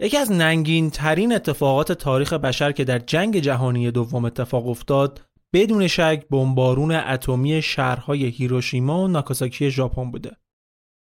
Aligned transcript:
یکی 0.00 0.16
از 0.16 0.32
ننگین 0.32 0.90
ترین 0.90 1.34
اتفاقات 1.34 1.92
تاریخ 1.92 2.32
بشر 2.32 2.72
که 2.72 2.84
در 2.84 2.98
جنگ 2.98 3.38
جهانی 3.38 3.90
دوم 3.90 4.24
اتفاق 4.24 4.68
افتاد 4.68 5.22
بدون 5.52 5.86
شک 5.86 6.24
بمبارون 6.30 6.92
اتمی 6.92 7.62
شهرهای 7.62 8.24
هیروشیما 8.24 9.04
و 9.04 9.08
ناکاساکی 9.08 9.70
ژاپن 9.70 10.10
بوده. 10.10 10.36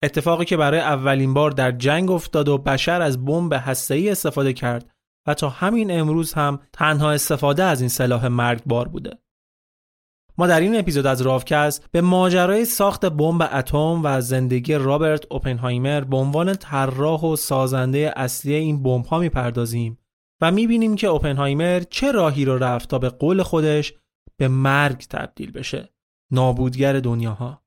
اتفاقی 0.03 0.45
که 0.45 0.57
برای 0.57 0.79
اولین 0.79 1.33
بار 1.33 1.51
در 1.51 1.71
جنگ 1.71 2.11
افتاد 2.11 2.49
و 2.49 2.57
بشر 2.57 3.01
از 3.01 3.25
بمب 3.25 3.53
هسته‌ای 3.53 4.09
استفاده 4.09 4.53
کرد 4.53 4.91
و 5.27 5.33
تا 5.33 5.49
همین 5.49 5.99
امروز 5.99 6.33
هم 6.33 6.59
تنها 6.73 7.11
استفاده 7.11 7.63
از 7.63 7.81
این 7.81 7.89
سلاح 7.89 8.27
مرگبار 8.27 8.87
بوده. 8.87 9.17
ما 10.39 10.47
در 10.47 10.59
این 10.59 10.79
اپیزود 10.79 11.05
از 11.05 11.21
راوکست 11.21 11.85
به 11.91 12.01
ماجرای 12.01 12.65
ساخت 12.65 13.05
بمب 13.05 13.49
اتم 13.53 14.01
و 14.03 14.21
زندگی 14.21 14.73
رابرت 14.73 15.25
اوپنهایمر 15.29 16.01
به 16.01 16.17
عنوان 16.17 16.55
طراح 16.55 17.21
و 17.21 17.35
سازنده 17.35 18.13
اصلی 18.15 18.53
این 18.53 18.83
بمب 18.83 19.05
ها 19.05 19.19
می‌پردازیم 19.19 19.97
و 20.41 20.51
می‌بینیم 20.51 20.95
که 20.95 21.07
اوپنهایمر 21.07 21.83
چه 21.89 22.11
راهی 22.11 22.45
رو 22.45 22.57
رفت 22.57 22.89
تا 22.89 22.99
به 22.99 23.09
قول 23.09 23.43
خودش 23.43 23.93
به 24.37 24.47
مرگ 24.47 24.97
تبدیل 25.09 25.51
بشه. 25.51 25.89
نابودگر 26.31 26.99
دنیاها. 26.99 27.61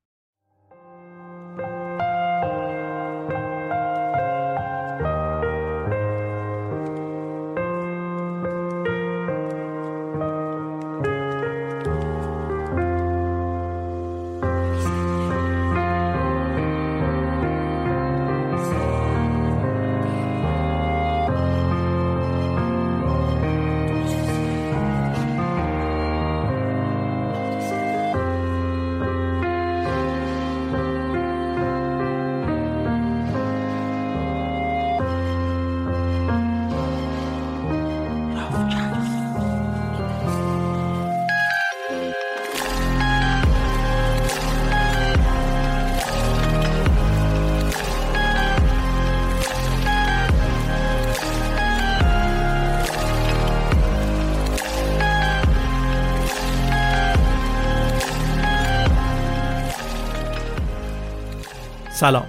سلام. 62.02 62.26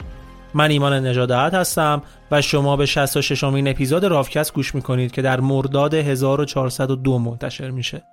من 0.54 0.72
ایمان 0.72 1.08
نجادت 1.08 1.54
هستم 1.54 2.02
و 2.32 2.42
شما 2.42 2.76
به 2.76 2.86
66 2.86 3.44
امین 3.44 3.68
اپیزود 3.68 4.06
راوکست 4.06 4.54
گوش 4.54 4.76
می‌کنید 4.76 5.12
که 5.12 5.22
در 5.22 5.40
مرداد 5.40 5.94
1402 5.94 7.20
منتشر 7.20 7.70
میشه. 7.70 8.04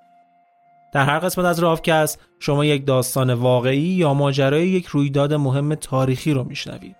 در 0.92 1.04
هر 1.04 1.18
قسمت 1.18 1.44
از 1.44 1.58
راوکست 1.58 2.20
شما 2.38 2.64
یک 2.64 2.86
داستان 2.86 3.34
واقعی 3.34 3.80
یا 3.80 4.14
ماجرای 4.14 4.68
یک 4.68 4.86
رویداد 4.86 5.34
مهم 5.34 5.74
تاریخی 5.74 6.32
رو 6.32 6.44
میشنوید. 6.44 6.96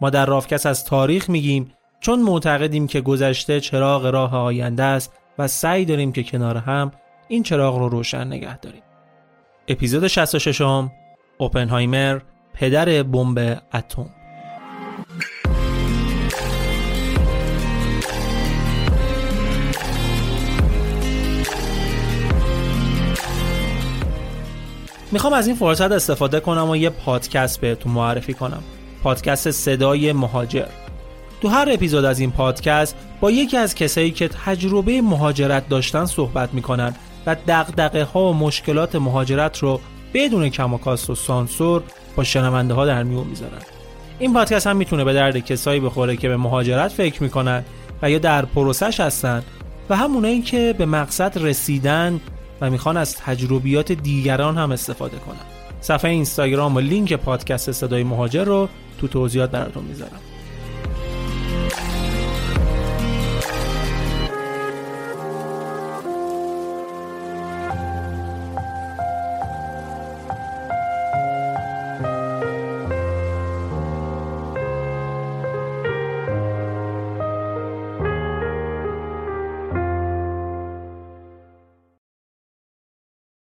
ما 0.00 0.10
در 0.10 0.26
راوکست 0.26 0.66
از 0.66 0.84
تاریخ 0.84 1.30
میگیم 1.30 1.72
چون 2.00 2.22
معتقدیم 2.22 2.86
که 2.86 3.00
گذشته 3.00 3.60
چراغ 3.60 4.06
راه 4.06 4.36
آینده 4.36 4.82
است 4.82 5.12
و 5.38 5.48
سعی 5.48 5.84
داریم 5.84 6.12
که 6.12 6.22
کنار 6.22 6.56
هم 6.56 6.90
این 7.28 7.42
چراغ 7.42 7.78
رو 7.78 7.88
روشن 7.88 8.26
نگه 8.26 8.58
داریم. 8.58 8.82
اپیزود 9.68 10.06
66 10.06 10.60
م 10.60 10.90
اوپنهایمر 11.38 12.20
پدر 12.58 13.02
بمب 13.02 13.62
اتم. 13.74 14.06
می‌خوام 25.12 25.32
از 25.32 25.46
این 25.46 25.56
فرصت 25.56 25.92
استفاده 25.92 26.40
کنم 26.40 26.70
و 26.70 26.76
یه 26.76 26.90
پادکست 26.90 27.60
بهتون 27.60 27.92
معرفی 27.92 28.34
کنم. 28.34 28.62
پادکست 29.02 29.50
صدای 29.50 30.12
مهاجر. 30.12 30.66
تو 31.42 31.48
هر 31.48 31.68
اپیزود 31.70 32.04
از 32.04 32.20
این 32.20 32.30
پادکست 32.30 32.96
با 33.20 33.30
یکی 33.30 33.56
از 33.56 33.74
کسایی 33.74 34.10
که 34.10 34.28
تجربه 34.28 35.02
مهاجرت 35.02 35.68
داشتن 35.68 36.04
صحبت 36.04 36.54
می‌کنن 36.54 36.94
و 37.26 37.36
دقدقه 37.48 38.02
ها 38.02 38.30
و 38.30 38.34
مشکلات 38.34 38.96
مهاجرت 38.96 39.58
رو 39.58 39.80
بدون 40.14 40.48
کم 40.48 40.74
و 40.74 40.78
کاست 40.78 41.10
و 41.10 41.14
سانسور 41.14 41.82
با 42.16 42.24
شنونده 42.24 42.74
ها 42.74 42.86
در 42.86 43.02
میون 43.02 43.26
می‌ذارن. 43.26 43.58
این 44.18 44.32
پادکست 44.32 44.66
هم 44.66 44.76
می‌تونه 44.76 45.04
به 45.04 45.12
درد 45.12 45.38
کسایی 45.38 45.80
بخوره 45.80 46.16
که 46.16 46.28
به 46.28 46.36
مهاجرت 46.36 46.92
فکر 46.92 47.22
می‌کنن 47.22 47.64
و 48.02 48.10
یا 48.10 48.18
در 48.18 48.44
پروسش 48.44 49.00
هستن 49.00 49.42
و 49.90 49.96
همونایی 49.96 50.42
که 50.42 50.74
به 50.78 50.86
مقصد 50.86 51.38
رسیدن 51.44 52.20
و 52.60 52.70
می‌خوان 52.70 52.96
از 52.96 53.16
تجربیات 53.16 53.92
دیگران 53.92 54.58
هم 54.58 54.72
استفاده 54.72 55.16
کنن. 55.16 55.36
صفحه 55.80 56.10
اینستاگرام 56.10 56.76
و 56.76 56.80
لینک 56.80 57.12
پادکست 57.12 57.72
صدای 57.72 58.04
مهاجر 58.04 58.44
رو 58.44 58.68
تو 59.00 59.08
توضیحات 59.08 59.50
براتون 59.50 59.84
می‌ذارم. 59.84 60.20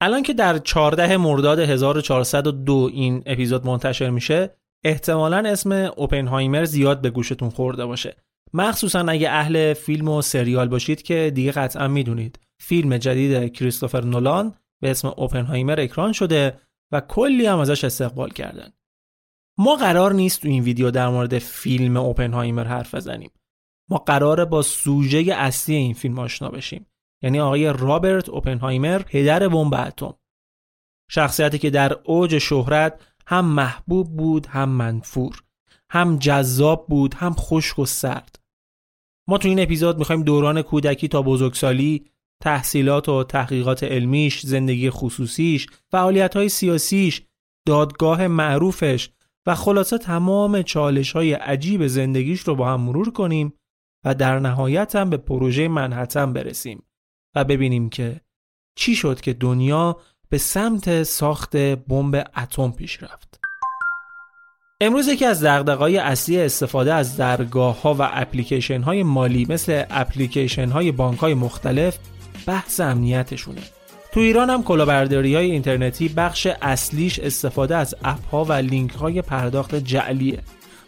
الان 0.08 0.22
که 0.22 0.34
در 0.34 0.58
14 0.58 1.16
مرداد 1.16 1.58
1402 1.58 2.90
این 2.92 3.22
اپیزود 3.26 3.66
منتشر 3.66 4.10
میشه 4.10 4.50
احتمالا 4.84 5.36
اسم 5.36 5.72
اوپنهایمر 5.72 6.64
زیاد 6.64 7.00
به 7.00 7.10
گوشتون 7.10 7.50
خورده 7.50 7.86
باشه. 7.86 8.16
مخصوصا 8.54 9.00
اگه 9.00 9.30
اهل 9.30 9.74
فیلم 9.74 10.08
و 10.08 10.22
سریال 10.22 10.68
باشید 10.68 11.02
که 11.02 11.32
دیگه 11.34 11.52
قطعا 11.52 11.88
می‌دونید. 11.88 12.38
فیلم 12.58 12.96
جدید 12.96 13.52
کریستوفر 13.52 14.04
نولان 14.04 14.54
به 14.82 14.90
اسم 14.90 15.08
اوپنهایمر 15.08 15.80
اکران 15.80 16.12
شده 16.12 16.60
و 16.92 17.00
کلی 17.00 17.46
هم 17.46 17.58
ازش 17.58 17.84
استقبال 17.84 18.30
کردن. 18.30 18.72
ما 19.58 19.76
قرار 19.76 20.12
نیست 20.12 20.42
تو 20.42 20.48
این 20.48 20.62
ویدیو 20.62 20.90
در 20.90 21.08
مورد 21.08 21.38
فیلم 21.38 21.96
اوپنهایمر 21.96 22.64
حرف 22.64 22.94
بزنیم. 22.94 23.30
ما 23.90 23.98
قراره 23.98 24.44
با 24.44 24.62
سوژه 24.62 25.34
اصلی 25.34 25.74
این 25.74 25.94
فیلم 25.94 26.18
آشنا 26.18 26.48
بشیم. 26.48 26.86
یعنی 27.22 27.40
آقای 27.40 27.72
رابرت 27.72 28.28
اوپنهایمر 28.28 29.02
پدر 29.02 29.48
بمب 29.48 29.74
اتم. 29.74 30.14
شخصیتی 31.10 31.58
که 31.58 31.70
در 31.70 31.92
اوج 32.04 32.38
شهرت 32.38 33.00
هم 33.26 33.44
محبوب 33.44 34.16
بود 34.16 34.46
هم 34.46 34.68
منفور 34.68 35.42
هم 35.90 36.18
جذاب 36.18 36.86
بود 36.88 37.14
هم 37.14 37.34
خشک 37.34 37.78
و 37.78 37.86
سرد. 37.86 38.38
ما 39.28 39.38
تو 39.38 39.48
این 39.48 39.60
اپیزود 39.60 39.98
می‌خوایم 39.98 40.22
دوران 40.22 40.62
کودکی 40.62 41.08
تا 41.08 41.22
بزرگسالی 41.22 42.10
تحصیلات 42.42 43.08
و 43.08 43.24
تحقیقات 43.24 43.84
علمیش 43.84 44.40
زندگی 44.40 44.90
خصوصیش 44.90 45.66
فعالیت 45.90 46.36
های 46.36 46.48
سیاسیش 46.48 47.22
دادگاه 47.66 48.26
معروفش 48.26 49.10
و 49.46 49.54
خلاصه 49.54 49.98
تمام 49.98 50.62
چالش 50.62 51.12
های 51.12 51.32
عجیب 51.32 51.86
زندگیش 51.86 52.40
رو 52.40 52.54
با 52.54 52.68
هم 52.68 52.80
مرور 52.80 53.10
کنیم 53.10 53.52
و 54.04 54.14
در 54.14 54.38
نهایت 54.38 54.96
هم 54.96 55.10
به 55.10 55.16
پروژه 55.16 55.68
منحتم 55.68 56.32
برسیم. 56.32 56.87
و 57.34 57.44
ببینیم 57.44 57.90
که 57.90 58.20
چی 58.76 58.94
شد 58.94 59.20
که 59.20 59.32
دنیا 59.32 59.96
به 60.30 60.38
سمت 60.38 61.02
ساخت 61.02 61.56
بمب 61.56 62.30
اتم 62.36 62.70
پیش 62.70 63.02
رفت. 63.02 63.40
امروز 64.80 65.08
یکی 65.08 65.24
از 65.24 65.44
دغدغه‌های 65.44 65.98
اصلی 65.98 66.40
استفاده 66.40 66.94
از 66.94 67.16
درگاه 67.16 67.82
ها 67.82 67.94
و 67.94 68.08
اپلیکیشن 68.12 68.82
های 68.82 69.02
مالی 69.02 69.46
مثل 69.48 69.84
اپلیکیشن 69.90 70.68
های 70.68 70.92
بانک 70.92 71.18
های 71.18 71.34
مختلف 71.34 71.98
بحث 72.46 72.80
امنیتشونه. 72.80 73.62
تو 74.12 74.20
ایران 74.20 74.50
هم 74.50 74.62
کلاهبرداری 74.62 75.34
های 75.34 75.50
اینترنتی 75.50 76.08
بخش 76.08 76.46
اصلیش 76.62 77.18
استفاده 77.18 77.76
از 77.76 77.94
اپ 78.04 78.26
ها 78.26 78.44
و 78.44 78.52
لینک 78.52 78.90
های 78.90 79.22
پرداخت 79.22 79.74
جعلیه. 79.74 80.38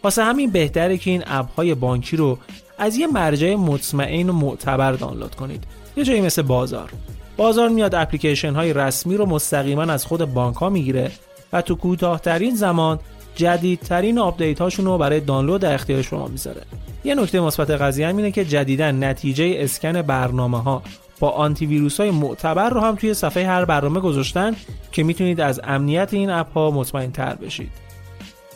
واسه 0.02 0.24
همین 0.24 0.50
بهتره 0.50 0.98
که 0.98 1.10
این 1.10 1.22
اپ 1.26 1.50
های 1.50 1.74
بانکی 1.74 2.16
رو 2.16 2.38
از 2.78 2.96
یه 2.96 3.06
مرجع 3.06 3.54
مطمئن 3.54 4.28
و 4.28 4.32
معتبر 4.32 4.92
دانلود 4.92 5.34
کنید. 5.34 5.64
یه 5.96 6.04
جایی 6.04 6.20
مثل 6.20 6.42
بازار. 6.42 6.90
بازار 7.36 7.68
میاد 7.68 7.94
اپلیکیشن 7.94 8.52
های 8.52 8.72
رسمی 8.72 9.16
رو 9.16 9.26
مستقیما 9.26 9.82
از 9.82 10.04
خود 10.04 10.24
بانک 10.24 10.56
ها 10.56 10.68
می‌گیره 10.68 11.10
و 11.52 11.62
تو 11.62 11.74
کوتاهترین 11.74 12.54
زمان 12.54 12.98
جدیدترین 13.34 14.18
update 14.18 14.60
هاشون 14.60 14.84
رو 14.84 14.98
برای 14.98 15.20
دانلود 15.20 15.60
در 15.60 15.74
اختیار 15.74 16.02
شما 16.02 16.26
می‌ذاره. 16.26 16.62
یه 17.04 17.14
نکته 17.14 17.40
مثبت 17.40 17.70
قضیه 17.70 18.08
هم 18.08 18.16
اینه 18.16 18.30
که 18.30 18.44
جدیدا 18.44 18.90
نتیجه 18.90 19.54
اسکن 19.56 20.02
برنامه 20.02 20.62
ها 20.62 20.82
با 21.20 21.30
آنتی 21.30 21.66
ویروس 21.66 22.00
های 22.00 22.10
معتبر 22.10 22.70
رو 22.70 22.80
هم 22.80 22.94
توی 22.94 23.14
صفحه 23.14 23.46
هر 23.46 23.64
برنامه 23.64 24.00
گذاشتن 24.00 24.56
که 24.92 25.02
می‌تونید 25.02 25.40
از 25.40 25.60
امنیت 25.64 26.14
این 26.14 26.30
اپ 26.30 26.52
ها 26.52 26.70
مطمئن 26.70 27.12
تر 27.12 27.34
بشید. 27.34 27.72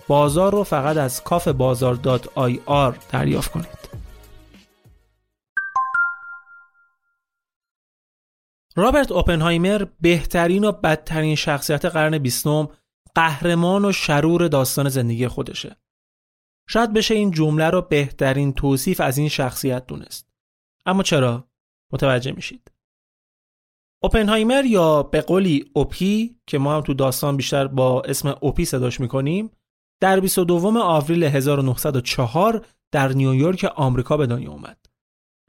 بازار 0.08 0.52
رو 0.52 0.64
فقط 0.64 0.96
از 0.96 1.22
کاف 1.22 1.48
بازار 1.48 1.98
دریافت 3.12 3.52
کنید. 3.52 3.94
رابرت 8.76 9.12
اوپنهایمر 9.12 9.87
بهترین 10.00 10.65
و 10.65 10.73
بدترین 10.73 11.35
شخصیت 11.35 11.85
قرن 11.85 12.19
بیستم 12.19 12.69
قهرمان 13.15 13.85
و 13.85 13.93
شرور 13.93 14.49
داستان 14.49 14.88
زندگی 14.88 15.29
خودشه. 15.29 15.76
شاید 16.69 16.93
بشه 16.93 17.15
این 17.15 17.31
جمله 17.31 17.71
رو 17.71 17.82
بهترین 17.82 18.53
توصیف 18.53 19.00
از 19.00 19.19
این 19.19 19.29
شخصیت 19.29 19.87
دونست. 19.87 20.29
اما 20.87 21.03
چرا؟ 21.03 21.49
متوجه 21.93 22.32
میشید. 22.32 22.71
اوپنهایمر 24.03 24.65
یا 24.65 25.03
به 25.03 25.20
قولی 25.20 25.70
اوپی 25.73 26.37
که 26.47 26.59
ما 26.59 26.75
هم 26.75 26.81
تو 26.81 26.94
داستان 26.94 27.37
بیشتر 27.37 27.67
با 27.67 28.03
اسم 28.03 28.35
اوپی 28.41 28.65
صداش 28.65 29.00
می‌کنیم 29.00 29.50
در 30.03 30.20
22 30.20 30.79
آوریل 30.79 31.25
1904 31.25 32.67
در 32.93 33.09
نیویورک 33.09 33.65
آمریکا 33.65 34.17
به 34.17 34.27
دنیا 34.27 34.50
اومد. 34.50 34.83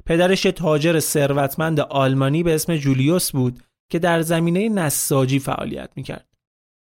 پدرش 0.06 0.42
تاجر 0.42 1.00
ثروتمند 1.00 1.80
آلمانی 1.80 2.44
به 2.44 2.56
اسم 2.56 2.75
جولیوس 2.75 3.31
بود 3.31 3.60
که 3.92 4.00
در 4.00 4.22
زمینه 4.22 4.69
نساجی 4.69 5.40
فعالیت 5.40 5.90
می‌کرد. 5.96 6.30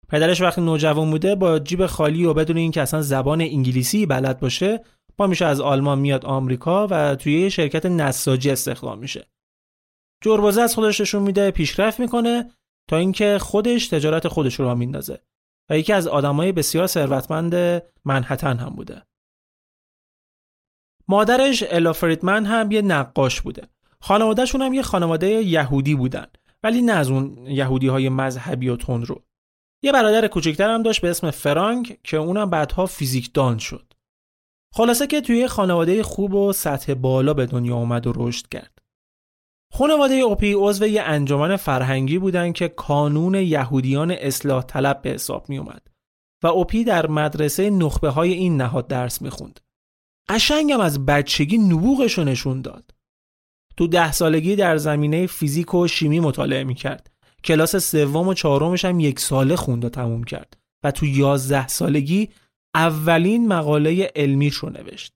پدرش 0.09 0.41
وقتی 0.41 0.61
نوجوان 0.61 1.11
بوده 1.11 1.35
با 1.35 1.59
جیب 1.59 1.85
خالی 1.85 2.25
و 2.25 2.33
بدون 2.33 2.57
اینکه 2.57 2.81
اصلا 2.81 3.01
زبان 3.01 3.41
انگلیسی 3.41 4.05
بلد 4.05 4.39
باشه 4.39 4.83
با 5.17 5.27
میشه 5.27 5.45
از 5.45 5.61
آلمان 5.61 5.99
میاد 5.99 6.25
آمریکا 6.25 6.87
و 6.91 7.15
توی 7.15 7.51
شرکت 7.51 7.85
نساجی 7.85 8.51
استخدام 8.51 8.99
میشه. 8.99 9.27
جربازه 10.23 10.61
از 10.61 10.75
خودش 10.75 11.01
نشون 11.01 11.23
میده 11.23 11.51
پیشرفت 11.51 11.99
می‌کنه 11.99 12.51
تا 12.89 12.97
اینکه 12.97 13.37
خودش 13.39 13.87
تجارت 13.87 14.27
خودش 14.27 14.59
رو 14.59 14.75
میندازه 14.75 15.21
و 15.69 15.77
یکی 15.77 15.93
از 15.93 16.07
آدمای 16.07 16.51
بسیار 16.51 16.87
ثروتمند 16.87 17.83
منحتن 18.05 18.57
هم 18.57 18.69
بوده. 18.69 19.01
مادرش 21.09 21.63
الا 21.69 21.93
فریدمن 21.93 22.45
هم 22.45 22.71
یه 22.71 22.81
نقاش 22.81 23.41
بوده. 23.41 23.67
خانوادهشون 24.01 24.61
هم 24.61 24.73
یه 24.73 24.81
خانواده 24.81 25.27
یهودی 25.27 25.95
بودن 25.95 26.25
ولی 26.63 26.81
نه 26.81 26.91
از 26.91 27.09
اون 27.09 27.37
یهودی 27.47 27.87
های 27.87 28.09
مذهبی 28.09 28.69
و 28.69 28.77
رو. 28.87 29.23
یه 29.83 29.91
برادر 29.91 30.27
کوچکتر 30.27 30.69
هم 30.69 30.83
داشت 30.83 31.01
به 31.01 31.09
اسم 31.09 31.31
فرانک 31.31 31.99
که 32.03 32.17
اونم 32.17 32.49
بعدها 32.49 32.85
فیزیکدان 32.85 33.57
شد. 33.57 33.93
خلاصه 34.73 35.07
که 35.07 35.21
توی 35.21 35.47
خانواده 35.47 36.03
خوب 36.03 36.33
و 36.33 36.53
سطح 36.53 36.93
بالا 36.93 37.33
به 37.33 37.45
دنیا 37.45 37.75
اومد 37.75 38.07
و 38.07 38.13
رشد 38.15 38.47
کرد. 38.47 38.79
خانواده 39.73 40.13
اوپی 40.13 40.53
عضو 40.57 40.85
یه 40.85 41.01
انجمن 41.01 41.55
فرهنگی 41.55 42.19
بودن 42.19 42.51
که 42.51 42.67
کانون 42.67 43.35
یهودیان 43.35 44.11
اصلاح 44.11 44.63
طلب 44.63 45.01
به 45.01 45.09
حساب 45.09 45.49
می 45.49 45.57
اومد 45.57 45.87
و 46.43 46.47
اوپی 46.47 46.83
در 46.83 47.07
مدرسه 47.07 47.69
نخبه 47.69 48.09
های 48.09 48.33
این 48.33 48.57
نهاد 48.57 48.87
درس 48.87 49.21
می‌خوند. 49.21 49.59
قشنگم 50.29 50.79
از 50.79 51.05
بچگی 51.05 51.57
نبوغش 51.57 52.19
نشون 52.19 52.61
داد. 52.61 52.91
تو 53.77 53.87
ده 53.87 54.11
سالگی 54.11 54.55
در 54.55 54.77
زمینه 54.77 55.27
فیزیک 55.27 55.73
و 55.73 55.87
شیمی 55.87 56.19
مطالعه 56.19 56.63
می‌کرد. 56.63 57.11
کلاس 57.43 57.75
سوم 57.75 58.27
و 58.27 58.33
چهارمش 58.33 58.85
هم 58.85 58.99
یک 58.99 59.19
ساله 59.19 59.55
خوند 59.55 59.85
و 59.85 59.89
تموم 59.89 60.23
کرد 60.23 60.57
و 60.83 60.91
تو 60.91 61.05
یازده 61.05 61.67
سالگی 61.67 62.29
اولین 62.75 63.47
مقاله 63.47 64.11
علمیش 64.15 64.53
رو 64.53 64.69
نوشت. 64.69 65.13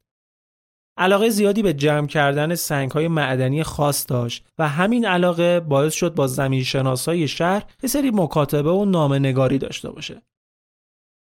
علاقه 0.97 1.29
زیادی 1.29 1.61
به 1.61 1.73
جمع 1.73 2.07
کردن 2.07 2.55
سنگ 2.55 2.91
های 2.91 3.07
معدنی 3.07 3.63
خاص 3.63 4.05
داشت 4.09 4.45
و 4.57 4.67
همین 4.67 5.05
علاقه 5.05 5.59
باعث 5.59 5.93
شد 5.93 6.15
با 6.15 6.27
زمین 6.27 6.63
شناسای 6.63 7.27
شهر 7.27 7.63
یه 7.83 7.89
سری 7.89 8.11
مکاتبه 8.11 8.71
و 8.71 8.85
نامه 8.85 9.33
داشته 9.57 9.91
باشه. 9.91 10.21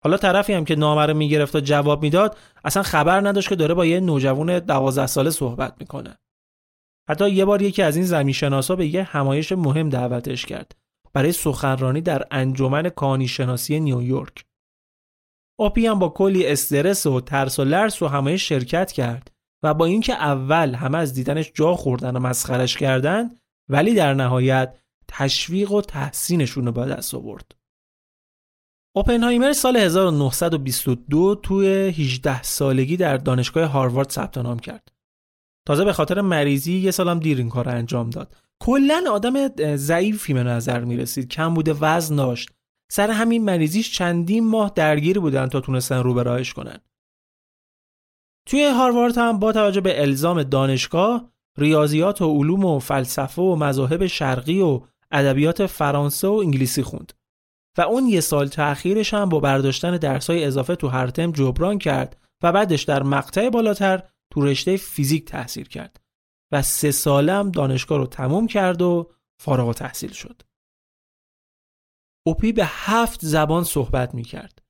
حالا 0.04 0.16
طرفی 0.16 0.52
هم 0.52 0.64
که 0.64 0.76
نامه 0.76 1.06
رو 1.06 1.14
می‌گرفت 1.14 1.56
و 1.56 1.61
جواب 1.61 2.02
می‌داد 2.02 2.37
اصلا 2.64 2.82
خبر 2.82 3.28
نداشت 3.28 3.49
که 3.49 3.56
داره 3.56 3.75
با 3.75 3.87
یه 3.87 4.00
نوجوان 4.00 4.59
دوازده 4.59 5.06
ساله 5.06 5.30
صحبت 5.30 5.75
می‌کنه. 5.80 6.18
حتی 7.09 7.30
یه 7.30 7.44
بار 7.44 7.62
یکی 7.62 7.82
از 7.82 7.97
این 7.97 8.04
زمین 8.04 8.32
شناسا 8.32 8.76
به 8.76 8.87
یه 8.87 9.02
همایش 9.02 9.52
مهم 9.52 9.88
دعوتش 9.88 10.47
کرد. 10.47 10.76
برای 11.12 11.32
سخنرانی 11.32 12.00
در 12.00 12.26
انجمن 12.30 12.88
کانی 12.88 13.28
شناسی 13.28 13.80
نیویورک. 13.80 14.44
اوپی 15.61 15.87
هم 15.87 15.99
با 15.99 16.09
کلی 16.09 16.47
استرس 16.47 17.06
و 17.06 17.21
ترس 17.21 17.59
و 17.59 17.64
لرس 17.64 18.02
و 18.02 18.09
همایش 18.09 18.49
شرکت 18.49 18.92
کرد 18.92 19.32
و 19.62 19.75
با 19.75 19.85
اینکه 19.85 20.14
اول 20.14 20.75
همه 20.75 20.99
از 20.99 21.14
دیدنش 21.14 21.52
جا 21.54 21.75
خوردن 21.75 22.16
و 22.16 22.21
مسخرش 22.21 22.76
کردن 22.76 23.30
ولی 23.68 23.94
در 23.94 24.14
نهایت 24.14 24.78
تشویق 25.09 25.73
و 25.73 25.80
تحسینشون 25.80 26.66
رو 26.66 26.73
به 26.73 26.85
دست 26.85 27.14
آورد. 27.14 27.54
اوپنهایمر 28.94 29.52
سال 29.52 29.76
1922 29.76 31.34
توی 31.34 31.66
18 31.66 32.42
سالگی 32.42 32.96
در 32.96 33.16
دانشگاه 33.16 33.64
هاروارد 33.64 34.11
ثبت 34.11 34.38
نام 34.38 34.58
کرد. 34.58 34.92
تازه 35.66 35.84
به 35.84 35.92
خاطر 35.92 36.20
مریضی 36.20 36.72
یه 36.72 36.90
سالم 36.90 37.18
دیر 37.18 37.38
این 37.38 37.49
کار 37.49 37.68
انجام 37.68 38.11
داد. 38.11 38.37
کلا 38.61 39.04
آدم 39.11 39.49
ضعیفی 39.76 40.34
به 40.34 40.42
نظر 40.42 40.84
می 40.84 40.96
رسید. 40.96 41.28
کم 41.28 41.54
بوده 41.54 41.72
وزن 41.80 42.16
داشت. 42.16 42.50
سر 42.90 43.11
همین 43.11 43.44
مریضیش 43.44 43.92
چندین 43.92 44.49
ماه 44.49 44.72
درگیر 44.75 45.20
بودن 45.20 45.46
تا 45.46 45.61
تونستن 45.61 46.02
رو 46.02 46.14
به 46.14 46.22
راهش 46.22 46.52
کنن. 46.52 46.78
توی 48.46 48.64
هاروارد 48.64 49.18
هم 49.18 49.38
با 49.38 49.52
توجه 49.52 49.80
به 49.80 50.02
الزام 50.02 50.42
دانشگاه 50.42 51.32
ریاضیات 51.58 52.22
و 52.22 52.38
علوم 52.38 52.64
و 52.64 52.78
فلسفه 52.78 53.42
و 53.42 53.56
مذاهب 53.56 54.06
شرقی 54.06 54.61
و 54.61 54.80
ادبیات 55.11 55.66
فرانسه 55.66 56.28
و 56.28 56.32
انگلیسی 56.32 56.82
خوند. 56.82 57.12
و 57.79 57.81
اون 57.81 58.07
یه 58.07 58.21
سال 58.21 58.49
تأخیرش 58.49 59.14
هم 59.14 59.29
با 59.29 59.41
برداشتن 59.41 59.97
درسای 59.97 60.45
اضافه 60.45 60.76
تو 60.76 60.88
هر 60.88 61.07
ترم 61.07 61.33
جبران 61.33 61.79
کرد 61.79 62.17
و 62.43 62.52
بعدش 62.52 62.83
در 62.83 63.02
مقطع 63.02 63.49
بالاتر 63.49 64.02
تو 64.33 64.41
رشته 64.41 64.76
فیزیک 64.76 65.25
تحصیل 65.25 65.64
کرد 65.64 66.00
و 66.52 66.62
سه 66.62 66.91
ساله 66.91 67.33
هم 67.33 67.50
دانشگاه 67.50 67.99
رو 67.99 68.07
تموم 68.07 68.47
کرد 68.47 68.83
و 68.83 69.11
فارغ 69.41 69.75
تحصیل 69.75 70.12
شد. 70.12 70.43
اوپی 72.26 72.52
به 72.52 72.64
هفت 72.67 73.25
زبان 73.25 73.64
صحبت 73.64 74.14
می 74.14 74.23
کرد. 74.23 74.62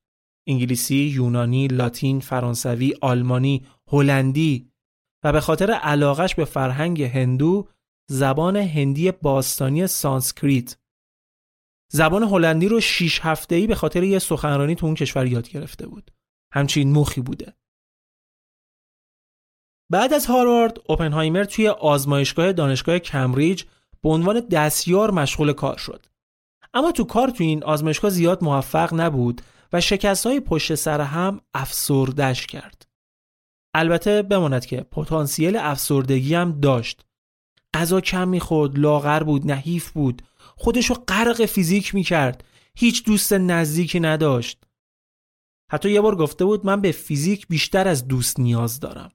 انگلیسی، 0.47 0.95
یونانی، 0.95 1.67
لاتین، 1.67 2.19
فرانسوی، 2.19 2.93
آلمانی، 3.01 3.65
هلندی 3.91 4.71
و 5.23 5.31
به 5.31 5.41
خاطر 5.41 5.71
علاقش 5.71 6.35
به 6.35 6.45
فرهنگ 6.45 7.01
هندو 7.01 7.67
زبان 8.09 8.57
هندی 8.57 9.11
باستانی 9.11 9.87
سانسکریت 9.87 10.77
زبان 11.95 12.23
هلندی 12.23 12.67
رو 12.67 12.79
شیش 12.79 13.19
هفته 13.19 13.55
ای 13.55 13.67
به 13.67 13.75
خاطر 13.75 14.03
یه 14.03 14.19
سخنرانی 14.19 14.75
تو 14.75 14.85
اون 14.85 14.95
کشور 14.95 15.25
یاد 15.25 15.49
گرفته 15.49 15.87
بود. 15.87 16.11
همچین 16.53 16.91
مخی 16.93 17.21
بوده. 17.21 17.53
بعد 19.89 20.13
از 20.13 20.25
هاروارد، 20.25 20.77
اوپنهایمر 20.87 21.43
توی 21.43 21.67
آزمایشگاه 21.67 22.53
دانشگاه 22.53 22.99
کمبریج 22.99 23.63
به 24.01 24.09
عنوان 24.09 24.39
دستیار 24.39 25.11
مشغول 25.11 25.53
کار 25.53 25.77
شد. 25.77 26.05
اما 26.73 26.91
تو 26.91 27.03
کار 27.03 27.29
تو 27.29 27.43
این 27.43 27.63
آزمایشگاه 27.63 28.11
زیاد 28.11 28.43
موفق 28.43 28.93
نبود 28.93 29.41
و 29.73 29.81
شکست 29.81 30.25
های 30.25 30.39
پشت 30.39 30.75
سر 30.75 31.01
هم 31.01 31.41
افسردش 31.53 32.47
کرد. 32.47 32.87
البته 33.73 34.21
بماند 34.21 34.65
که 34.65 34.81
پتانسیل 34.81 35.55
افسردگی 35.55 36.35
هم 36.35 36.59
داشت. 36.59 37.05
غذا 37.73 38.01
کم 38.01 38.27
می‌خورد، 38.27 38.79
لاغر 38.79 39.23
بود، 39.23 39.51
نحیف 39.51 39.91
بود، 39.91 40.21
خودشو 40.55 40.93
غرق 40.93 41.45
فیزیک 41.45 41.95
می‌کرد 41.95 42.43
هیچ 42.77 43.05
دوست 43.05 43.33
نزدیکی 43.33 43.99
نداشت 43.99 44.63
حتی 45.71 45.91
یه 45.91 46.01
بار 46.01 46.15
گفته 46.15 46.45
بود 46.45 46.65
من 46.65 46.81
به 46.81 46.91
فیزیک 46.91 47.47
بیشتر 47.47 47.87
از 47.87 48.07
دوست 48.07 48.39
نیاز 48.39 48.79
دارم 48.79 49.11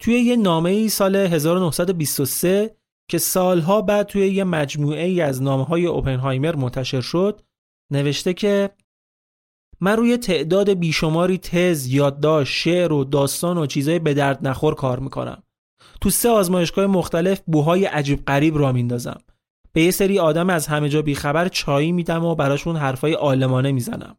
توی 0.00 0.14
یه 0.14 0.36
نامه 0.36 0.70
ای 0.70 0.88
سال 0.88 1.16
1923 1.16 2.76
که 3.10 3.18
سالها 3.18 3.82
بعد 3.82 4.06
توی 4.06 4.28
یه 4.28 4.44
مجموعه 4.44 5.04
ای 5.04 5.20
از 5.20 5.42
نامه 5.42 5.64
های 5.64 5.86
اوپنهایمر 5.86 6.56
منتشر 6.56 7.00
شد 7.00 7.42
نوشته 7.90 8.34
که 8.34 8.70
من 9.80 9.96
روی 9.96 10.16
تعداد 10.16 10.70
بیشماری 10.70 11.38
تز، 11.38 11.86
یادداشت، 11.86 12.52
شعر 12.52 12.92
و 12.92 13.04
داستان 13.04 13.58
و 13.58 13.66
چیزای 13.66 13.98
به 13.98 14.14
درد 14.14 14.46
نخور 14.46 14.74
کار 14.74 14.98
می‌کنم. 14.98 15.42
تو 16.00 16.10
سه 16.10 16.28
آزمایشگاه 16.28 16.86
مختلف 16.86 17.40
بوهای 17.46 17.84
عجیب 17.84 18.24
غریب 18.24 18.58
را 18.58 18.72
میندازم. 18.72 19.20
به 19.76 19.82
یه 19.82 19.90
سری 19.90 20.18
آدم 20.18 20.50
از 20.50 20.66
همه 20.66 20.88
جا 20.88 21.02
بیخبر 21.02 21.48
چایی 21.48 21.92
میدم 21.92 22.24
و 22.24 22.34
براشون 22.34 22.76
حرفای 22.76 23.14
آلمانه 23.14 23.72
می‌زنم. 23.72 24.16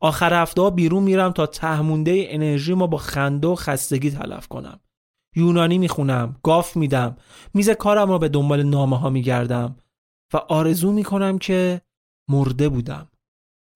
آخر 0.00 0.42
هفته 0.42 0.70
بیرون 0.70 1.02
میرم 1.02 1.32
تا 1.32 1.46
تهمونده 1.46 2.26
انرژی 2.28 2.74
ما 2.74 2.86
با 2.86 2.98
خنده 2.98 3.48
و 3.48 3.54
خستگی 3.54 4.10
تلف 4.10 4.48
کنم. 4.48 4.80
یونانی 5.34 5.78
می‌خونم 5.78 6.36
گاف 6.42 6.76
میدم 6.76 7.16
میز 7.54 7.70
کارم 7.70 8.08
رو 8.08 8.18
به 8.18 8.28
دنبال 8.28 8.62
نامه 8.62 8.98
ها 8.98 9.10
میگردم 9.10 9.76
و 10.32 10.36
آرزو 10.36 10.92
می‌کنم 10.92 11.38
که 11.38 11.80
مرده 12.30 12.68
بودم. 12.68 13.08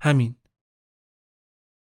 همین. 0.03 0.37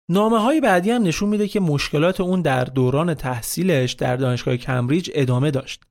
نامه 0.09 0.39
های 0.39 0.61
بعدی 0.61 0.91
هم 0.91 1.03
نشون 1.03 1.29
میده 1.29 1.47
که 1.47 1.59
مشکلات 1.59 2.21
اون 2.21 2.41
در 2.41 2.63
دوران 2.63 3.13
تحصیلش 3.13 3.93
در 3.93 4.15
دانشگاه 4.15 4.57
کمبریج 4.57 5.11
ادامه 5.13 5.51
داشت. 5.51 5.83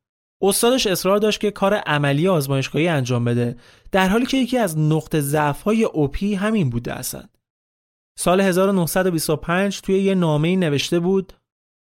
استادش 0.43 0.87
اصرار 0.87 1.19
داشت 1.19 1.41
که 1.41 1.50
کار 1.50 1.75
عملی 1.75 2.29
آزمایشگاهی 2.29 2.88
انجام 2.88 3.25
بده 3.25 3.57
در 3.93 4.09
حالی 4.09 4.26
که 4.26 4.37
یکی 4.37 4.59
از 4.59 4.79
نقطه 4.79 5.21
ضعف 5.21 5.62
های 5.62 5.85
اوپی 5.85 6.35
همین 6.35 6.71
بوده 6.71 6.93
اصلا. 6.93 7.25
سال 8.19 8.41
1925 8.41 9.81
توی 9.81 9.99
یه 9.99 10.14
نامه 10.14 10.57
نوشته 10.57 10.99
بود 10.99 11.33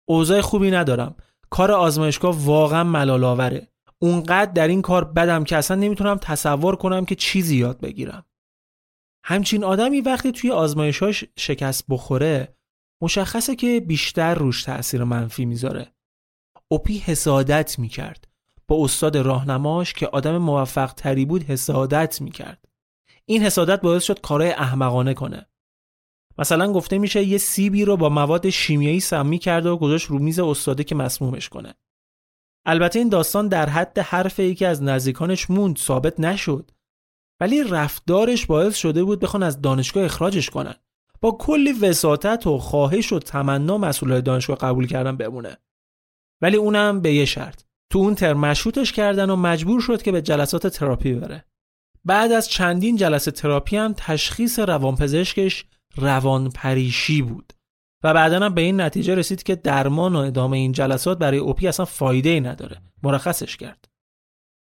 اوضاع 0.10 0.41
خوبی 0.41 0.72
ندارم 0.72 1.15
کار 1.50 1.72
آزمایشگاه 1.72 2.36
واقعا 2.45 2.83
ملال 2.83 3.62
اونقدر 4.00 4.51
در 4.51 4.67
این 4.67 4.81
کار 4.81 5.03
بدم 5.03 5.43
که 5.43 5.57
اصلا 5.57 5.77
نمی‌تونم 5.77 6.17
تصور 6.17 6.75
کنم 6.75 7.05
که 7.05 7.15
چیزی 7.15 7.57
یاد 7.57 7.81
بگیرم. 7.81 8.25
همچین 9.25 9.63
آدمی 9.63 10.01
وقتی 10.01 10.31
توی 10.31 10.51
آزمایشاش 10.51 11.25
شکست 11.38 11.86
بخوره 11.89 12.55
مشخصه 13.01 13.55
که 13.55 13.79
بیشتر 13.79 14.36
روش 14.36 14.63
تاثیر 14.63 15.03
منفی 15.03 15.45
می‌ذاره. 15.45 15.93
اوپی 16.67 16.98
حسادت 16.98 17.79
می‌کرد. 17.79 18.32
با 18.73 18.83
استاد 18.83 19.17
راهنماش 19.17 19.93
که 19.93 20.07
آدم 20.07 20.37
موفق 20.37 20.93
تری 20.93 21.25
بود 21.25 21.43
حسادت 21.43 22.21
می‌کرد. 22.21 22.65
این 23.25 23.41
حسادت 23.41 23.81
باعث 23.81 24.03
شد 24.03 24.21
کارهای 24.21 24.51
احمقانه 24.51 25.13
کنه. 25.13 25.45
مثلا 26.37 26.73
گفته 26.73 26.97
میشه 26.97 27.23
یه 27.23 27.37
سیبی 27.37 27.85
رو 27.85 27.97
با 27.97 28.09
مواد 28.09 28.49
شیمیایی 28.49 28.99
سمی 28.99 29.37
کرده 29.37 29.69
و 29.69 29.77
گذاشت 29.77 30.07
رو 30.07 30.19
میز 30.19 30.39
استاده 30.39 30.83
که 30.83 30.95
مسمومش 30.95 31.49
کنه. 31.49 31.73
البته 32.65 32.99
این 32.99 33.09
داستان 33.09 33.47
در 33.47 33.69
حد 33.69 33.99
حرف 33.99 34.39
یکی 34.39 34.65
از 34.65 34.83
نزدیکانش 34.83 35.49
موند 35.49 35.77
ثابت 35.77 36.19
نشد. 36.19 36.71
ولی 37.39 37.63
رفتارش 37.63 38.45
باعث 38.45 38.75
شده 38.75 39.03
بود 39.03 39.19
بخوان 39.19 39.43
از 39.43 39.61
دانشگاه 39.61 40.05
اخراجش 40.05 40.49
کنن. 40.49 40.75
با 41.21 41.31
کلی 41.31 41.71
وساطت 41.71 42.47
و 42.47 42.57
خواهش 42.57 43.13
و 43.13 43.19
تمنا 43.19 43.77
مسئولای 43.77 44.21
دانشگاه 44.21 44.57
قبول 44.57 44.87
کردن 44.87 45.17
بمونه. 45.17 45.57
ولی 46.41 46.57
اونم 46.57 47.01
به 47.01 47.13
یه 47.13 47.25
شرط. 47.25 47.63
تو 47.93 48.00
اون 48.00 48.15
ترم 48.15 48.39
مشروطش 48.39 48.91
کردن 48.91 49.29
و 49.29 49.35
مجبور 49.35 49.81
شد 49.81 50.01
که 50.01 50.12
به 50.12 50.21
جلسات 50.21 50.67
تراپی 50.67 51.13
بره. 51.13 51.45
بعد 52.05 52.31
از 52.31 52.50
چندین 52.50 52.95
جلسه 52.95 53.31
تراپی 53.31 53.77
هم 53.77 53.93
تشخیص 53.97 54.59
روانپزشکش 54.59 55.65
روانپریشی 55.97 57.21
بود 57.21 57.53
و 58.03 58.13
بعدا 58.13 58.39
هم 58.39 58.53
به 58.53 58.62
این 58.62 58.81
نتیجه 58.81 59.15
رسید 59.15 59.43
که 59.43 59.55
درمان 59.55 60.15
و 60.15 60.19
ادامه 60.19 60.57
این 60.57 60.71
جلسات 60.71 61.17
برای 61.17 61.38
اوپی 61.38 61.67
اصلا 61.67 61.85
فایده 61.85 62.29
ای 62.29 62.41
نداره. 62.41 62.81
مرخصش 63.03 63.57
کرد. 63.57 63.85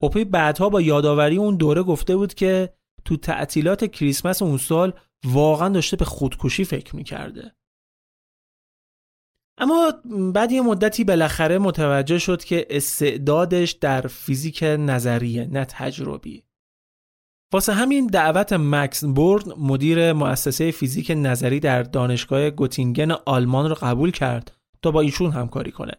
اوپی 0.03 0.25
بعدها 0.25 0.69
با 0.69 0.81
یادآوری 0.81 1.37
اون 1.37 1.57
دوره 1.57 1.83
گفته 1.83 2.17
بود 2.17 2.35
که 2.35 2.75
تو 3.05 3.17
تعطیلات 3.17 3.85
کریسمس 3.85 4.43
اون 4.43 4.59
سال 4.59 4.93
واقعا 5.25 5.69
داشته 5.69 5.97
به 5.97 6.05
خودکشی 6.05 6.65
فکر 6.65 6.97
می‌کرده. 6.97 7.55
اما 9.59 9.93
بعد 10.35 10.53
یه 10.53 10.63
مدتی 10.63 11.05
بالاخره 11.05 11.59
متوجه 11.59 12.19
شد 12.19 12.45
که 12.45 12.67
استعدادش 12.71 13.73
در 13.73 14.01
فیزیک 14.01 14.63
نظریه 14.63 15.47
نه 15.47 15.65
تجربی 15.65 16.43
واسه 17.53 17.73
همین 17.73 18.07
دعوت 18.07 18.53
مکس 18.53 19.05
بورن 19.05 19.53
مدیر 19.59 20.13
مؤسسه 20.13 20.71
فیزیک 20.71 21.13
نظری 21.17 21.61
در 21.61 21.83
دانشگاه 21.83 22.51
گوتینگن 22.51 23.11
آلمان 23.11 23.69
رو 23.69 23.75
قبول 23.75 24.11
کرد 24.11 24.57
تا 24.83 24.91
با 24.91 25.01
ایشون 25.01 25.31
همکاری 25.31 25.71
کنه. 25.71 25.93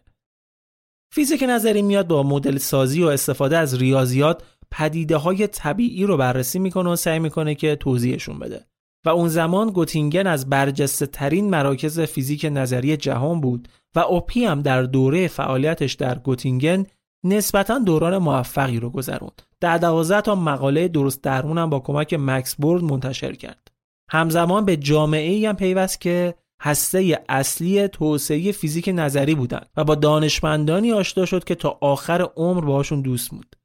فیزیک 1.12 1.44
نظری 1.48 1.82
میاد 1.82 2.06
با 2.06 2.22
مدل 2.22 2.58
سازی 2.58 3.02
و 3.02 3.06
استفاده 3.06 3.58
از 3.58 3.74
ریاضیات 3.74 4.42
پدیده 4.70 5.16
های 5.16 5.46
طبیعی 5.46 6.04
رو 6.04 6.16
بررسی 6.16 6.58
می‌کنه 6.58 6.90
و 6.90 6.96
سعی 6.96 7.18
می‌کنه 7.18 7.54
که 7.54 7.76
توضیحشون 7.76 8.38
بده. 8.38 8.66
و 9.04 9.08
اون 9.08 9.28
زمان 9.28 9.70
گوتینگن 9.70 10.26
از 10.26 10.50
برجسته 10.50 11.06
ترین 11.06 11.50
مراکز 11.50 12.00
فیزیک 12.00 12.46
نظری 12.52 12.96
جهان 12.96 13.40
بود 13.40 13.68
و 13.94 13.98
اوپی 13.98 14.44
هم 14.44 14.62
در 14.62 14.82
دوره 14.82 15.28
فعالیتش 15.28 15.92
در 15.92 16.18
گوتینگن 16.18 16.86
نسبتا 17.24 17.78
دوران 17.78 18.18
موفقی 18.18 18.80
رو 18.80 18.90
گذروند. 18.90 19.42
در 19.60 19.78
دوازده 19.78 20.20
تا 20.20 20.34
مقاله 20.34 20.88
درست 20.88 21.22
درمون 21.22 21.58
هم 21.58 21.70
با 21.70 21.80
کمک 21.80 22.14
مکس 22.14 22.54
بورد 22.54 22.82
منتشر 22.82 23.32
کرد. 23.32 23.68
همزمان 24.10 24.64
به 24.64 24.76
جامعه 24.76 25.48
هم 25.48 25.56
پیوست 25.56 26.00
که 26.00 26.34
هسته 26.62 27.24
اصلی 27.28 27.88
توسعه 27.88 28.52
فیزیک 28.52 28.90
نظری 28.94 29.34
بودند 29.34 29.68
و 29.76 29.84
با 29.84 29.94
دانشمندانی 29.94 30.92
آشنا 30.92 31.24
شد 31.24 31.44
که 31.44 31.54
تا 31.54 31.78
آخر 31.80 32.28
عمر 32.36 32.64
باشون 32.64 33.00
دوست 33.00 33.30
بود. 33.30 33.56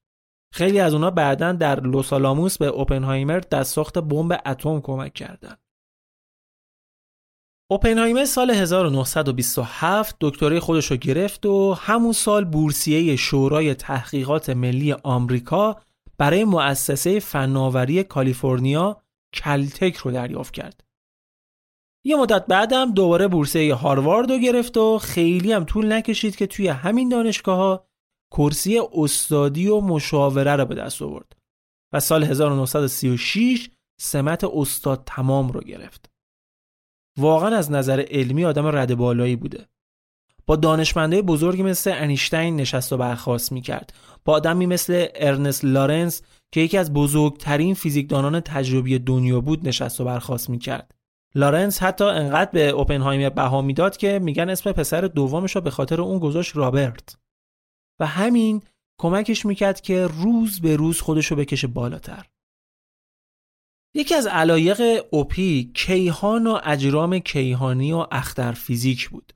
خیلی 0.52 0.80
از 0.80 0.94
اونا 0.94 1.12
بعدا 1.12 1.52
در 1.52 1.80
لوسالاموس 1.80 2.58
به 2.58 2.66
اوپنهایمر 2.66 3.40
در 3.40 3.64
ساخت 3.64 3.98
بمب 3.98 4.42
اتم 4.46 4.82
کمک 4.82 5.14
کردند. 5.14 5.60
اوپنهایمر 7.72 8.26
سال 8.26 8.52
1927 8.52 10.16
دکترای 10.22 10.60
خودش 10.60 10.92
رو 10.92 10.98
گرفت 10.98 11.46
و 11.46 11.74
همون 11.74 12.14
سال 12.14 12.46
بورسیه 12.46 13.16
شورای 13.16 13.74
تحقیقات 13.74 14.50
ملی 14.50 14.94
آمریکا 14.94 15.82
برای 16.18 16.46
مؤسسه 16.46 17.20
فناوری 17.20 18.04
کالیفرنیا 18.04 19.02
کلتک 19.34 19.96
رو 19.96 20.12
دریافت 20.12 20.54
کرد. 20.54 20.84
یه 22.06 22.16
مدت 22.16 22.46
بعدم 22.46 22.94
دوباره 22.94 23.28
بورسیه 23.28 23.76
هاروارد 23.76 24.32
رو 24.32 24.38
گرفت 24.38 24.78
و 24.78 24.98
خیلی 24.98 25.54
هم 25.54 25.64
طول 25.64 25.94
نکشید 25.94 26.36
که 26.36 26.48
توی 26.48 26.68
همین 26.68 27.10
دانشگاه 27.10 27.58
ها 27.58 27.89
کرسی 28.32 28.82
استادی 28.94 29.68
و 29.68 29.82
مشاوره 29.82 30.56
را 30.56 30.66
به 30.66 30.76
دست 30.76 31.02
آورد 31.02 31.36
و 31.94 32.00
سال 32.00 32.24
1936 32.24 33.70
سمت 34.02 34.44
استاد 34.44 35.04
تمام 35.06 35.50
رو 35.52 35.62
گرفت. 35.62 36.10
واقعا 37.18 37.56
از 37.58 37.72
نظر 37.72 38.06
علمی 38.12 38.46
آدم 38.46 38.68
رده 38.68 38.96
بالایی 38.96 39.36
بوده. 39.36 39.66
با 40.46 40.56
دانشمندای 40.56 41.22
بزرگی 41.22 41.64
مثل 41.64 41.92
انیشتین 41.96 42.56
نشست 42.56 42.94
و 42.94 42.98
برخواست 42.98 43.52
می‌کرد. 43.52 43.94
با 44.26 44.34
آدمی 44.34 44.66
مثل 44.66 45.06
ارنست 45.16 45.66
لارنس 45.66 46.22
که 46.52 46.62
یکی 46.62 46.78
از 46.78 46.94
بزرگترین 46.94 47.74
فیزیکدانان 47.74 48.40
تجربی 48.40 49.00
دنیا 49.00 49.42
بود 49.42 49.68
نشست 49.68 50.02
و 50.02 50.06
برخواست 50.06 50.50
می‌کرد. 50.50 50.96
لارنس 51.36 51.84
حتی 51.84 52.04
انقدر 52.04 52.52
به 52.52 52.70
اوپنهایمر 52.70 53.30
بها 53.30 53.62
می‌داد 53.62 53.98
که 53.98 54.20
میگن 54.20 54.50
اسم 54.50 54.72
پسر 54.72 55.02
دومش 55.02 55.56
رو 55.56 55.62
به 55.62 55.72
خاطر 55.72 56.02
اون 56.02 56.20
گذاشت 56.20 56.58
رابرت. 56.58 57.18
و 58.00 58.06
همین 58.06 58.62
کمکش 59.02 59.46
می‌کرد 59.46 59.82
که 59.82 60.08
روز 60.08 60.62
به 60.62 60.76
روز 60.76 61.02
خودشو 61.02 61.36
بکشه 61.36 61.68
بالاتر. 61.68 62.26
یکی 63.96 64.16
از 64.16 64.28
علایق 64.28 65.06
اوپی 65.12 65.72
کیهان 65.76 66.48
و 66.48 66.60
اجرام 66.64 67.20
کیهانی 67.20 67.92
و 67.92 68.08
اختر 68.12 68.52
فیزیک 68.52 69.10
بود. 69.10 69.34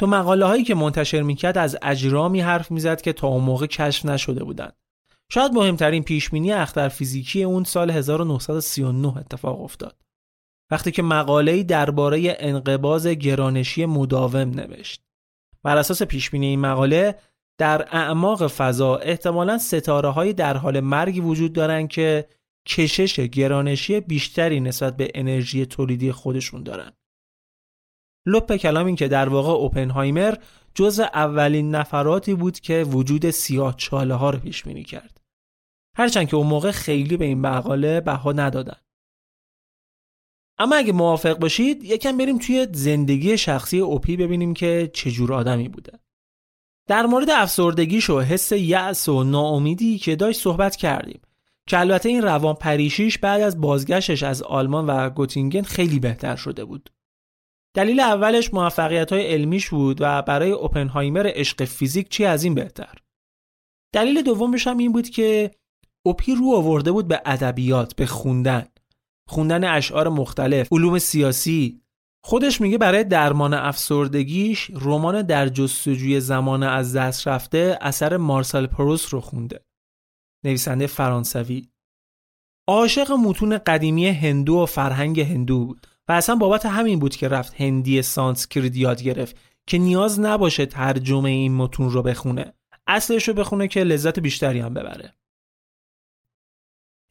تو 0.00 0.06
مقاله 0.06 0.46
هایی 0.46 0.64
که 0.64 0.74
منتشر 0.74 1.22
می‌کرد 1.22 1.58
از 1.58 1.76
اجرامی 1.82 2.40
حرف 2.40 2.70
می‌زد 2.70 3.00
که 3.00 3.12
تا 3.12 3.28
اون 3.28 3.44
موقع 3.44 3.66
کشف 3.66 4.04
نشده 4.04 4.44
بودند. 4.44 4.76
شاید 5.32 5.52
مهمترین 5.52 6.02
پیشبینی 6.02 6.52
اختر 6.52 6.88
فیزیکی 6.88 7.42
اون 7.42 7.64
سال 7.64 7.90
1939 7.90 9.16
اتفاق 9.16 9.60
افتاد. 9.60 10.02
وقتی 10.70 10.92
که 10.92 11.02
مقاله‌ای 11.02 11.64
درباره 11.64 12.36
انقباز 12.38 13.06
گرانشی 13.06 13.86
مداوم 13.86 14.50
نوشت. 14.50 15.02
بر 15.62 15.76
اساس 15.76 16.02
پیشبینی 16.02 16.46
این 16.46 16.60
مقاله 16.60 17.18
در 17.58 17.88
اعماق 17.96 18.46
فضا 18.46 18.96
احتمالا 18.96 19.58
ستاره 19.58 20.08
های 20.08 20.32
در 20.32 20.56
حال 20.56 20.80
مرگی 20.80 21.20
وجود 21.20 21.52
دارند 21.52 21.88
که 21.88 22.28
کشش 22.66 23.20
گرانشی 23.20 24.00
بیشتری 24.00 24.60
نسبت 24.60 24.96
به 24.96 25.10
انرژی 25.14 25.66
تولیدی 25.66 26.12
خودشون 26.12 26.62
دارن. 26.62 26.92
لپ 28.26 28.56
کلام 28.56 28.86
این 28.86 28.96
که 28.96 29.08
در 29.08 29.28
واقع 29.28 29.50
اوپنهایمر 29.50 30.34
جز 30.74 31.00
اولین 31.00 31.70
نفراتی 31.70 32.34
بود 32.34 32.60
که 32.60 32.84
وجود 32.84 33.30
سیاه 33.30 33.76
چاله 33.76 34.14
ها 34.14 34.30
رو 34.30 34.38
پیش 34.38 34.64
بینی 34.64 34.84
کرد. 34.84 35.20
هرچند 35.96 36.28
که 36.28 36.36
اون 36.36 36.46
موقع 36.46 36.70
خیلی 36.70 37.16
به 37.16 37.24
این 37.24 37.40
مقاله 37.40 38.00
بها 38.00 38.32
ندادن. 38.32 38.80
اما 40.58 40.76
اگه 40.76 40.92
موافق 40.92 41.38
باشید 41.38 41.84
یکم 41.84 42.16
بریم 42.16 42.38
توی 42.38 42.68
زندگی 42.72 43.38
شخصی 43.38 43.78
اوپی 43.80 44.16
ببینیم 44.16 44.54
که 44.54 44.90
چجور 44.94 45.32
آدمی 45.32 45.68
بوده. 45.68 45.98
در 46.88 47.06
مورد 47.06 47.30
افسردگیش 47.30 48.10
و 48.10 48.20
حس 48.20 48.52
یأس 48.52 49.08
و 49.08 49.24
ناامیدی 49.24 49.98
که 49.98 50.16
داشت 50.16 50.40
صحبت 50.40 50.76
کردیم 50.76 51.20
که 51.66 51.80
البته 51.80 52.08
این 52.08 52.22
روان 52.22 52.54
پریشیش 52.54 53.18
بعد 53.18 53.40
از 53.40 53.60
بازگشتش 53.60 54.22
از 54.22 54.42
آلمان 54.42 54.86
و 54.86 55.10
گوتینگن 55.10 55.62
خیلی 55.62 55.98
بهتر 55.98 56.36
شده 56.36 56.64
بود. 56.64 56.90
دلیل 57.74 58.00
اولش 58.00 58.54
موفقیت 58.54 59.12
های 59.12 59.26
علمیش 59.26 59.68
بود 59.68 59.96
و 60.00 60.22
برای 60.22 60.50
اوپنهایمر 60.50 61.30
عشق 61.34 61.64
فیزیک 61.64 62.08
چی 62.08 62.24
از 62.24 62.44
این 62.44 62.54
بهتر. 62.54 62.94
دلیل 63.94 64.22
دومش 64.22 64.66
هم 64.66 64.78
این 64.78 64.92
بود 64.92 65.08
که 65.08 65.50
اوپی 66.06 66.34
رو 66.34 66.54
آورده 66.54 66.92
بود 66.92 67.08
به 67.08 67.22
ادبیات 67.26 67.96
به 67.96 68.06
خوندن 68.06 68.66
خوندن 69.28 69.64
اشعار 69.64 70.08
مختلف 70.08 70.72
علوم 70.72 70.98
سیاسی 70.98 71.80
خودش 72.28 72.60
میگه 72.60 72.78
برای 72.78 73.04
درمان 73.04 73.54
افسردگیش 73.54 74.70
رمان 74.74 75.22
در 75.22 75.48
جستجوی 75.48 76.20
زمان 76.20 76.62
از 76.62 76.96
دست 76.96 77.28
رفته 77.28 77.78
اثر 77.80 78.16
مارسل 78.16 78.66
پروست 78.66 79.14
رو 79.14 79.20
خونده. 79.20 79.60
نویسنده 80.44 80.86
فرانسوی. 80.86 81.68
عاشق 82.66 83.12
متون 83.12 83.58
قدیمی 83.58 84.08
هندو 84.08 84.54
و 84.54 84.66
فرهنگ 84.66 85.20
هندو 85.20 85.64
بود 85.64 85.86
و 86.08 86.12
اصلا 86.12 86.34
بابت 86.34 86.66
همین 86.66 86.98
بود 86.98 87.16
که 87.16 87.28
رفت 87.28 87.60
هندی 87.60 88.02
سانسکریت 88.02 88.76
یاد 88.76 89.02
گرفت 89.02 89.36
که 89.66 89.78
نیاز 89.78 90.20
نباشه 90.20 90.66
ترجمه 90.66 91.30
این 91.30 91.54
متون 91.56 91.90
رو 91.90 92.02
بخونه. 92.02 92.52
اصلش 92.86 93.28
رو 93.28 93.34
بخونه 93.34 93.68
که 93.68 93.84
لذت 93.84 94.18
بیشتری 94.18 94.60
هم 94.60 94.74
ببره. 94.74 95.14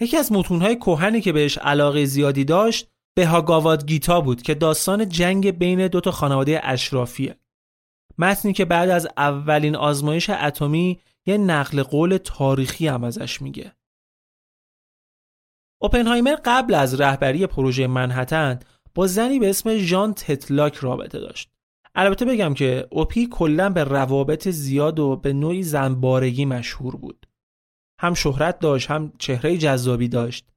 یکی 0.01 0.17
از 0.17 0.31
متونهای 0.31 0.75
کهنی 0.75 1.21
که 1.21 1.31
بهش 1.31 1.57
علاقه 1.57 2.05
زیادی 2.05 2.45
داشت 2.45 2.96
بهاگاواد 3.17 3.85
گیتا 3.85 4.21
بود 4.21 4.41
که 4.41 4.55
داستان 4.55 5.09
جنگ 5.09 5.51
بین 5.51 5.87
دو 5.87 6.01
تا 6.01 6.11
خانواده 6.11 6.59
اشرافیه. 6.63 7.37
متنی 8.17 8.53
که 8.53 8.65
بعد 8.65 8.89
از 8.89 9.07
اولین 9.17 9.75
آزمایش 9.75 10.29
اتمی 10.29 10.99
یه 11.25 11.37
نقل 11.37 11.83
قول 11.83 12.17
تاریخی 12.17 12.87
هم 12.87 13.03
ازش 13.03 13.41
میگه. 13.41 13.75
اوپنهایمر 15.81 16.35
قبل 16.45 16.73
از 16.73 17.01
رهبری 17.01 17.47
پروژه 17.47 17.87
منحتن 17.87 18.59
با 18.95 19.07
زنی 19.07 19.39
به 19.39 19.49
اسم 19.49 19.77
ژان 19.77 20.13
تتلاک 20.13 20.75
رابطه 20.75 21.19
داشت. 21.19 21.49
البته 21.95 22.25
بگم 22.25 22.53
که 22.53 22.87
اوپی 22.91 23.27
کلا 23.31 23.69
به 23.69 23.83
روابط 23.83 24.47
زیاد 24.47 24.99
و 24.99 25.15
به 25.15 25.33
نوعی 25.33 25.63
زنبارگی 25.63 26.45
مشهور 26.45 26.95
بود. 26.95 27.27
هم 27.99 28.13
شهرت 28.13 28.59
داشت 28.59 28.91
هم 28.91 29.13
چهره 29.17 29.57
جذابی 29.57 30.07
داشت. 30.07 30.49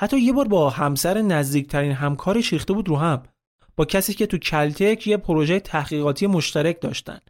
حتی 0.00 0.20
یه 0.20 0.32
بار 0.32 0.48
با 0.48 0.70
همسر 0.70 1.22
نزدیکترین 1.22 1.92
همکارش 1.92 2.52
ریخته 2.52 2.72
بود 2.72 2.88
رو 2.88 2.96
هم 2.96 3.22
با 3.76 3.84
کسی 3.84 4.14
که 4.14 4.26
تو 4.26 4.38
کلتک 4.38 5.06
یه 5.06 5.16
پروژه 5.16 5.60
تحقیقاتی 5.60 6.26
مشترک 6.26 6.80
داشتن. 6.80 7.20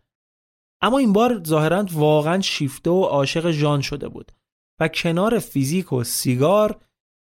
اما 0.83 0.99
این 0.99 1.13
بار 1.13 1.43
ظاهرا 1.47 1.87
واقعا 1.93 2.41
شیفته 2.41 2.91
و 2.91 3.03
عاشق 3.03 3.51
ژان 3.51 3.81
شده 3.81 4.09
بود 4.09 4.33
و 4.81 4.89
کنار 4.89 5.39
فیزیک 5.39 5.93
و 5.93 6.05
سیگار 6.05 6.81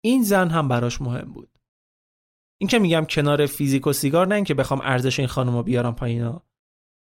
این 0.06 0.24
زن 0.24 0.50
هم 0.50 0.68
براش 0.68 1.02
مهم 1.02 1.34
بود. 1.34 1.60
این 2.62 2.68
که 2.68 2.80
میگم 2.80 3.06
کنار 3.06 3.46
فیزیک 3.46 3.88
و 3.88 3.94
سیگار 3.94 4.28
نه 4.28 4.36
اینکه 4.36 4.54
بخوام 4.54 4.82
ارزش 4.84 5.20
این 5.20 5.28
خانم 5.28 5.56
رو 5.56 5.64
بیارم 5.64 5.96
پایینا 5.96 6.44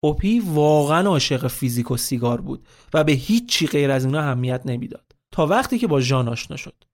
اوپی 0.05 0.41
واقعا 0.41 1.09
عاشق 1.09 1.47
فیزیک 1.47 1.91
و 1.91 1.97
سیگار 1.97 2.41
بود 2.41 2.67
و 2.95 3.05
به 3.05 3.13
هیچ 3.13 3.49
چی 3.49 3.67
غیر 3.67 3.91
از 3.91 4.05
اینا 4.05 4.21
اهمیت 4.21 4.63
نمی‌داد. 4.65 5.13
تا 5.33 5.47
وقتی 5.47 5.79
که 5.79 5.87
با 5.87 6.01
ژان 6.01 6.29
آشنا 6.29 6.57
شد. 6.57 6.85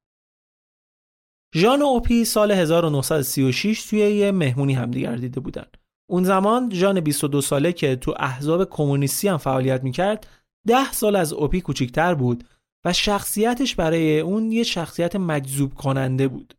ژان 1.57 1.83
و 1.83 1.85
اوپی 1.85 2.25
سال 2.25 2.53
1936 2.53 3.87
توی 3.87 3.99
یه 3.99 4.33
مهمونی 4.33 4.75
همدیگر 4.75 5.17
دیده 5.17 5.41
بودن. 5.41 5.67
اون 6.11 6.25
زمان 6.25 6.71
ژان 6.75 7.01
22 7.01 7.41
ساله 7.41 7.73
که 7.73 7.97
تو 7.97 8.15
احزاب 8.19 8.65
کمونیستی 8.71 9.29
هم 9.29 9.37
فعالیت 9.37 9.83
می‌کرد 9.83 10.27
ده 10.67 10.93
سال 10.93 11.17
از 11.17 11.33
اوپی 11.33 11.61
کوچیکتر 11.61 12.15
بود 12.15 12.45
و 12.85 12.93
شخصیتش 12.93 13.75
برای 13.75 14.21
اون 14.21 14.53
یه 14.53 14.63
شخصیت 14.63 15.17
مجذوب 15.17 15.75
کننده 15.75 16.29
بود. 16.29 16.55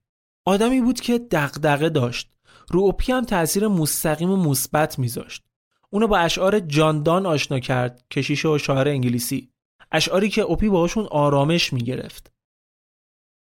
آدمی 0.45 0.81
بود 0.81 1.01
که 1.01 1.19
دغدغه 1.31 1.89
داشت. 1.89 2.31
رو 2.69 2.79
اوپی 2.79 3.11
هم 3.11 3.23
تاثیر 3.23 3.67
مستقیم 3.67 4.31
و 4.31 4.35
مثبت 4.35 4.99
میذاشت. 4.99 5.43
اونو 5.89 6.07
با 6.07 6.17
اشعار 6.17 6.59
جاندان 6.59 7.25
آشنا 7.25 7.59
کرد 7.59 8.03
کشیش 8.11 8.45
و 8.45 8.57
شاعر 8.57 8.87
انگلیسی. 8.87 9.49
اشعاری 9.91 10.29
که 10.29 10.41
اوپی 10.41 10.69
باهاشون 10.69 11.07
آرامش 11.11 11.73
می‌گرفت. 11.73 12.34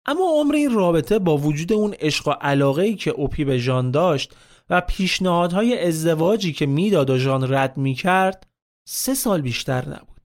اما 0.06 0.32
عمر 0.40 0.56
این 0.56 0.72
رابطه 0.72 1.20
با 1.20 1.38
وجود 1.38 1.74
اون 1.74 1.94
عشق 1.94 2.28
و 2.28 2.32
علاقه 2.32 2.84
ای 2.84 2.96
که 2.96 3.12
اوپی 3.12 3.46
به 3.46 3.58
ژان 3.58 3.92
داشت 3.92 4.36
و 4.70 4.82
پیشنهادهای 4.82 5.88
ازدواجی 5.88 6.54
که 6.54 6.66
می‌داد 6.66 7.10
و 7.10 7.18
ژان 7.18 7.54
رد 7.54 7.78
می‌کرد 7.78 8.48
سه 8.88 9.14
سال 9.14 9.42
بیشتر 9.42 9.90
نبود. 9.90 10.22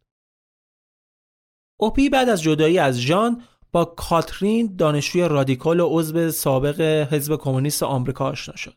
اوپی 1.80 2.08
بعد 2.08 2.28
از 2.28 2.42
جدایی 2.42 2.78
از 2.78 3.00
ژان 3.00 3.42
با 3.72 3.84
کاترین 3.84 4.76
دانشجوی 4.76 5.28
رادیکال 5.28 5.80
و 5.80 5.88
عضو 5.90 6.30
سابق 6.30 6.80
حزب 6.80 7.36
کمونیست 7.36 7.82
آمریکا 7.82 8.24
آشنا 8.24 8.56
شد. 8.56 8.76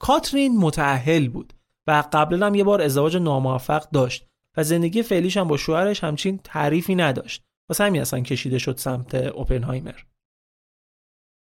کاترین 0.00 0.56
متأهل 0.58 1.28
بود 1.28 1.52
و 1.86 2.04
قبلا 2.12 2.46
هم 2.46 2.54
یه 2.54 2.64
بار 2.64 2.82
ازدواج 2.82 3.16
ناموفق 3.16 3.90
داشت 3.90 4.26
و 4.56 4.64
زندگی 4.64 5.02
فعلیش 5.02 5.36
هم 5.36 5.48
با 5.48 5.56
شوهرش 5.56 6.04
همچین 6.04 6.40
تعریفی 6.44 6.94
نداشت 6.94 7.42
واسه 7.70 7.84
همین 7.84 8.00
اصلا 8.00 8.20
کشیده 8.20 8.58
شد 8.58 8.76
سمت 8.76 9.14
اوپنهایمر. 9.14 10.00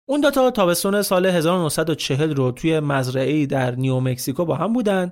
اون 0.07 0.21
دوتا 0.21 0.51
تابستون 0.51 1.01
سال 1.01 1.25
1940 1.25 2.35
رو 2.35 2.51
توی 2.51 2.79
مزرعه 2.79 3.45
در 3.45 3.75
نیو 3.75 3.99
مکسیکو 3.99 4.45
با 4.45 4.55
هم 4.55 4.73
بودن 4.73 5.11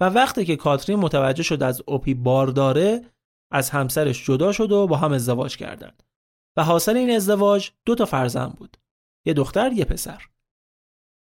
و 0.00 0.04
وقتی 0.04 0.44
که 0.44 0.56
کاترین 0.56 0.98
متوجه 0.98 1.42
شد 1.42 1.62
از 1.62 1.82
اوپی 1.86 2.14
بار 2.14 2.46
داره 2.46 3.04
از 3.52 3.70
همسرش 3.70 4.26
جدا 4.26 4.52
شد 4.52 4.72
و 4.72 4.86
با 4.86 4.96
هم 4.96 5.12
ازدواج 5.12 5.56
کردند. 5.56 6.02
و 6.56 6.64
حاصل 6.64 6.96
این 6.96 7.10
ازدواج 7.10 7.70
دو 7.86 7.94
تا 7.94 8.04
فرزند 8.04 8.54
بود 8.54 8.76
یه 9.26 9.34
دختر 9.34 9.72
یه 9.72 9.84
پسر. 9.84 10.22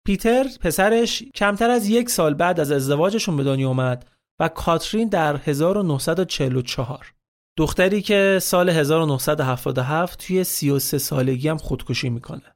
پیتر 0.06 0.44
پسرش 0.62 1.24
کمتر 1.24 1.70
از 1.70 1.90
یک 1.90 2.10
سال 2.10 2.34
بعد 2.34 2.60
از 2.60 2.72
ازدواجشون 2.72 3.38
به 3.38 3.44
دنیا 3.44 3.68
اومد 3.68 4.10
و 4.40 4.48
کاترین 4.48 5.10
در 5.10 5.38
1944 5.38 7.14
دختری 7.58 8.02
که 8.02 8.40
سال 8.42 8.70
1977 8.70 10.26
توی 10.28 10.44
33 10.44 10.98
سالگی 10.98 11.50
هم 11.50 11.58
خودکشی 11.58 12.10
می‌کنه. 12.10 12.56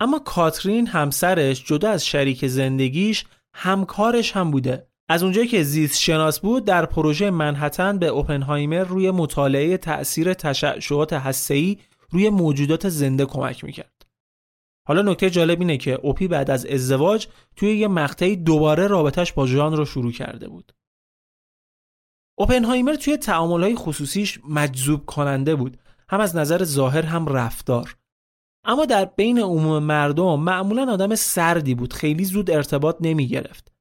اما 0.00 0.18
کاترین 0.18 0.86
همسرش 0.86 1.64
جدا 1.64 1.90
از 1.90 2.06
شریک 2.06 2.46
زندگیش 2.46 3.24
همکارش 3.54 4.32
هم 4.32 4.50
بوده. 4.50 4.88
از 5.08 5.22
اونجایی 5.22 5.48
که 5.48 5.62
زیست 5.62 6.00
شناس 6.00 6.40
بود 6.40 6.64
در 6.64 6.86
پروژه 6.86 7.30
منحتن 7.30 7.98
به 7.98 8.06
اوپنهایمر 8.06 8.84
روی 8.84 9.10
مطالعه 9.10 9.76
تأثیر 9.76 10.34
تشعشعات 10.34 11.12
هسته‌ای 11.12 11.78
روی 12.10 12.30
موجودات 12.30 12.88
زنده 12.88 13.26
کمک 13.26 13.64
می‌کرد. 13.64 14.06
حالا 14.88 15.02
نکته 15.02 15.30
جالب 15.30 15.60
اینه 15.60 15.76
که 15.76 15.92
اوپی 15.92 16.28
بعد 16.28 16.50
از 16.50 16.66
ازدواج 16.66 17.26
توی 17.56 17.76
یه 17.76 17.88
مقطعی 17.88 18.36
دوباره 18.36 18.86
رابطش 18.86 19.32
با 19.32 19.46
ژان 19.46 19.76
رو 19.76 19.84
شروع 19.84 20.12
کرده 20.12 20.48
بود. 20.48 20.72
اوپنهایمر 22.38 22.94
توی 22.94 23.16
تعاملهای 23.16 23.76
خصوصیش 23.76 24.40
مجذوب 24.48 25.06
کننده 25.06 25.54
بود. 25.54 25.76
هم 26.08 26.20
از 26.20 26.36
نظر 26.36 26.64
ظاهر 26.64 27.02
هم 27.02 27.26
رفتار. 27.26 27.96
اما 28.64 28.84
در 28.84 29.04
بین 29.04 29.38
عموم 29.38 29.82
مردم 29.82 30.40
معمولا 30.40 30.92
آدم 30.92 31.14
سردی 31.14 31.74
بود. 31.74 31.92
خیلی 31.92 32.24
زود 32.24 32.50
ارتباط 32.50 32.96
نمی 33.00 33.28
گرفت 33.28 33.72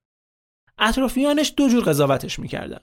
اطرافیانش 0.78 1.54
دو 1.58 1.70
جور 1.70 1.84
قضاوتش 1.84 2.39
می‌کردن. 2.39 2.80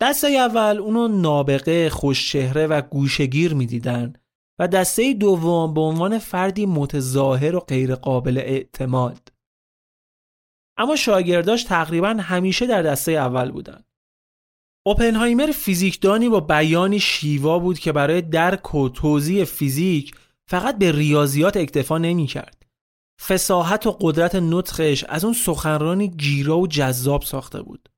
دسته 0.00 0.28
اول 0.28 0.78
اونو 0.78 1.08
نابغه 1.08 1.90
خوشچهره 1.90 2.66
و 2.66 2.82
گوشگیر 2.82 3.54
می‌دیدن 3.54 4.12
و 4.58 4.68
دسته 4.68 5.14
دوم 5.14 5.74
به 5.74 5.80
عنوان 5.80 6.18
فردی 6.18 6.66
متظاهر 6.66 7.56
و 7.56 7.60
غیرقابل 7.60 8.38
اعتماد. 8.38 9.32
اما 10.76 10.96
شاگرداش 10.96 11.64
تقریبا 11.64 12.08
همیشه 12.08 12.66
در 12.66 12.82
دسته 12.82 13.12
اول 13.12 13.50
بودن. 13.50 13.84
اوپنهایمر 14.88 15.52
فیزیکدانی 15.52 16.28
با 16.28 16.40
بیانی 16.40 17.00
شیوا 17.00 17.58
بود 17.58 17.78
که 17.78 17.92
برای 17.92 18.22
درک 18.22 18.74
و 18.74 18.88
توضیح 18.88 19.44
فیزیک 19.44 20.14
فقط 20.50 20.78
به 20.78 20.92
ریاضیات 20.92 21.56
اکتفا 21.56 21.98
نمی 21.98 22.26
کرد. 22.26 22.66
فساحت 23.28 23.86
و 23.86 23.96
قدرت 24.00 24.34
نطخش 24.34 25.04
از 25.08 25.24
اون 25.24 25.34
سخنرانی 25.34 26.08
گیرا 26.08 26.58
و 26.58 26.66
جذاب 26.66 27.22
ساخته 27.22 27.62
بود. 27.62 27.88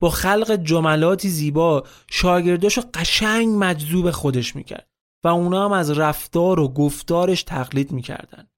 با 0.00 0.10
خلق 0.10 0.56
جملاتی 0.56 1.28
زیبا 1.28 1.84
شاگرداشو 2.10 2.82
قشنگ 2.94 3.48
مجذوب 3.48 4.10
خودش 4.10 4.56
می‌کرد 4.56 4.88
و 5.24 5.28
اونا 5.28 5.64
هم 5.64 5.72
از 5.72 5.90
رفتار 5.90 6.60
و 6.60 6.68
گفتارش 6.68 7.42
تقلید 7.42 7.92
می‌کردن. 7.92 8.48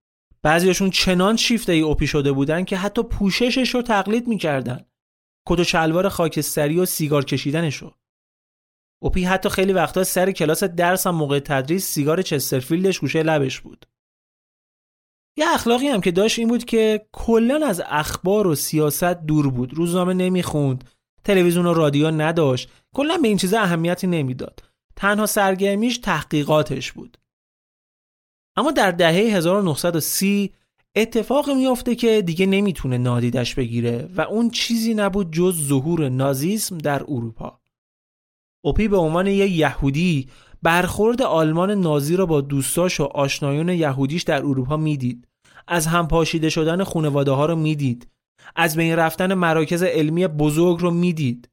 بعضیشون 0.42 0.90
چنان 0.90 1.36
شیفته 1.36 1.72
ای 1.72 1.80
اوپی 1.80 2.06
شده 2.06 2.32
بودن 2.32 2.64
که 2.64 2.76
حتی 2.76 3.02
پوششش 3.02 3.74
رو 3.74 3.82
تقلید 3.82 4.28
می‌کردن. 4.28 4.84
کت 5.48 5.58
و 5.60 5.64
شلوار 5.64 6.08
خاکستری 6.08 6.78
و 6.78 6.86
سیگار 6.86 7.24
کشیدنشو. 7.24 7.94
اوپی 9.02 9.24
حتی 9.24 9.48
خیلی 9.48 9.72
وقتا 9.72 10.04
سر 10.04 10.32
کلاس 10.32 10.64
درس 10.64 11.06
هم 11.06 11.14
موقع 11.14 11.38
تدریس 11.38 11.86
سیگار 11.86 12.22
چسترفیلدش 12.22 12.98
گوشه 12.98 13.22
لبش 13.22 13.60
بود. 13.60 13.86
یه 15.36 15.46
اخلاقی 15.54 15.88
هم 15.88 16.00
که 16.00 16.10
داشت 16.10 16.38
این 16.38 16.48
بود 16.48 16.64
که 16.64 17.06
کلا 17.12 17.66
از 17.66 17.82
اخبار 17.86 18.46
و 18.46 18.54
سیاست 18.54 19.04
دور 19.04 19.50
بود. 19.50 19.74
روزنامه 19.74 20.14
نمی‌خوند، 20.14 20.90
تلویزیون 21.24 21.66
و 21.66 21.74
رادیو 21.74 22.10
نداشت. 22.10 22.70
کلا 22.94 23.18
به 23.18 23.28
این 23.28 23.36
چیزا 23.36 23.60
اهمیتی 23.60 24.06
نمی‌داد. 24.06 24.62
تنها 24.96 25.26
سرگرمیش 25.26 25.98
تحقیقاتش 25.98 26.92
بود. 26.92 27.18
اما 28.56 28.70
در 28.70 28.90
دهه 28.90 29.36
1930 29.36 30.54
اتفاق 30.96 31.50
میافته 31.50 31.94
که 31.94 32.22
دیگه 32.22 32.46
نمی‌تونه 32.46 32.98
نادیدش 32.98 33.54
بگیره 33.54 34.08
و 34.16 34.20
اون 34.20 34.50
چیزی 34.50 34.94
نبود 34.94 35.32
جز 35.32 35.68
ظهور 35.68 36.08
نازیسم 36.08 36.78
در 36.78 37.02
اروپا. 37.02 37.60
اوپی 38.64 38.88
به 38.88 38.96
عنوان 38.96 39.26
یه 39.26 39.48
یهودی 39.48 40.28
برخورد 40.62 41.22
آلمان 41.22 41.70
نازی 41.70 42.16
را 42.16 42.26
با 42.26 42.40
دوستاش 42.40 43.00
و 43.00 43.04
آشنایان 43.04 43.68
یهودیش 43.68 44.22
در 44.22 44.38
اروپا 44.38 44.76
می‌دید. 44.76 45.28
از 45.68 45.86
هم 45.86 46.08
پاشیده 46.08 46.48
شدن 46.48 46.84
خانواده 46.84 47.30
ها 47.30 47.46
رو 47.46 47.56
می‌دید. 47.56 48.08
از 48.56 48.76
بین 48.76 48.96
رفتن 48.96 49.34
مراکز 49.34 49.82
علمی 49.82 50.26
بزرگ 50.26 50.80
رو 50.80 50.90
می‌دید. 50.90 51.48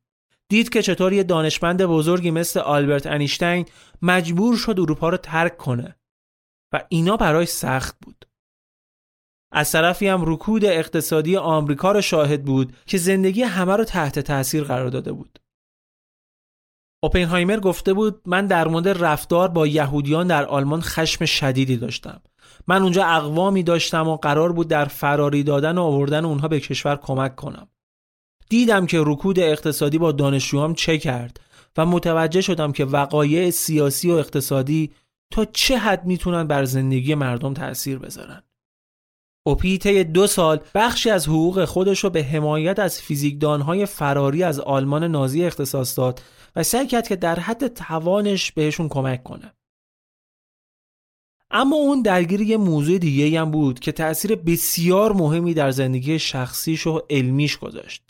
دید 0.50 0.70
که 0.70 0.82
چطور 0.82 1.14
یه 1.14 1.24
دانشمند 1.24 1.86
بزرگی 1.86 2.32
مثل 2.32 2.60
آلبرت 2.60 3.08
انیشتین 3.08 3.66
مجبور 4.02 4.58
شد 4.58 4.80
اروپا 4.80 5.10
رو 5.10 5.18
ترک 5.18 5.58
کنه 5.58 5.96
و 6.74 6.84
اینا 6.90 7.18
برای 7.18 7.46
سخت 7.46 7.98
بود. 8.02 8.27
از 9.52 9.72
طرفی 9.72 10.08
هم 10.08 10.34
رکود 10.34 10.66
اقتصادی 10.66 11.38
آمریکا 11.38 11.92
را 11.92 12.02
شاهد 12.02 12.46
بود 12.46 12.74
که 12.86 12.98
زندگی 12.98 13.42
همه 13.42 13.76
رو 13.76 13.84
تحت 13.84 14.20
تاثیر 14.20 14.64
قرار 14.64 14.90
داده 14.90 15.12
بود. 15.12 15.40
اوپنهایمر 17.04 17.60
گفته 17.60 17.94
بود 17.94 18.22
من 18.26 18.48
در 18.48 18.68
مورد 18.68 18.88
رفتار 18.88 19.48
با 19.48 19.68
یهودیان 19.68 20.28
در 20.28 20.46
آلمان 20.46 20.82
خشم 20.82 21.26
شدیدی 21.26 21.78
داشتم. 21.78 22.22
من 22.68 22.82
اونجا 22.82 23.06
اقوامی 23.06 23.64
داشتم 23.64 24.08
و 24.08 24.18
قرار 24.18 24.52
بود 24.52 24.68
در 24.68 24.86
فراری 24.86 25.44
دادن 25.44 25.78
و 25.78 25.82
آوردن 25.82 26.26
اونها 26.26 26.48
به 26.48 26.60
کشور 26.60 26.96
کمک 26.96 27.36
کنم. 27.36 27.68
دیدم 28.50 28.86
که 28.86 29.04
رکود 29.06 29.40
اقتصادی 29.40 29.98
با 29.98 30.12
دانشجوام 30.12 30.74
چه 30.74 30.98
کرد 30.98 31.40
و 31.78 31.86
متوجه 31.86 32.42
شدم 32.42 32.72
که 32.72 32.86
وقایع 32.86 33.50
سیاسی 33.50 34.12
و 34.12 34.14
اقتصادی 34.14 34.92
تا 35.32 35.46
چه 35.46 35.78
حد 35.78 36.06
می‌تونن 36.06 36.48
بر 36.48 36.66
زندگی 36.66 37.16
مردم 37.16 37.54
تأثیر 37.54 38.00
بذارن. 38.00 38.44
اوپی 39.48 39.78
طی 39.78 40.04
دو 40.04 40.28
سال 40.28 40.60
بخشی 40.76 41.10
از 41.10 41.28
حقوق 41.28 41.66
خودش 41.66 42.00
رو 42.04 42.10
به 42.10 42.24
حمایت 42.24 42.80
از 42.80 43.02
فیزیکدانهای 43.02 43.86
فراری 43.86 44.44
از 44.44 44.60
آلمان 44.60 45.04
نازی 45.04 45.46
اختصاص 45.46 45.98
داد 45.98 46.22
و 46.56 46.64
سعی 46.64 46.88
کرد 46.88 47.08
که 47.08 47.16
در 47.16 47.40
حد 47.40 47.68
توانش 47.68 48.52
بهشون 48.52 48.90
کمک 48.90 49.24
کنه. 49.24 49.54
اما 51.52 51.76
اون 51.76 52.02
درگیر 52.02 52.42
یه 52.42 52.58
موضوع 52.58 52.98
دیگه 52.98 53.42
هم 53.42 53.52
بود 53.52 53.80
که 53.80 53.92
تأثیر 53.92 54.36
بسیار 54.36 55.14
مهمی 55.14 55.54
در 55.54 55.72
زندگی 55.72 56.20
شخصیش 56.20 56.88
و 56.88 57.02
علمیش 57.10 57.58
گذاشت 57.58 58.04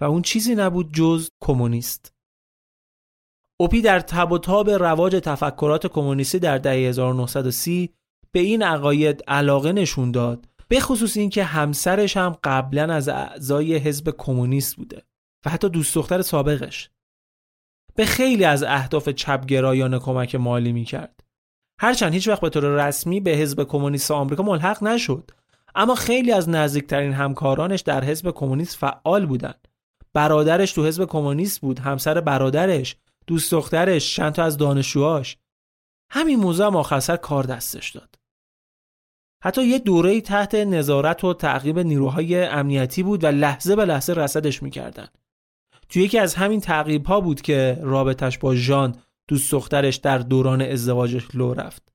و 0.00 0.04
اون 0.04 0.22
چیزی 0.22 0.54
نبود 0.54 0.94
جز 0.94 1.28
کمونیست. 1.40 2.14
اوپی 3.60 3.80
در 3.80 4.00
تب 4.00 4.32
و 4.32 4.38
تاب 4.38 4.70
رواج 4.70 5.16
تفکرات 5.16 5.86
کمونیستی 5.86 6.38
در 6.38 6.58
دهه 6.58 6.88
1930 6.88 7.90
به 8.32 8.40
این 8.40 8.62
عقاید 8.62 9.22
علاقه 9.28 9.72
نشون 9.72 10.10
داد 10.10 10.46
به 10.68 10.80
خصوص 10.80 11.16
اینکه 11.16 11.44
همسرش 11.44 12.16
هم 12.16 12.36
قبلا 12.44 12.94
از 12.94 13.08
اعضای 13.08 13.76
حزب 13.76 14.10
کمونیست 14.10 14.76
بوده 14.76 15.02
و 15.46 15.50
حتی 15.50 15.68
دوست 15.68 15.94
دختر 15.94 16.22
سابقش. 16.22 16.90
به 17.94 18.04
خیلی 18.04 18.44
از 18.44 18.62
اهداف 18.62 19.08
چپگرایانه 19.08 19.98
کمک 19.98 20.34
مالی 20.34 20.72
می‌کرد. 20.72 21.20
هرچند 21.80 22.12
هیچ 22.12 22.28
وقت 22.28 22.40
به 22.40 22.50
طور 22.50 22.86
رسمی 22.86 23.20
به 23.20 23.30
حزب 23.30 23.64
کمونیست 23.64 24.10
آمریکا 24.10 24.42
ملحق 24.42 24.82
نشد. 24.84 25.30
اما 25.74 25.94
خیلی 25.94 26.32
از 26.32 26.48
نزدیکترین 26.48 27.12
همکارانش 27.12 27.80
در 27.80 28.04
حزب 28.04 28.30
کمونیست 28.30 28.76
فعال 28.76 29.26
بودند. 29.26 29.68
برادرش 30.12 30.72
تو 30.72 30.86
حزب 30.86 31.04
کمونیست 31.04 31.60
بود 31.60 31.78
همسر 31.78 32.20
برادرش 32.20 32.96
دوست 33.26 33.52
دخترش 33.52 34.16
چند 34.16 34.32
تا 34.32 34.44
از 34.44 34.56
دانشجوهاش. 34.56 35.36
همین 36.10 36.38
موضوع 36.38 36.66
هم 36.66 36.76
آخر 36.76 37.16
کار 37.16 37.44
دستش 37.44 37.90
داد. 37.90 38.15
حتی 39.46 39.64
یه 39.66 39.78
دوره 39.78 40.20
تحت 40.20 40.54
نظارت 40.54 41.24
و 41.24 41.34
تعقیب 41.34 41.78
نیروهای 41.78 42.44
امنیتی 42.44 43.02
بود 43.02 43.24
و 43.24 43.26
لحظه 43.26 43.76
به 43.76 43.84
لحظه 43.84 44.12
رسدش 44.12 44.62
می‌کردن. 44.62 45.08
توی 45.88 46.02
یکی 46.02 46.18
از 46.18 46.34
همین 46.34 46.60
تعقیب 46.60 47.06
ها 47.06 47.20
بود 47.20 47.40
که 47.40 47.78
رابطش 47.82 48.38
با 48.38 48.54
ژان 48.54 48.96
دوست 49.28 49.52
دخترش 49.52 49.96
در 49.96 50.18
دوران 50.18 50.62
ازدواجش 50.62 51.28
لو 51.34 51.54
رفت. 51.54 51.92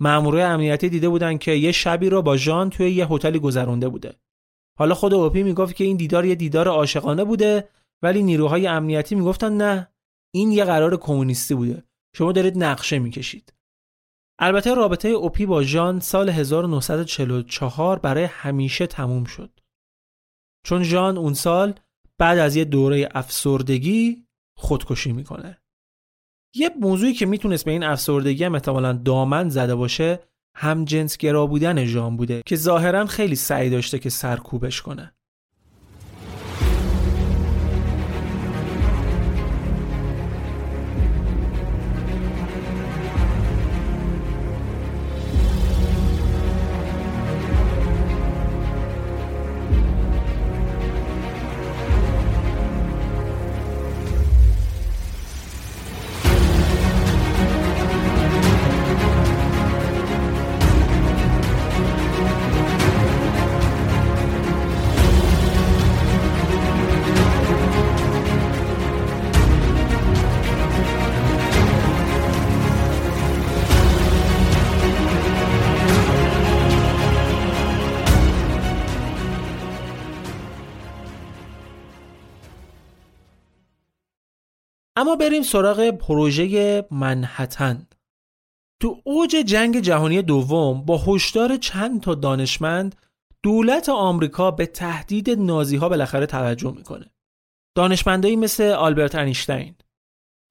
مامورای 0.00 0.42
امنیتی 0.42 0.88
دیده 0.88 1.08
بودن 1.08 1.38
که 1.38 1.52
یه 1.52 1.72
شبی 1.72 2.08
رو 2.08 2.22
با 2.22 2.36
ژان 2.36 2.70
توی 2.70 2.90
یه 2.90 3.06
هتلی 3.06 3.38
گذرونده 3.38 3.88
بوده. 3.88 4.14
حالا 4.78 4.94
خود 4.94 5.14
اوپی 5.14 5.42
می‌گفت 5.42 5.76
که 5.76 5.84
این 5.84 5.96
دیدار 5.96 6.24
یه 6.24 6.34
دیدار 6.34 6.68
عاشقانه 6.68 7.24
بوده 7.24 7.68
ولی 8.02 8.22
نیروهای 8.22 8.66
امنیتی 8.66 9.14
می‌گفتن 9.14 9.52
نه 9.52 9.88
این 10.34 10.52
یه 10.52 10.64
قرار 10.64 10.96
کمونیستی 10.96 11.54
بوده. 11.54 11.82
شما 12.16 12.32
دارید 12.32 12.64
نقشه 12.64 12.98
می‌کشید. 12.98 13.52
البته 14.38 14.74
رابطه 14.74 15.08
اوپی 15.08 15.46
با 15.46 15.62
ژان 15.62 16.00
سال 16.00 16.28
1944 16.28 17.98
برای 17.98 18.24
همیشه 18.24 18.86
تموم 18.86 19.24
شد. 19.24 19.60
چون 20.66 20.82
ژان 20.82 21.18
اون 21.18 21.34
سال 21.34 21.74
بعد 22.18 22.38
از 22.38 22.56
یه 22.56 22.64
دوره 22.64 23.08
افسردگی 23.14 24.26
خودکشی 24.56 25.12
می‌کنه. 25.12 25.62
یه 26.54 26.70
موضوعی 26.80 27.12
که 27.12 27.26
می‌تونست 27.26 27.64
به 27.64 27.70
این 27.70 27.82
افسردگی 27.82 28.44
هم 28.44 28.54
احتمالا 28.54 28.92
دامن 28.92 29.48
زده 29.48 29.74
باشه 29.74 30.20
هم 30.56 30.84
جنسگرا 30.84 31.46
بودن 31.46 31.84
ژان 31.84 32.16
بوده 32.16 32.42
که 32.46 32.56
ظاهرا 32.56 33.06
خیلی 33.06 33.36
سعی 33.36 33.70
داشته 33.70 33.98
که 33.98 34.10
سرکوبش 34.10 34.82
کنه. 34.82 35.14
اما 85.02 85.16
بریم 85.16 85.42
سراغ 85.42 85.90
پروژه 85.90 86.86
منحتن. 86.90 87.86
تو 88.80 89.00
اوج 89.04 89.30
جنگ 89.30 89.80
جهانی 89.80 90.22
دوم 90.22 90.82
با 90.82 90.98
هشدار 90.98 91.56
چند 91.56 92.00
تا 92.00 92.14
دانشمند 92.14 92.96
دولت 93.42 93.88
آمریکا 93.88 94.50
به 94.50 94.66
تهدید 94.66 95.30
نازی 95.30 95.76
ها 95.76 95.88
بالاخره 95.88 96.26
توجه 96.26 96.74
می‌کنه. 96.76 97.10
دانشمندایی 97.76 98.36
مثل 98.36 98.64
آلبرت 98.64 99.14
انیشتین. 99.14 99.74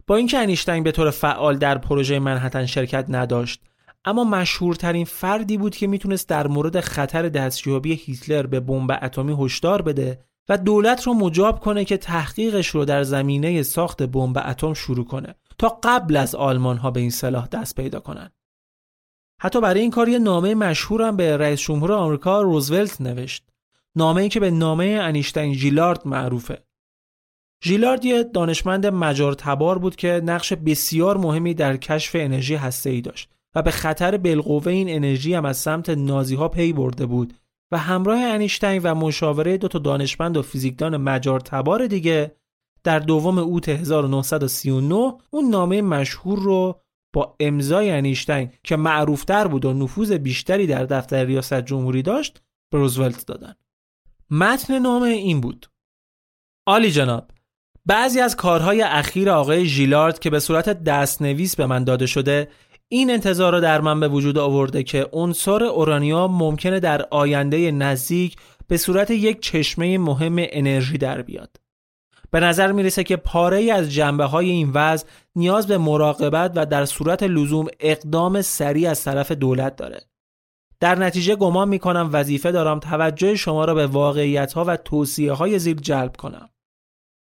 با 0.07 0.15
اینکه 0.15 0.37
انیشتین 0.37 0.83
به 0.83 0.91
طور 0.91 1.09
فعال 1.09 1.57
در 1.57 1.77
پروژه 1.77 2.19
منحتن 2.19 2.65
شرکت 2.65 3.05
نداشت 3.09 3.61
اما 4.05 4.23
مشهورترین 4.23 5.05
فردی 5.05 5.57
بود 5.57 5.75
که 5.75 5.87
می‌تونست 5.87 6.29
در 6.29 6.47
مورد 6.47 6.79
خطر 6.79 7.29
دستیابی 7.29 7.93
هیتلر 7.93 8.45
به 8.45 8.59
بمب 8.59 8.99
اتمی 9.01 9.45
هشدار 9.45 9.81
بده 9.81 10.30
و 10.51 10.57
دولت 10.57 11.03
رو 11.03 11.13
مجاب 11.13 11.59
کنه 11.59 11.85
که 11.85 11.97
تحقیقش 11.97 12.67
رو 12.67 12.85
در 12.85 13.03
زمینه 13.03 13.63
ساخت 13.63 14.03
بمب 14.03 14.37
اتم 14.45 14.73
شروع 14.73 15.05
کنه 15.05 15.35
تا 15.57 15.79
قبل 15.83 16.17
از 16.17 16.35
آلمان 16.35 16.77
ها 16.77 16.91
به 16.91 16.99
این 16.99 17.09
سلاح 17.09 17.47
دست 17.47 17.75
پیدا 17.75 17.99
کنن. 17.99 18.31
حتی 19.41 19.61
برای 19.61 19.81
این 19.81 19.91
کار 19.91 20.09
یه 20.09 20.19
نامه 20.19 20.55
مشهور 20.55 21.01
هم 21.01 21.17
به 21.17 21.37
رئیس 21.37 21.61
جمهور 21.61 21.91
آمریکا 21.91 22.41
روزولت 22.41 23.01
نوشت. 23.01 23.43
نامه 23.95 24.21
ای 24.21 24.29
که 24.29 24.39
به 24.39 24.51
نامه 24.51 24.85
انیشتین 25.01 25.53
ژیلارد 25.53 26.07
معروفه. 26.07 26.63
ژیلارد 27.63 28.05
یه 28.05 28.23
دانشمند 28.23 28.85
مجار 28.85 29.33
تبار 29.33 29.79
بود 29.79 29.95
که 29.95 30.21
نقش 30.25 30.53
بسیار 30.53 31.17
مهمی 31.17 31.53
در 31.53 31.77
کشف 31.77 32.15
انرژی 32.19 32.55
هسته‌ای 32.55 33.01
داشت 33.01 33.29
و 33.55 33.61
به 33.61 33.71
خطر 33.71 34.17
بالقوه 34.17 34.67
این 34.67 34.95
انرژی 34.95 35.33
هم 35.33 35.45
از 35.45 35.57
سمت 35.57 35.89
نازی 35.89 36.35
ها 36.35 36.47
پی 36.47 36.73
برده 36.73 37.05
بود 37.05 37.33
و 37.71 37.77
همراه 37.77 38.19
انیشتین 38.19 38.81
و 38.83 38.95
مشاوره 38.95 39.57
دو 39.57 39.67
تا 39.67 39.79
دانشمند 39.79 40.37
و 40.37 40.41
فیزیکدان 40.41 40.97
مجار 40.97 41.39
تبار 41.39 41.87
دیگه 41.87 42.35
در 42.83 42.99
دوم 42.99 43.37
اوت 43.37 43.69
1939 43.69 45.13
اون 45.29 45.49
نامه 45.49 45.81
مشهور 45.81 46.39
رو 46.39 46.81
با 47.13 47.35
امضای 47.39 47.91
انیشتین 47.91 48.51
که 48.63 48.75
معروفتر 48.75 49.47
بود 49.47 49.65
و 49.65 49.73
نفوذ 49.73 50.11
بیشتری 50.11 50.67
در 50.67 50.85
دفتر 50.85 51.25
ریاست 51.25 51.61
جمهوری 51.61 52.01
داشت 52.01 52.41
به 52.71 52.77
روزولت 52.77 53.25
دادن. 53.25 53.53
متن 54.29 54.79
نامه 54.79 55.07
این 55.07 55.41
بود: 55.41 55.67
عالی 56.67 56.91
جناب 56.91 57.31
بعضی 57.85 58.19
از 58.19 58.35
کارهای 58.35 58.81
اخیر 58.81 59.29
آقای 59.29 59.65
ژیلارد 59.65 60.19
که 60.19 60.29
به 60.29 60.39
صورت 60.39 60.83
دستنویس 60.83 61.55
به 61.55 61.65
من 61.65 61.83
داده 61.83 62.05
شده 62.05 62.47
این 62.93 63.11
انتظار 63.11 63.51
را 63.53 63.59
در 63.59 63.81
من 63.81 63.99
به 63.99 64.07
وجود 64.07 64.37
آورده 64.37 64.83
که 64.83 65.07
عنصر 65.13 65.63
اورانیوم 65.63 66.31
ممکنه 66.31 66.79
در 66.79 67.05
آینده 67.11 67.71
نزدیک 67.71 68.35
به 68.67 68.77
صورت 68.77 69.11
یک 69.11 69.41
چشمه 69.41 69.97
مهم 69.97 70.35
انرژی 70.37 70.97
در 70.97 71.21
بیاد. 71.21 71.57
به 72.31 72.39
نظر 72.39 72.71
می‌رسه 72.71 73.03
که 73.03 73.15
پاره 73.15 73.57
ای 73.57 73.71
از 73.71 73.93
جنبه 73.93 74.25
های 74.25 74.49
این 74.49 74.71
وضع 74.73 75.07
نیاز 75.35 75.67
به 75.67 75.77
مراقبت 75.77 76.51
و 76.55 76.65
در 76.65 76.85
صورت 76.85 77.23
لزوم 77.23 77.67
اقدام 77.79 78.41
سریع 78.41 78.89
از 78.89 79.03
طرف 79.03 79.31
دولت 79.31 79.75
داره. 79.75 80.01
در 80.79 80.95
نتیجه 80.95 81.35
گمان 81.35 81.69
می‌کنم 81.69 82.09
وظیفه 82.13 82.51
دارم 82.51 82.79
توجه 82.79 83.35
شما 83.35 83.65
را 83.65 83.73
به 83.73 83.87
واقعیت 83.87 84.53
ها 84.53 84.65
و 84.67 84.77
توصیه 84.77 85.33
های 85.33 85.59
زیر 85.59 85.77
جلب 85.77 86.17
کنم. 86.17 86.49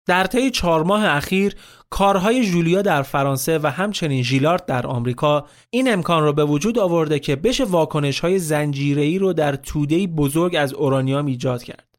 در 0.05 0.23
طی 0.23 0.51
چهار 0.51 0.83
ماه 0.83 1.05
اخیر 1.05 1.55
کارهای 1.89 2.45
جولیا 2.45 2.81
در 2.81 3.01
فرانسه 3.01 3.59
و 3.63 3.67
همچنین 3.67 4.23
ژیلارد 4.23 4.65
در 4.65 4.87
آمریکا 4.87 5.45
این 5.69 5.93
امکان 5.93 6.23
را 6.23 6.31
به 6.31 6.45
وجود 6.45 6.79
آورده 6.79 7.19
که 7.19 7.35
بشه 7.35 7.63
واکنش 7.63 8.19
های 8.19 8.39
زنجیره‌ای 8.39 9.19
رو 9.19 9.33
در 9.33 9.55
توده 9.55 10.07
بزرگ 10.07 10.55
از 10.55 10.73
اورانیوم 10.73 11.25
ایجاد 11.25 11.63
کرد. 11.63 11.97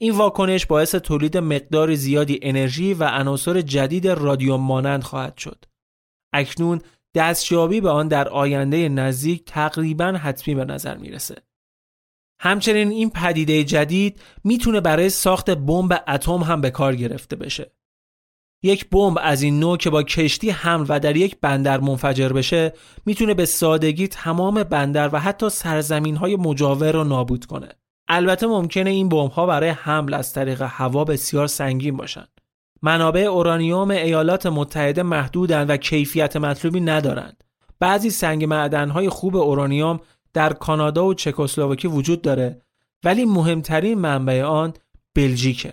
این 0.00 0.14
واکنش 0.14 0.66
باعث 0.66 0.94
تولید 0.94 1.36
مقدار 1.36 1.94
زیادی 1.94 2.38
انرژی 2.42 2.94
و 2.94 3.04
عناصر 3.04 3.60
جدید 3.60 4.08
رادیوم 4.08 4.60
مانند 4.60 5.02
خواهد 5.02 5.36
شد. 5.36 5.64
اکنون 6.32 6.80
دستیابی 7.14 7.80
به 7.80 7.90
آن 7.90 8.08
در 8.08 8.28
آینده 8.28 8.88
نزدیک 8.88 9.44
تقریبا 9.44 10.06
حتمی 10.06 10.54
به 10.54 10.64
نظر 10.64 10.96
می‌رسه. 10.96 11.36
همچنین 12.42 12.90
این 12.90 13.10
پدیده 13.10 13.64
جدید 13.64 14.20
می‌تونه 14.44 14.80
برای 14.80 15.10
ساخت 15.10 15.50
بمب 15.50 16.04
اتم 16.08 16.38
هم 16.38 16.60
به 16.60 16.70
کار 16.70 16.96
گرفته 16.96 17.36
بشه. 17.36 17.72
یک 18.62 18.90
بمب 18.90 19.18
از 19.22 19.42
این 19.42 19.60
نوع 19.60 19.76
که 19.76 19.90
با 19.90 20.02
کشتی 20.02 20.50
حمل 20.50 20.86
و 20.88 21.00
در 21.00 21.16
یک 21.16 21.36
بندر 21.40 21.80
منفجر 21.80 22.28
بشه 22.28 22.72
می‌تونه 23.06 23.34
به 23.34 23.46
سادگی 23.46 24.08
تمام 24.08 24.62
بندر 24.62 25.10
و 25.12 25.18
حتی 25.18 25.50
سرزمین 25.50 26.16
های 26.16 26.36
مجاور 26.36 26.92
رو 26.92 27.04
نابود 27.04 27.44
کنه. 27.44 27.68
البته 28.08 28.46
ممکنه 28.46 28.90
این 28.90 29.08
بمب 29.08 29.30
ها 29.30 29.46
برای 29.46 29.68
حمل 29.68 30.14
از 30.14 30.32
طریق 30.32 30.62
هوا 30.62 31.04
بسیار 31.04 31.46
سنگین 31.46 31.96
باشن. 31.96 32.26
منابع 32.82 33.20
اورانیوم 33.20 33.90
ایالات 33.90 34.46
متحده 34.46 35.02
محدودند 35.02 35.70
و 35.70 35.76
کیفیت 35.76 36.36
مطلوبی 36.36 36.80
ندارند. 36.80 37.44
بعضی 37.80 38.10
سنگ 38.10 38.44
معدن 38.44 38.90
های 38.90 39.08
خوب 39.08 39.36
اورانیوم 39.36 40.00
در 40.32 40.52
کانادا 40.52 41.06
و 41.06 41.14
چکسلواکی 41.14 41.88
وجود 41.88 42.22
داره 42.22 42.62
ولی 43.04 43.24
مهمترین 43.24 43.98
منبع 43.98 44.42
آن 44.42 44.72
بلژیکه. 45.14 45.72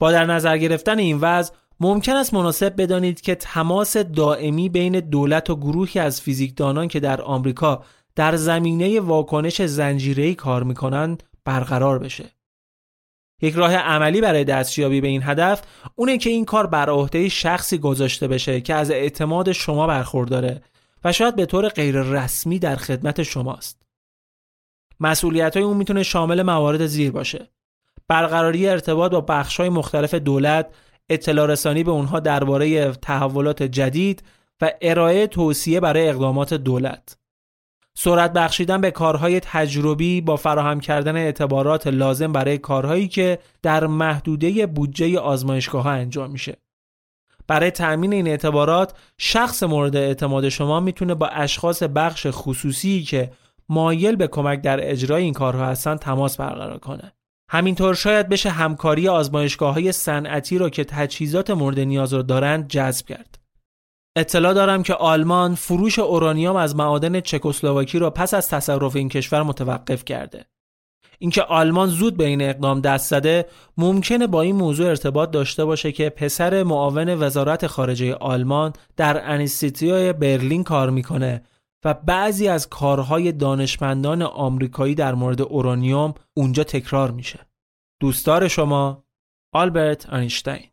با 0.00 0.12
در 0.12 0.26
نظر 0.26 0.58
گرفتن 0.58 0.98
این 0.98 1.18
وضع 1.20 1.54
ممکن 1.80 2.12
است 2.12 2.34
مناسب 2.34 2.82
بدانید 2.82 3.20
که 3.20 3.34
تماس 3.34 3.96
دائمی 3.96 4.68
بین 4.68 5.00
دولت 5.00 5.50
و 5.50 5.56
گروهی 5.56 6.00
از 6.00 6.20
فیزیکدانان 6.20 6.88
که 6.88 7.00
در 7.00 7.22
آمریکا 7.22 7.84
در 8.14 8.36
زمینه 8.36 9.00
واکنش 9.00 9.62
زنجیره‌ای 9.62 10.34
کار 10.34 10.62
می‌کنند 10.62 11.22
برقرار 11.44 11.98
بشه. 11.98 12.24
یک 13.42 13.54
راه 13.54 13.74
عملی 13.74 14.20
برای 14.20 14.44
دستیابی 14.44 15.00
به 15.00 15.08
این 15.08 15.22
هدف 15.24 15.62
اونه 15.94 16.18
که 16.18 16.30
این 16.30 16.44
کار 16.44 16.66
بر 16.66 16.90
عهده 16.90 17.28
شخصی 17.28 17.78
گذاشته 17.78 18.28
بشه 18.28 18.60
که 18.60 18.74
از 18.74 18.90
اعتماد 18.90 19.52
شما 19.52 19.86
برخورداره 19.86 20.62
و 21.04 21.12
شاید 21.12 21.36
به 21.36 21.46
طور 21.46 21.68
غیر 21.68 22.02
رسمی 22.02 22.58
در 22.58 22.76
خدمت 22.76 23.22
شماست. 23.22 23.82
مسئولیت 25.00 25.56
های 25.56 25.64
اون 25.64 25.76
می‌تونه 25.76 26.02
شامل 26.02 26.42
موارد 26.42 26.86
زیر 26.86 27.10
باشه. 27.10 27.50
برقراری 28.08 28.68
ارتباط 28.68 29.12
با 29.12 29.20
بخش 29.20 29.60
های 29.60 29.68
مختلف 29.68 30.14
دولت، 30.14 30.74
اطلاع 31.08 31.46
رسانی 31.46 31.84
به 31.84 31.90
اونها 31.90 32.20
درباره 32.20 32.92
تحولات 32.92 33.62
جدید 33.62 34.22
و 34.60 34.72
ارائه 34.80 35.26
توصیه 35.26 35.80
برای 35.80 36.08
اقدامات 36.08 36.54
دولت. 36.54 37.18
سرعت 37.96 38.32
بخشیدن 38.32 38.80
به 38.80 38.90
کارهای 38.90 39.40
تجربی 39.40 40.20
با 40.20 40.36
فراهم 40.36 40.80
کردن 40.80 41.16
اعتبارات 41.16 41.86
لازم 41.86 42.32
برای 42.32 42.58
کارهایی 42.58 43.08
که 43.08 43.38
در 43.62 43.86
محدوده 43.86 44.66
بودجه 44.66 45.18
آزمایشگاه 45.18 45.82
ها 45.82 45.90
انجام 45.90 46.30
میشه. 46.30 46.56
برای 47.48 47.70
تأمین 47.70 48.12
این 48.12 48.28
اعتبارات 48.28 48.94
شخص 49.18 49.62
مورد 49.62 49.96
اعتماد 49.96 50.48
شما 50.48 50.80
می‌تونه 50.80 51.14
با 51.14 51.26
اشخاص 51.26 51.82
بخش 51.82 52.26
خصوصی 52.30 53.02
که 53.02 53.32
مایل 53.68 54.16
به 54.16 54.26
کمک 54.26 54.60
در 54.60 54.90
اجرای 54.90 55.22
این 55.22 55.34
کارها 55.34 55.66
هستن 55.66 55.96
تماس 55.96 56.36
برقرار 56.36 56.78
کنه. 56.78 57.12
همینطور 57.50 57.94
شاید 57.94 58.28
بشه 58.28 58.50
همکاری 58.50 59.08
آزمایشگاه 59.08 59.74
های 59.74 59.92
صنعتی 59.92 60.58
رو 60.58 60.68
که 60.68 60.84
تجهیزات 60.84 61.50
مورد 61.50 61.80
نیاز 61.80 62.14
رو 62.14 62.22
دارند 62.22 62.68
جذب 62.68 63.06
کرد. 63.06 63.38
اطلاع 64.16 64.54
دارم 64.54 64.82
که 64.82 64.94
آلمان 64.94 65.54
فروش 65.54 65.98
اورانیوم 65.98 66.56
از 66.56 66.76
معادن 66.76 67.20
چکسلواکی 67.20 67.98
را 67.98 68.10
پس 68.10 68.34
از 68.34 68.48
تصرف 68.48 68.96
این 68.96 69.08
کشور 69.08 69.42
متوقف 69.42 70.04
کرده. 70.04 70.46
اینکه 71.18 71.42
آلمان 71.42 71.88
زود 71.88 72.16
به 72.16 72.26
این 72.26 72.42
اقدام 72.42 72.80
دست 72.80 73.10
زده 73.10 73.46
ممکنه 73.76 74.26
با 74.26 74.42
این 74.42 74.56
موضوع 74.56 74.88
ارتباط 74.88 75.30
داشته 75.30 75.64
باشه 75.64 75.92
که 75.92 76.10
پسر 76.10 76.62
معاون 76.62 77.22
وزارت 77.22 77.66
خارجه 77.66 78.14
آلمان 78.14 78.72
در 78.96 79.30
انستیتیوی 79.30 80.12
برلین 80.12 80.64
کار 80.64 80.90
می‌کنه 80.90 81.42
و 81.84 81.94
بعضی 81.94 82.48
از 82.48 82.68
کارهای 82.68 83.32
دانشمندان 83.32 84.22
آمریکایی 84.22 84.94
در 84.94 85.14
مورد 85.14 85.42
اورانیوم 85.42 86.14
اونجا 86.36 86.64
تکرار 86.64 87.10
میشه. 87.10 87.38
دوستدار 88.00 88.48
شما 88.48 89.04
آلبرت 89.54 90.12
انیشتین 90.12 90.70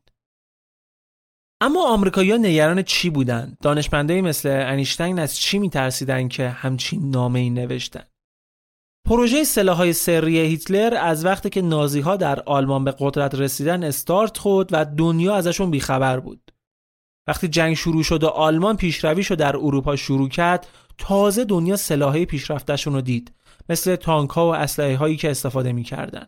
اما 1.62 1.93
آمریکایی‌ها 1.93 2.38
نگران 2.38 2.81
چی 2.81 3.10
بودن؟ 3.10 3.58
دانشمندایی 3.62 4.21
مثل 4.21 4.49
انیشتین 4.49 5.19
از 5.19 5.38
چی 5.38 5.60
میترسیدن 5.60 6.27
که 6.27 6.49
همچین 6.49 7.10
نامه 7.10 7.39
ای 7.39 7.49
نوشتن؟ 7.49 8.03
پروژه 9.06 9.44
سلاحهای 9.44 9.94
سری 9.94 10.39
هیتلر 10.39 10.98
از 11.02 11.26
وقتی 11.26 11.50
که 11.50 11.62
نازی 11.62 12.00
ها 12.00 12.15
در 12.15 12.39
آلمان 12.39 12.84
به 12.84 12.96
قدرت 13.00 13.36
رسیدن 13.36 13.84
استارت 13.84 14.38
خود 14.38 14.70
و 14.72 14.86
دنیا 14.86 15.36
ازشون 15.36 15.72
بیخبر 15.72 16.20
بود. 16.20 16.52
وقتی 17.28 17.48
جنگ 17.48 17.76
شروع 17.76 18.04
شد 18.04 18.24
و 18.24 18.28
آلمان 18.28 18.78
پیشرویش 18.78 19.32
در 19.32 19.58
اروپا 19.58 19.96
شروع 19.96 20.30
کرد 20.30 20.68
تازه 20.98 21.44
دنیا 21.44 21.76
سلاحهای 21.76 22.26
پیشرفتشون 22.26 22.94
رو 22.94 23.02
دید 23.02 23.32
مثل 23.70 23.96
تانک 23.96 24.30
ها 24.30 24.48
و 24.48 24.56
اسلحه 24.56 24.98
هایی 24.98 25.18
که 25.18 25.32
استفاده 25.32 25.72
می‌کردن. 25.74 26.28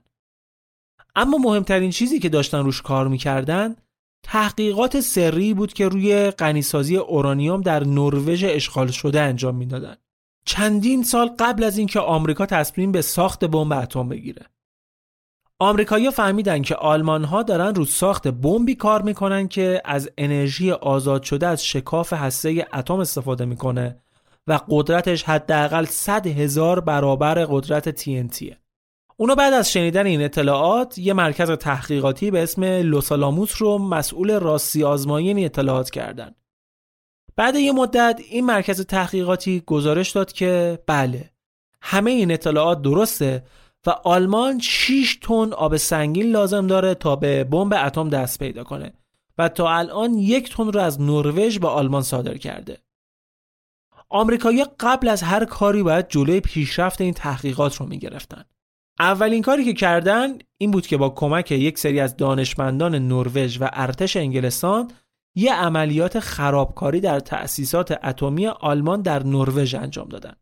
اما 1.15 1.37
مهمترین 1.37 1.91
چیزی 1.91 2.19
که 2.19 2.29
داشتن 2.29 2.63
روش 2.63 2.81
کار 2.81 3.07
می‌کردن 3.07 3.75
تحقیقات 4.23 4.99
سری 4.99 5.53
بود 5.53 5.73
که 5.73 5.87
روی 5.87 6.31
غنیسازی 6.31 6.97
اورانیوم 6.97 7.61
در 7.61 7.83
نروژ 7.83 8.43
اشغال 8.43 8.87
شده 8.87 9.21
انجام 9.21 9.55
می‌دادند. 9.55 10.06
چندین 10.47 11.03
سال 11.03 11.29
قبل 11.39 11.63
از 11.63 11.77
اینکه 11.77 11.99
آمریکا 11.99 12.45
تصمیم 12.45 12.91
به 12.91 13.01
ساخت 13.01 13.45
بمب 13.45 13.73
اتم 13.73 14.09
بگیره 14.09 14.45
آمریکایی‌ها 15.59 16.11
فهمیدن 16.11 16.61
که 16.61 16.75
آلمان 16.75 17.23
ها 17.23 17.43
دارن 17.43 17.75
رو 17.75 17.85
ساخت 17.85 18.27
بمبی 18.27 18.75
کار 18.75 19.01
می‌کنن 19.01 19.47
که 19.47 19.81
از 19.85 20.09
انرژی 20.17 20.71
آزاد 20.71 21.23
شده 21.23 21.47
از 21.47 21.65
شکاف 21.65 22.13
هسته 22.13 22.67
اتم 22.73 22.99
استفاده 22.99 23.45
می‌کنه 23.45 23.99
و 24.47 24.59
قدرتش 24.69 25.23
حداقل 25.23 25.85
100 25.85 26.27
هزار 26.27 26.79
برابر 26.79 27.45
قدرت 27.45 28.03
TNT. 28.03 28.55
اونا 29.17 29.35
بعد 29.35 29.53
از 29.53 29.71
شنیدن 29.71 30.05
این 30.05 30.21
اطلاعات 30.21 30.97
یه 30.97 31.13
مرکز 31.13 31.51
تحقیقاتی 31.51 32.31
به 32.31 32.43
اسم 32.43 32.63
لوسالاموس 32.63 33.61
رو 33.61 33.77
مسئول 33.77 34.39
راستی 34.39 34.83
آزمایی 34.83 35.27
این 35.27 35.45
اطلاعات 35.45 35.89
کردن. 35.89 36.35
بعد 37.37 37.55
یه 37.55 37.71
مدت 37.71 38.21
این 38.29 38.45
مرکز 38.45 38.85
تحقیقاتی 38.85 39.63
گزارش 39.65 40.11
داد 40.11 40.31
که 40.31 40.79
بله 40.87 41.31
همه 41.81 42.11
این 42.11 42.31
اطلاعات 42.31 42.81
درسته 42.81 43.43
و 43.85 43.89
آلمان 43.89 44.59
6 44.59 45.19
تن 45.21 45.53
آب 45.53 45.77
سنگین 45.77 46.31
لازم 46.31 46.67
داره 46.67 46.95
تا 46.95 47.15
به 47.15 47.43
بمب 47.43 47.73
اتم 47.73 48.09
دست 48.09 48.39
پیدا 48.39 48.63
کنه 48.63 48.93
و 49.37 49.49
تا 49.49 49.71
الان 49.71 50.13
یک 50.13 50.55
تن 50.55 50.71
رو 50.71 50.79
از 50.79 51.01
نروژ 51.01 51.59
به 51.59 51.67
آلمان 51.67 52.01
صادر 52.01 52.37
کرده. 52.37 52.77
آمریکایی 54.09 54.65
قبل 54.79 55.07
از 55.07 55.23
هر 55.23 55.45
کاری 55.45 55.83
باید 55.83 56.07
جلوی 56.09 56.39
پیشرفت 56.39 57.01
این 57.01 57.13
تحقیقات 57.13 57.75
رو 57.75 57.85
می‌گرفتن. 57.85 58.43
اولین 58.99 59.41
کاری 59.41 59.65
که 59.65 59.73
کردن 59.73 60.37
این 60.57 60.71
بود 60.71 60.87
که 60.87 60.97
با 60.97 61.09
کمک 61.09 61.51
یک 61.51 61.79
سری 61.79 61.99
از 61.99 62.17
دانشمندان 62.17 62.95
نروژ 62.95 63.61
و 63.61 63.69
ارتش 63.73 64.17
انگلستان 64.17 64.91
یه 65.37 65.53
عملیات 65.53 66.19
خرابکاری 66.19 66.99
در 66.99 67.19
تأسیسات 67.19 67.99
اتمی 68.03 68.47
آلمان 68.47 69.01
در 69.01 69.23
نروژ 69.23 69.75
انجام 69.75 70.09
دادن. 70.09 70.33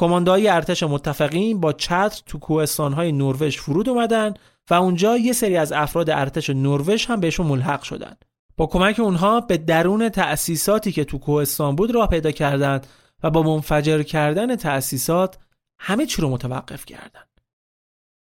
کماندهای 0.00 0.48
ارتش 0.48 0.82
متفقین 0.82 1.60
با 1.60 1.72
چتر 1.72 2.22
تو 2.26 2.38
کوهستانهای 2.38 3.12
نروژ 3.12 3.58
فرود 3.58 3.88
اومدن 3.88 4.34
و 4.70 4.74
اونجا 4.74 5.16
یه 5.16 5.32
سری 5.32 5.56
از 5.56 5.72
افراد 5.72 6.10
ارتش 6.10 6.50
نروژ 6.50 7.06
هم 7.06 7.20
بهشون 7.20 7.46
ملحق 7.46 7.82
شدن. 7.82 8.16
با 8.56 8.66
کمک 8.66 9.00
اونها 9.00 9.40
به 9.40 9.56
درون 9.56 10.08
تأسیساتی 10.08 10.92
که 10.92 11.04
تو 11.04 11.18
کوهستان 11.18 11.76
بود 11.76 11.94
راه 11.94 12.08
پیدا 12.08 12.30
کردند 12.30 12.86
و 13.22 13.30
با 13.30 13.42
منفجر 13.42 14.02
کردن 14.02 14.56
تأسیسات 14.56 15.38
همه 15.78 16.06
چی 16.06 16.22
رو 16.22 16.28
متوقف 16.28 16.84
کردند. 16.84 17.40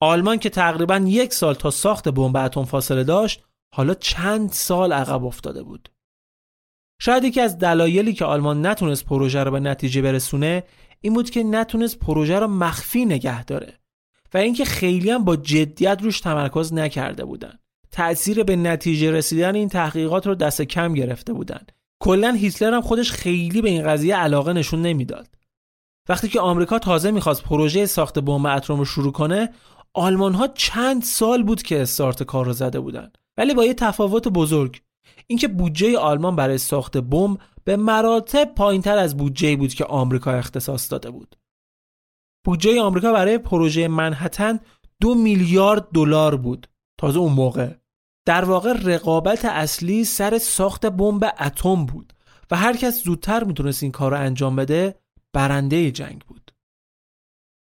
آلمان 0.01 0.38
که 0.38 0.51
تقریبا 0.51 0.96
یک 0.96 1.35
سال 1.35 1.55
تا 1.55 1.70
ساخت 1.70 2.09
بمب 2.09 2.37
اتم 2.37 2.64
فاصله 2.64 3.05
داشت 3.05 3.47
حالا 3.74 3.94
چند 3.94 4.52
سال 4.52 4.92
عقب 4.92 5.24
افتاده 5.24 5.62
بود. 5.62 5.88
شاید 7.00 7.24
یکی 7.24 7.40
از 7.40 7.59
دلایلی 7.59 8.12
که 8.12 8.24
آلمان 8.24 8.66
نتونست 8.66 9.04
پروژه 9.04 9.44
رو 9.44 9.50
به 9.50 9.61
نتیجه 9.61 10.02
برسونه 10.02 10.64
این 11.00 11.14
بود 11.14 11.31
که 11.31 11.42
نتونست 11.42 11.98
پروژه 11.98 12.38
رو 12.38 12.46
مخفی 12.46 13.04
نگه 13.04 13.44
داره 13.44 13.78
و 14.35 14.38
اینکه 14.38 14.64
خیلی 14.64 15.11
هم 15.11 15.24
با 15.24 15.37
جدیت 15.37 16.02
روش 16.02 16.20
تمرکز 16.20 16.72
نکرده 16.72 17.24
بودن. 17.24 17.59
تأثیر 17.90 18.42
به 18.42 18.57
نتیجه 18.57 19.11
رسیدن 19.11 19.54
این 19.54 19.68
تحقیقات 19.68 20.26
رو 20.26 20.35
دست 20.35 20.62
کم 20.62 20.94
گرفته 20.94 21.33
بودن. 21.33 21.66
کلا 22.00 22.33
هیتلر 22.33 22.74
هم 22.74 22.81
خودش 22.81 23.12
خیلی 23.12 23.62
به 23.62 23.68
این 23.68 23.83
قضیه 23.83 24.16
علاقه 24.16 24.52
نشون 24.52 24.83
نمی‌داد. 24.83 25.28
وقتی 26.09 26.28
که 26.28 26.40
آمریکا 26.40 26.78
تازه 26.78 27.11
می‌خواست 27.11 27.42
پروژه 27.42 27.87
ساخت 27.87 28.18
بمب 28.18 28.46
اتم 28.46 28.78
رو 28.78 28.85
شروع 28.85 29.12
کنه 29.12 29.52
آلمان 29.94 30.35
ها 30.35 30.48
چند 30.48 31.02
سال 31.02 31.42
بود 31.42 31.62
که 31.62 31.83
استارت 31.83 32.22
کار 32.22 32.46
رو 32.46 32.52
زده 32.52 32.81
بودن 32.81 33.12
ولی 33.38 33.55
با 33.55 33.64
یه 33.64 33.74
تفاوت 33.74 34.29
بزرگ. 34.29 34.83
اینکه 35.27 35.48
بودجه 35.48 35.98
آلمان 35.98 36.37
برای 36.37 36.59
ساخت 36.59 36.96
بمب 36.96 37.38
به 37.64 37.77
مراتب 37.77 38.55
پایینتر 38.55 38.98
از 38.98 39.16
بودجه 39.16 39.57
بود 39.57 39.74
که 39.74 39.85
آمریکا 39.85 40.33
اختصاص 40.33 40.92
داده 40.92 41.11
بود. 41.11 41.37
بودجه 42.44 42.81
آمریکا 42.81 43.12
برای 43.12 43.38
پروژه 43.38 43.88
منحتن 43.88 44.61
دو 45.01 45.14
میلیارد 45.14 45.88
دلار 45.94 46.37
بود. 46.37 46.66
تازه 47.01 47.18
اون 47.18 47.33
موقع. 47.33 47.74
در 48.27 48.44
واقع 48.44 48.72
رقابت 48.72 49.44
اصلی 49.44 50.05
سر 50.05 50.38
ساخت 50.38 50.87
بمب 50.87 51.24
اتم 51.40 51.87
بود 51.87 52.12
و 52.51 52.57
هر 52.57 52.77
کس 52.77 53.03
زودتر 53.05 53.44
می‌تونست 53.44 53.83
این 53.83 53.92
کار 53.92 54.11
رو 54.11 54.16
انجام 54.20 54.57
بده 54.57 54.94
برنده 55.33 55.90
جنگ 55.90 56.20
بود. 56.20 56.47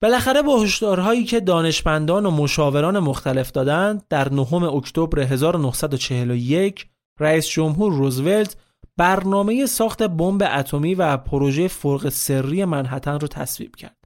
بالاخره 0.05 0.41
با 0.41 0.59
هشدارهایی 0.59 1.23
که 1.23 1.39
دانشمندان 1.39 2.25
و 2.25 2.31
مشاوران 2.31 2.99
مختلف 2.99 3.51
دادند 3.51 4.03
در 4.09 4.33
نهم 4.33 4.63
اکتبر 4.63 5.19
1941 5.19 6.85
رئیس 7.19 7.47
جمهور 7.47 7.93
روزولت 7.93 8.55
برنامه 8.97 9.65
ساخت 9.65 10.03
بمب 10.03 10.43
اتمی 10.55 10.95
و 10.95 11.17
پروژه 11.17 11.67
فرق 11.67 12.09
سری 12.09 12.65
منحتن 12.65 13.19
رو 13.19 13.27
تصویب 13.27 13.75
کرد. 13.75 13.97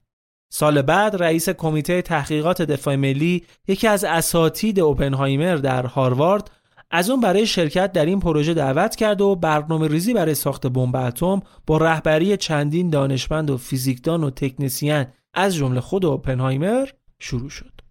سال 0.52 0.82
بعد 0.82 1.24
رئیس 1.24 1.50
کمیته 1.50 2.02
تحقیقات 2.02 2.62
دفاع 2.62 2.96
ملی 2.96 3.44
یکی 3.68 3.88
از 3.88 4.04
اساتید 4.04 4.80
اوپنهایمر 4.80 5.56
در 5.56 5.86
هاروارد 5.86 6.52
از 6.92 7.10
اون 7.10 7.22
برای 7.22 7.46
شرکت 7.48 7.92
در 7.92 8.06
این 8.06 8.20
پروژه 8.20 8.54
دعوت 8.54 8.96
کرد 8.96 9.22
و 9.22 9.36
برنامه 9.36 9.88
ریزی 9.88 10.14
برای 10.14 10.36
ساخت 10.36 10.68
بمب 10.68 10.96
اتم 10.96 11.42
با 11.68 11.78
رهبری 11.78 12.38
چندین 12.38 12.90
دانشمند 12.90 13.50
و 13.50 13.58
فیزیکدان 13.58 14.24
و 14.24 14.30
تکنسین 14.30 15.06
از 15.34 15.56
جمله 15.56 15.82
خود 15.82 16.06
اوپنهایمر 16.06 16.90
شروع 17.20 17.50
شد. 17.50 17.82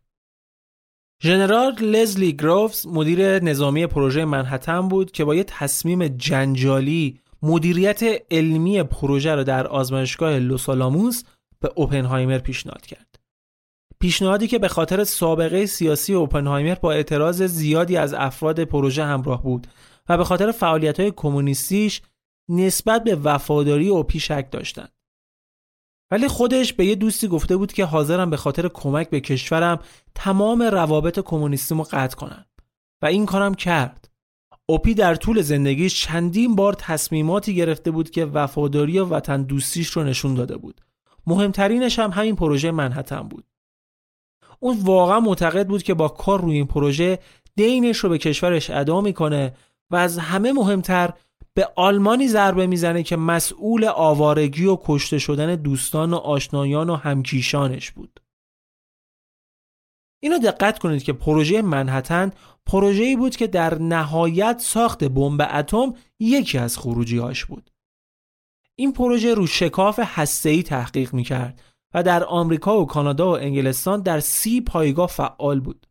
ژنرال 1.22 1.74
لزلی 1.74 2.33
گروفز 2.33 2.87
مدیر 2.87 3.44
نظامی 3.44 3.87
پروژه 3.87 4.24
منحتن 4.24 4.88
بود 4.88 5.11
که 5.11 5.24
با 5.24 5.35
یه 5.35 5.44
تصمیم 5.44 6.09
جنجالی 6.09 7.20
مدیریت 7.42 8.01
علمی 8.31 8.83
پروژه 8.83 9.35
را 9.35 9.42
در 9.42 9.66
آزمایشگاه 9.66 10.38
لوسالاموس 10.38 11.22
به 11.61 11.72
اوپنهایمر 11.77 12.38
پیشنهاد 12.38 12.87
کرد. 12.87 13.20
پیشنهادی 14.01 14.46
که 14.48 14.59
به 14.59 14.68
خاطر 14.68 15.05
سابقه 15.05 15.66
سیاسی 15.66 16.14
اوپنهایمر 16.14 16.74
با 16.74 16.92
اعتراض 16.92 17.42
زیادی 17.42 17.96
از 17.96 18.14
افراد 18.14 18.64
پروژه 18.64 19.05
همراه 19.05 19.42
بود 19.42 19.66
و 20.09 20.16
به 20.16 20.24
خاطر 20.24 20.53
فعالیت‌های 20.53 21.12
کمونیستیش 21.16 22.03
نسبت 22.51 23.05
به 23.05 23.14
وفاداری 23.14 23.88
اوپی 23.88 24.20
شک 24.20 24.48
داشتند. 24.51 24.92
ولی 26.11 26.29
خودش 26.29 26.73
به 26.73 26.87
یه 26.87 26.94
دوستی 26.94 27.29
گفته 27.29 27.57
بود 27.57 27.73
که 27.73 27.85
حاضرم 27.85 28.31
به 28.31 28.37
خاطر 28.37 28.68
کمک 28.68 29.11
به 29.11 29.21
کشورم 29.21 29.79
تمام 30.14 30.62
روابط 30.62 31.21
کمونیستیمو 31.21 31.83
قطع 31.83 32.16
کنم 32.16 32.47
و 33.03 33.07
این 33.07 33.27
کارم 33.27 33.55
کرد. 33.55 34.11
اوپی 34.66 34.94
در 34.94 35.14
طول 35.14 35.42
زندگیش 35.42 36.03
چندین 36.03 36.57
بار 36.57 36.73
تصمیماتی 36.73 37.55
گرفته 37.55 37.90
بود 37.90 38.11
که 38.11 38.25
وفاداری 38.25 38.99
و 38.99 39.05
وطن 39.05 39.42
دوستیش 39.42 39.88
رو 39.88 40.05
نشون 40.05 40.35
داده 40.35 40.57
بود. 40.57 40.81
مهمترینش 41.27 41.99
هم 41.99 42.11
همین 42.11 42.37
پروژه 42.37 42.71
منحتن 42.71 43.21
بود. 43.21 43.44
اون 44.61 44.79
واقعا 44.83 45.21
معتقد 45.21 45.66
بود 45.66 45.83
که 45.83 45.94
با 45.94 46.09
کار 46.09 46.40
روی 46.40 46.57
این 46.57 46.66
پروژه 46.66 47.18
دینش 47.57 47.99
رو 47.99 48.09
به 48.09 48.18
کشورش 48.18 48.71
ادا 48.71 49.01
می‌کنه 49.01 49.55
و 49.90 49.97
از 49.97 50.18
همه 50.18 50.53
مهمتر 50.53 51.12
به 51.59 51.73
آلمانی 51.77 52.29
ضربه 52.29 52.66
می‌زنه 52.66 53.03
که 53.03 53.16
مسئول 53.16 53.85
آوارگی 53.85 54.64
و 54.64 54.79
کشته 54.85 55.18
شدن 55.18 55.57
دوستان 55.57 56.14
و 56.14 56.16
آشنایان 56.16 56.90
و 56.90 56.97
همکیشانش 56.97 57.90
بود. 57.90 58.21
اینو 60.23 60.38
دقت 60.38 60.79
کنید 60.79 61.03
که 61.03 61.12
پروژه 61.12 61.62
منحتن 61.62 62.33
پروژه‌ای 62.66 63.16
بود 63.16 63.37
که 63.37 63.47
در 63.47 63.79
نهایت 63.79 64.59
ساخت 64.59 65.05
بمب 65.05 65.49
اتم 65.51 65.94
یکی 66.21 66.59
از 66.59 66.79
خروجیهاش 66.79 67.44
بود. 67.44 67.71
این 68.77 68.92
پروژه 68.92 69.35
رو 69.35 69.47
شکاف 69.47 70.01
هسته‌ای 70.03 70.62
تحقیق 70.62 71.14
می‌کرد 71.14 71.62
و 71.94 72.03
در 72.03 72.25
آمریکا 72.25 72.81
و 72.81 72.87
کانادا 72.87 73.33
و 73.33 73.38
انگلستان 73.38 74.03
در 74.03 74.21
سی 74.21 74.61
پایگاه 74.61 75.09
فعال 75.09 75.61
بود. 75.61 75.87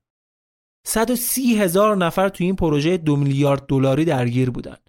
130 0.86 1.58
هزار 1.58 1.97
نفر 1.97 2.30
تو 2.30 2.43
این 2.43 2.56
پروژه 2.56 2.97
دو 2.97 3.15
میلیارد 3.15 3.65
دلاری 3.65 4.06
درگیر 4.06 4.49
بودند. 4.49 4.87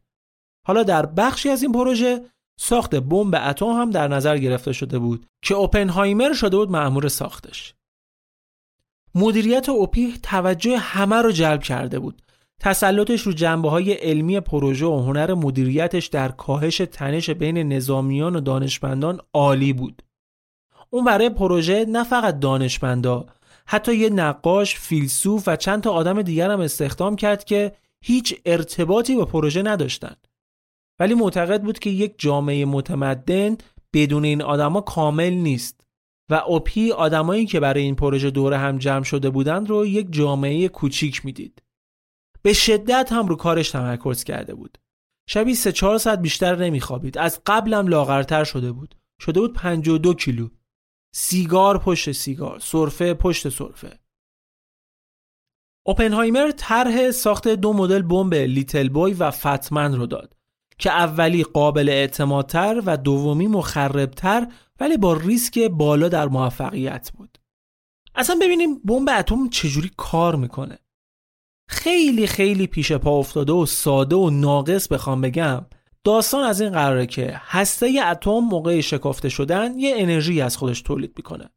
حالا 0.68 0.82
در 0.82 1.06
بخشی 1.06 1.48
از 1.48 1.62
این 1.62 1.72
پروژه 1.72 2.20
ساخت 2.60 2.94
بمب 2.94 3.34
اتم 3.34 3.66
هم 3.66 3.90
در 3.90 4.08
نظر 4.08 4.38
گرفته 4.38 4.72
شده 4.72 4.98
بود 4.98 5.26
که 5.42 5.54
اوپنهایمر 5.54 6.32
شده 6.32 6.56
بود 6.56 6.70
مأمور 6.70 7.08
ساختش. 7.08 7.74
مدیریت 9.14 9.68
اوپی 9.68 10.14
توجه 10.22 10.78
همه 10.78 11.16
رو 11.16 11.32
جلب 11.32 11.62
کرده 11.62 11.98
بود. 11.98 12.22
تسلطش 12.60 13.22
رو 13.22 13.32
جنبه 13.32 13.70
های 13.70 13.92
علمی 13.92 14.40
پروژه 14.40 14.86
و 14.86 15.02
هنر 15.02 15.34
مدیریتش 15.34 16.06
در 16.06 16.28
کاهش 16.28 16.76
تنش 16.76 17.30
بین 17.30 17.72
نظامیان 17.72 18.36
و 18.36 18.40
دانشمندان 18.40 19.20
عالی 19.34 19.72
بود. 19.72 20.02
اون 20.90 21.04
برای 21.04 21.30
پروژه 21.30 21.84
نه 21.88 22.04
فقط 22.04 22.40
دانشمندا 22.40 23.26
حتی 23.66 23.96
یه 23.96 24.10
نقاش، 24.10 24.74
فیلسوف 24.74 25.44
و 25.46 25.56
چند 25.56 25.82
تا 25.82 25.90
آدم 25.90 26.22
دیگر 26.22 26.50
هم 26.50 26.60
استخدام 26.60 27.16
کرد 27.16 27.44
که 27.44 27.72
هیچ 28.00 28.34
ارتباطی 28.46 29.16
با 29.16 29.24
پروژه 29.24 29.62
نداشتند. 29.62 30.27
ولی 31.00 31.14
معتقد 31.14 31.62
بود 31.62 31.78
که 31.78 31.90
یک 31.90 32.14
جامعه 32.18 32.64
متمدن 32.64 33.56
بدون 33.92 34.24
این 34.24 34.42
آدما 34.42 34.80
کامل 34.80 35.30
نیست 35.30 35.80
و 36.30 36.34
اوپی 36.34 36.92
آدمایی 36.92 37.46
که 37.46 37.60
برای 37.60 37.82
این 37.82 37.94
پروژه 37.94 38.30
دوره 38.30 38.58
هم 38.58 38.78
جمع 38.78 39.04
شده 39.04 39.30
بودند 39.30 39.70
رو 39.70 39.86
یک 39.86 40.06
جامعه 40.10 40.68
کوچیک 40.68 41.24
می‌دید. 41.24 41.62
به 42.42 42.52
شدت 42.52 43.12
هم 43.12 43.26
رو 43.26 43.36
کارش 43.36 43.70
تمرکز 43.70 44.24
کرده 44.24 44.54
بود. 44.54 44.78
شبی 45.28 45.54
سه 45.54 45.72
چهار 45.72 45.98
ساعت 45.98 46.18
بیشتر 46.18 46.56
نمیخوابید. 46.56 47.18
از 47.18 47.40
قبلم 47.46 47.88
لاغرتر 47.88 48.44
شده 48.44 48.72
بود. 48.72 48.94
شده 49.20 49.40
بود 49.40 49.52
52 49.52 50.14
کیلو. 50.14 50.48
سیگار 51.14 51.78
پشت 51.78 52.12
سیگار، 52.12 52.58
سرفه 52.58 53.14
پشت 53.14 53.48
سرفه. 53.48 53.98
اوپنهایمر 55.86 56.50
طرح 56.50 57.10
ساخت 57.10 57.48
دو 57.48 57.72
مدل 57.72 58.02
بمب 58.02 58.34
لیتل 58.34 58.88
بوی 58.88 59.12
و 59.12 59.30
فتمن 59.30 59.94
رو 59.94 60.06
داد 60.06 60.37
که 60.78 60.90
اولی 60.90 61.44
قابل 61.44 61.88
اعتمادتر 61.88 62.82
و 62.86 62.96
دومی 62.96 63.46
مخربتر 63.46 64.46
ولی 64.80 64.96
با 64.96 65.12
ریسک 65.12 65.58
بالا 65.58 66.08
در 66.08 66.28
موفقیت 66.28 67.10
بود. 67.14 67.38
اصلا 68.14 68.38
ببینیم 68.42 68.78
بمب 68.78 69.08
اتم 69.18 69.48
چجوری 69.48 69.90
کار 69.96 70.36
می‌کنه. 70.36 70.78
خیلی 71.68 72.26
خیلی 72.26 72.66
پیش 72.66 72.92
پا 72.92 73.18
افتاده 73.18 73.52
و 73.52 73.66
ساده 73.66 74.16
و 74.16 74.30
ناقص 74.30 74.88
بخوام 74.88 75.20
بگم 75.20 75.66
داستان 76.04 76.44
از 76.44 76.60
این 76.60 76.70
قراره 76.70 77.06
که 77.06 77.40
هسته 77.44 78.00
اتم 78.10 78.30
موقع 78.30 78.80
شکافته 78.80 79.28
شدن 79.28 79.78
یه 79.78 79.94
انرژی 79.96 80.40
از 80.40 80.56
خودش 80.56 80.82
تولید 80.82 81.12
می‌کنه 81.16 81.50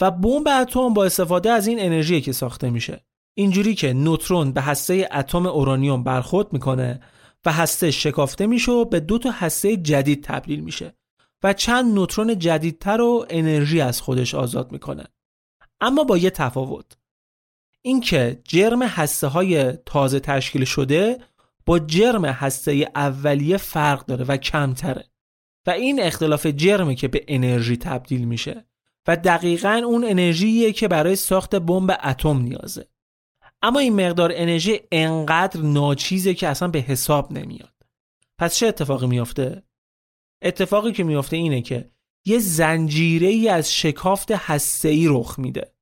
و 0.00 0.10
بمب 0.10 0.48
اتم 0.48 0.94
با 0.94 1.04
استفاده 1.04 1.50
از 1.50 1.66
این 1.66 1.80
انرژی 1.80 2.20
که 2.20 2.32
ساخته 2.32 2.70
میشه 2.70 3.04
اینجوری 3.34 3.74
که 3.74 3.92
نوترون 3.92 4.52
به 4.52 4.60
هسته 4.60 5.08
اتم 5.12 5.46
اورانیوم 5.46 6.04
برخورد 6.04 6.52
می‌کنه 6.52 7.00
و 7.48 7.50
هسته 7.50 7.90
شکافته 7.90 8.46
میشه 8.46 8.72
و 8.72 8.84
به 8.84 9.00
دو 9.00 9.18
تا 9.18 9.30
هسته 9.30 9.76
جدید 9.76 10.24
تبدیل 10.24 10.60
میشه 10.60 10.94
و 11.42 11.52
چند 11.52 11.94
نوترون 11.94 12.38
جدیدتر 12.38 13.00
و 13.00 13.26
انرژی 13.30 13.80
از 13.80 14.00
خودش 14.00 14.34
آزاد 14.34 14.72
می‌کنه. 14.72 15.04
اما 15.80 16.04
با 16.04 16.18
یه 16.18 16.30
تفاوت. 16.30 16.96
اینکه 17.82 18.40
جرم 18.44 18.82
هسته 18.82 19.26
های 19.26 19.72
تازه 19.72 20.20
تشکیل 20.20 20.64
شده 20.64 21.18
با 21.66 21.78
جرم 21.78 22.24
هسته 22.24 22.90
اولیه 22.94 23.56
فرق 23.56 24.06
داره 24.06 24.24
و 24.24 24.36
کمتره 24.36 25.10
و 25.66 25.70
این 25.70 26.02
اختلاف 26.02 26.46
جرمه 26.46 26.94
که 26.94 27.08
به 27.08 27.24
انرژی 27.28 27.76
تبدیل 27.76 28.24
میشه 28.24 28.66
و 29.06 29.16
دقیقا 29.16 29.82
اون 29.86 30.04
انرژیه 30.04 30.72
که 30.72 30.88
برای 30.88 31.16
ساخت 31.16 31.54
بمب 31.54 31.98
اتم 32.04 32.38
نیازه. 32.38 32.88
اما 33.62 33.78
این 33.78 34.06
مقدار 34.06 34.32
انرژی 34.34 34.80
انقدر 34.92 35.60
ناچیزه 35.60 36.34
که 36.34 36.48
اصلا 36.48 36.68
به 36.68 36.78
حساب 36.78 37.32
نمیاد. 37.32 37.72
پس 38.38 38.56
چه 38.56 38.66
اتفاقی 38.66 39.06
میافته؟ 39.06 39.62
اتفاقی 40.42 40.92
که 40.92 41.04
میافته 41.04 41.36
اینه 41.36 41.62
که 41.62 41.90
یه 42.26 42.38
زنجیره 42.38 43.26
ای 43.26 43.48
از 43.48 43.74
شکافت 43.74 44.30
هسته 44.30 44.88
ای 44.88 45.06
رخ 45.08 45.38
میده. 45.38 45.72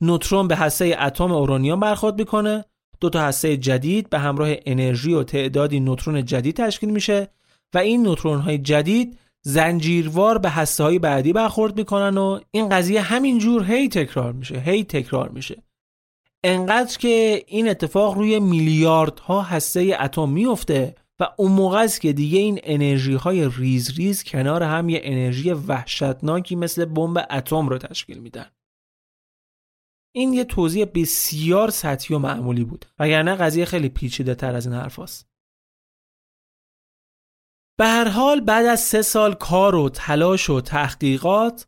نوترون 0.00 0.48
به 0.48 0.56
هسته 0.56 0.96
اتم 1.00 1.32
اورانیوم 1.32 1.80
برخورد 1.80 2.18
می‌کنه. 2.18 2.64
دو 3.00 3.10
تا 3.10 3.20
هسته 3.20 3.56
جدید 3.56 4.10
به 4.10 4.18
همراه 4.18 4.54
انرژی 4.66 5.12
و 5.12 5.22
تعدادی 5.22 5.80
نوترون 5.80 6.24
جدید 6.24 6.56
تشکیل 6.56 6.90
میشه 6.90 7.28
و 7.74 7.78
این 7.78 8.02
نوترون 8.02 8.40
های 8.40 8.58
جدید 8.58 9.18
زنجیروار 9.42 10.38
به 10.38 10.50
هسته 10.50 10.84
های 10.84 10.98
بعدی 10.98 11.32
برخورد 11.32 11.78
می‌کنن 11.78 12.18
و 12.18 12.40
این 12.50 12.68
قضیه 12.68 13.00
همینجور 13.00 13.64
هی 13.64 13.88
تکرار 13.88 14.32
میشه 14.32 14.58
هی 14.58 14.84
تکرار 14.84 15.28
میشه. 15.28 15.62
انقدر 16.44 16.98
که 16.98 17.44
این 17.46 17.68
اتفاق 17.68 18.14
روی 18.14 18.40
میلیاردها 18.40 19.42
هسته 19.42 19.96
اتم 20.00 20.28
میفته 20.28 20.94
و 21.20 21.28
اون 21.38 21.52
موقع 21.52 21.84
است 21.84 22.00
که 22.00 22.12
دیگه 22.12 22.38
این 22.38 22.60
انرژی 22.62 23.14
های 23.14 23.48
ریز 23.48 23.98
ریز 23.98 24.24
کنار 24.24 24.62
هم 24.62 24.88
یه 24.88 25.00
انرژی 25.02 25.52
وحشتناکی 25.52 26.56
مثل 26.56 26.84
بمب 26.84 27.26
اتم 27.30 27.68
رو 27.68 27.78
تشکیل 27.78 28.18
میدن 28.18 28.50
این 30.14 30.32
یه 30.32 30.44
توضیح 30.44 30.86
بسیار 30.94 31.70
سطحی 31.70 32.16
و 32.16 32.18
معمولی 32.18 32.64
بود 32.64 32.84
وگرنه 32.98 33.34
قضیه 33.34 33.64
خیلی 33.64 33.88
پیچیده 33.88 34.34
تر 34.34 34.54
از 34.54 34.66
این 34.66 34.74
حرف 34.74 34.98
هست. 34.98 35.30
به 37.78 37.86
هر 37.86 38.08
حال 38.08 38.40
بعد 38.40 38.66
از 38.66 38.80
سه 38.80 39.02
سال 39.02 39.34
کار 39.34 39.74
و 39.74 39.88
تلاش 39.88 40.50
و 40.50 40.60
تحقیقات 40.60 41.66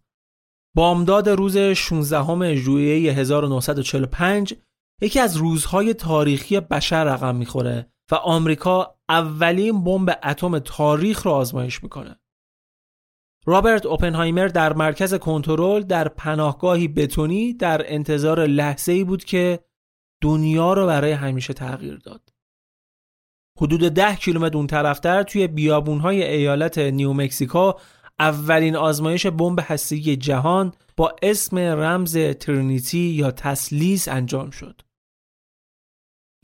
بامداد 0.75 1.29
روز 1.29 1.57
16 1.59 2.55
ژوئیه 2.55 3.13
1945 3.13 4.55
یکی 5.01 5.21
از 5.21 5.37
روزهای 5.37 5.95
تاریخی 5.95 6.61
بشر 6.61 7.05
رقم 7.05 7.37
می‌خوره 7.37 7.93
و 8.11 8.15
آمریکا 8.15 8.95
اولین 9.09 9.85
بمب 9.85 10.19
اتم 10.25 10.59
تاریخ 10.59 11.27
را 11.27 11.35
آزمایش 11.35 11.83
می‌کنه. 11.83 12.21
رابرت 13.47 13.87
اوپنهایمر 13.87 14.49
در 14.49 14.73
مرکز 14.73 15.15
کنترل 15.15 15.83
در 15.83 16.09
پناهگاهی 16.09 16.89
بتونی 16.89 17.55
در 17.55 17.83
انتظار 17.95 18.47
لحظه 18.47 18.93
ای 18.93 19.05
بود 19.05 19.25
که 19.25 19.65
دنیا 20.23 20.73
رو 20.73 20.87
برای 20.87 21.13
همیشه 21.13 21.53
تغییر 21.53 21.97
داد. 21.97 22.33
حدود 23.61 23.81
ده 23.81 24.17
کیلومتر 24.17 24.57
اون 24.57 24.67
طرفتر 24.67 25.23
توی 25.23 25.47
بیابونهای 25.47 26.23
ایالت 26.23 26.79
نیومکسیکو 26.79 27.73
اولین 28.23 28.77
آزمایش 28.77 29.27
بمب 29.27 29.59
هسته‌ای 29.63 30.17
جهان 30.17 30.73
با 30.97 31.17
اسم 31.23 31.59
رمز 31.59 32.17
ترینیتی 32.17 32.99
یا 32.99 33.31
تسلیس 33.31 34.09
انجام 34.09 34.51
شد. 34.51 34.83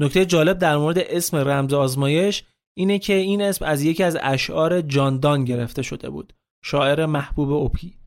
نکته 0.01 0.27
جالب 0.27 0.59
در 0.59 0.77
مورد 0.77 0.99
اسم 0.99 1.37
رمز 1.37 1.73
آزمایش 1.73 2.45
اینه 2.77 2.99
که 2.99 3.15
این 3.15 3.43
اسم 3.43 3.65
از 3.65 3.83
یکی 3.83 4.03
از 4.03 4.17
اشعار 4.21 4.81
جاندان 4.81 5.45
گرفته 5.45 5.83
شده 5.83 6.11
بود. 6.11 6.33
شاعر 6.65 7.07
محبوب 7.07 7.53
اوپی 7.53 7.99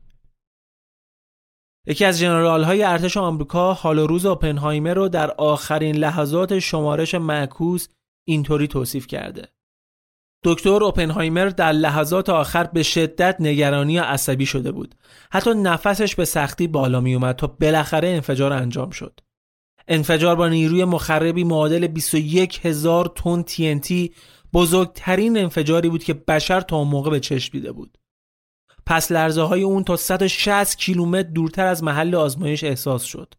یکی 1.86 2.04
از 2.04 2.18
جنرال 2.18 2.64
های 2.64 2.82
ارتش 2.82 3.16
آمریکا 3.16 3.74
حال 3.74 3.98
و 3.98 4.06
روز 4.06 4.26
اوپنهایمر 4.26 4.94
رو 4.94 5.08
در 5.08 5.30
آخرین 5.30 5.96
لحظات 5.96 6.58
شمارش 6.58 7.14
معکوس 7.14 7.88
اینطوری 8.28 8.68
توصیف 8.68 9.06
کرده. 9.06 9.48
دکتر 10.44 10.84
اوپنهایمر 10.84 11.48
در 11.48 11.72
لحظات 11.72 12.30
آخر 12.30 12.64
به 12.64 12.82
شدت 12.82 13.36
نگرانی 13.40 13.98
و 13.98 14.02
عصبی 14.02 14.46
شده 14.46 14.72
بود. 14.72 14.94
حتی 15.32 15.54
نفسش 15.54 16.14
به 16.14 16.24
سختی 16.24 16.66
بالا 16.66 17.00
می 17.00 17.14
اومد 17.14 17.36
تا 17.36 17.46
بالاخره 17.46 18.08
انفجار 18.08 18.52
انجام 18.52 18.90
شد. 18.90 19.20
انفجار 19.88 20.36
با 20.36 20.48
نیروی 20.48 20.84
مخربی 20.84 21.44
معادل 21.44 21.86
21 21.86 22.66
هزار 22.66 23.12
تن 23.16 23.44
TNT 23.48 24.14
بزرگترین 24.52 25.38
انفجاری 25.38 25.88
بود 25.88 26.04
که 26.04 26.14
بشر 26.14 26.60
تا 26.60 26.84
موقع 26.84 27.10
به 27.10 27.20
چشم 27.20 27.52
دیده 27.52 27.72
بود. 27.72 27.98
پس 28.86 29.12
لرزه 29.12 29.42
های 29.42 29.62
اون 29.62 29.84
تا 29.84 29.96
160 29.96 30.78
کیلومتر 30.78 31.28
دورتر 31.28 31.66
از 31.66 31.84
محل 31.84 32.14
آزمایش 32.14 32.64
احساس 32.64 33.02
شد. 33.02 33.34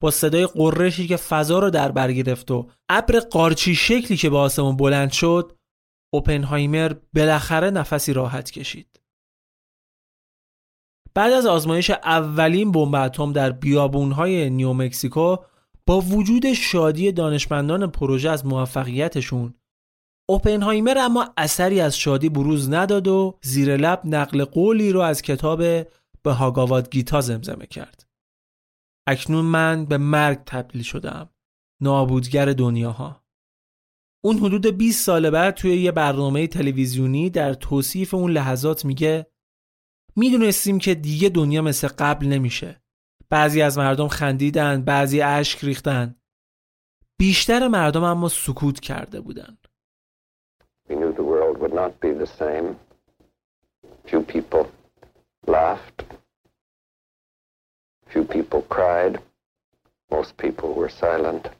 با 0.00 0.10
صدای 0.10 0.46
قرشی 0.46 1.06
که 1.06 1.16
فضا 1.16 1.58
رو 1.58 1.70
در 1.70 1.92
بر 1.92 2.12
گرفت 2.12 2.50
و 2.50 2.68
ابر 2.88 3.20
قارچی 3.20 3.74
شکلی 3.74 4.16
که 4.16 4.30
به 4.30 4.36
آسمون 4.36 4.76
بلند 4.76 5.12
شد 5.12 5.57
اوپنهایمر 6.14 6.92
بالاخره 7.14 7.70
نفسی 7.70 8.12
راحت 8.12 8.50
کشید. 8.50 9.00
بعد 11.14 11.32
از 11.32 11.46
آزمایش 11.46 11.90
اولین 11.90 12.72
بمب 12.72 12.94
اتم 12.94 13.32
در 13.32 13.52
بیابونهای 13.52 14.50
نیومکسیکو 14.50 15.36
با 15.86 16.00
وجود 16.00 16.52
شادی 16.52 17.12
دانشمندان 17.12 17.90
پروژه 17.90 18.30
از 18.30 18.46
موفقیتشون 18.46 19.54
اوپنهایمر 20.30 20.98
اما 20.98 21.34
اثری 21.36 21.80
از 21.80 21.98
شادی 21.98 22.28
بروز 22.28 22.70
نداد 22.70 23.08
و 23.08 23.38
زیر 23.42 23.76
لب 23.76 24.00
نقل 24.04 24.44
قولی 24.44 24.92
رو 24.92 25.00
از 25.00 25.22
کتاب 25.22 25.58
به 26.22 26.32
هاگاواد 26.32 26.90
گیتا 26.90 27.20
زمزمه 27.20 27.66
کرد. 27.66 28.06
اکنون 29.08 29.44
من 29.44 29.84
به 29.84 29.98
مرگ 29.98 30.38
تبدیل 30.46 30.82
شدم. 30.82 31.30
نابودگر 31.80 32.52
دنیاها. 32.52 33.17
اون 34.20 34.38
حدود 34.38 34.66
20 34.66 35.04
سال 35.04 35.30
بعد 35.30 35.54
توی 35.54 35.76
یه 35.76 35.92
برنامه 35.92 36.46
تلویزیونی 36.46 37.30
در 37.30 37.54
توصیف 37.54 38.14
اون 38.14 38.30
لحظات 38.30 38.84
میگه 38.84 39.26
می‌دونستیم 40.16 40.78
که 40.78 40.94
دیگه 40.94 41.28
دنیا 41.28 41.62
مثل 41.62 41.88
قبل 41.88 42.26
نمیشه. 42.26 42.82
بعضی 43.30 43.62
از 43.62 43.78
مردم 43.78 44.08
خندیدن، 44.08 44.82
بعضی 44.82 45.20
اشک 45.20 45.64
ریختن. 45.64 46.14
بیشتر 47.18 47.68
مردم 47.68 48.04
اما 48.04 48.28
سکوت 48.28 48.80
کرده 48.80 49.20
بودن. 49.20 49.58
The 50.88 51.22
world 51.22 51.58
would 51.60 51.74
not 51.74 51.92
be 52.00 52.12
the 52.24 52.30
same. 52.42 52.76
Few 54.08 54.22
people 54.22 54.64
laughed. 55.46 55.98
Few 58.10 58.24
people 58.24 58.62
cried. 58.76 59.14
Most 60.10 60.32
people 60.36 60.70
were 60.74 60.88
silent. 60.88 61.57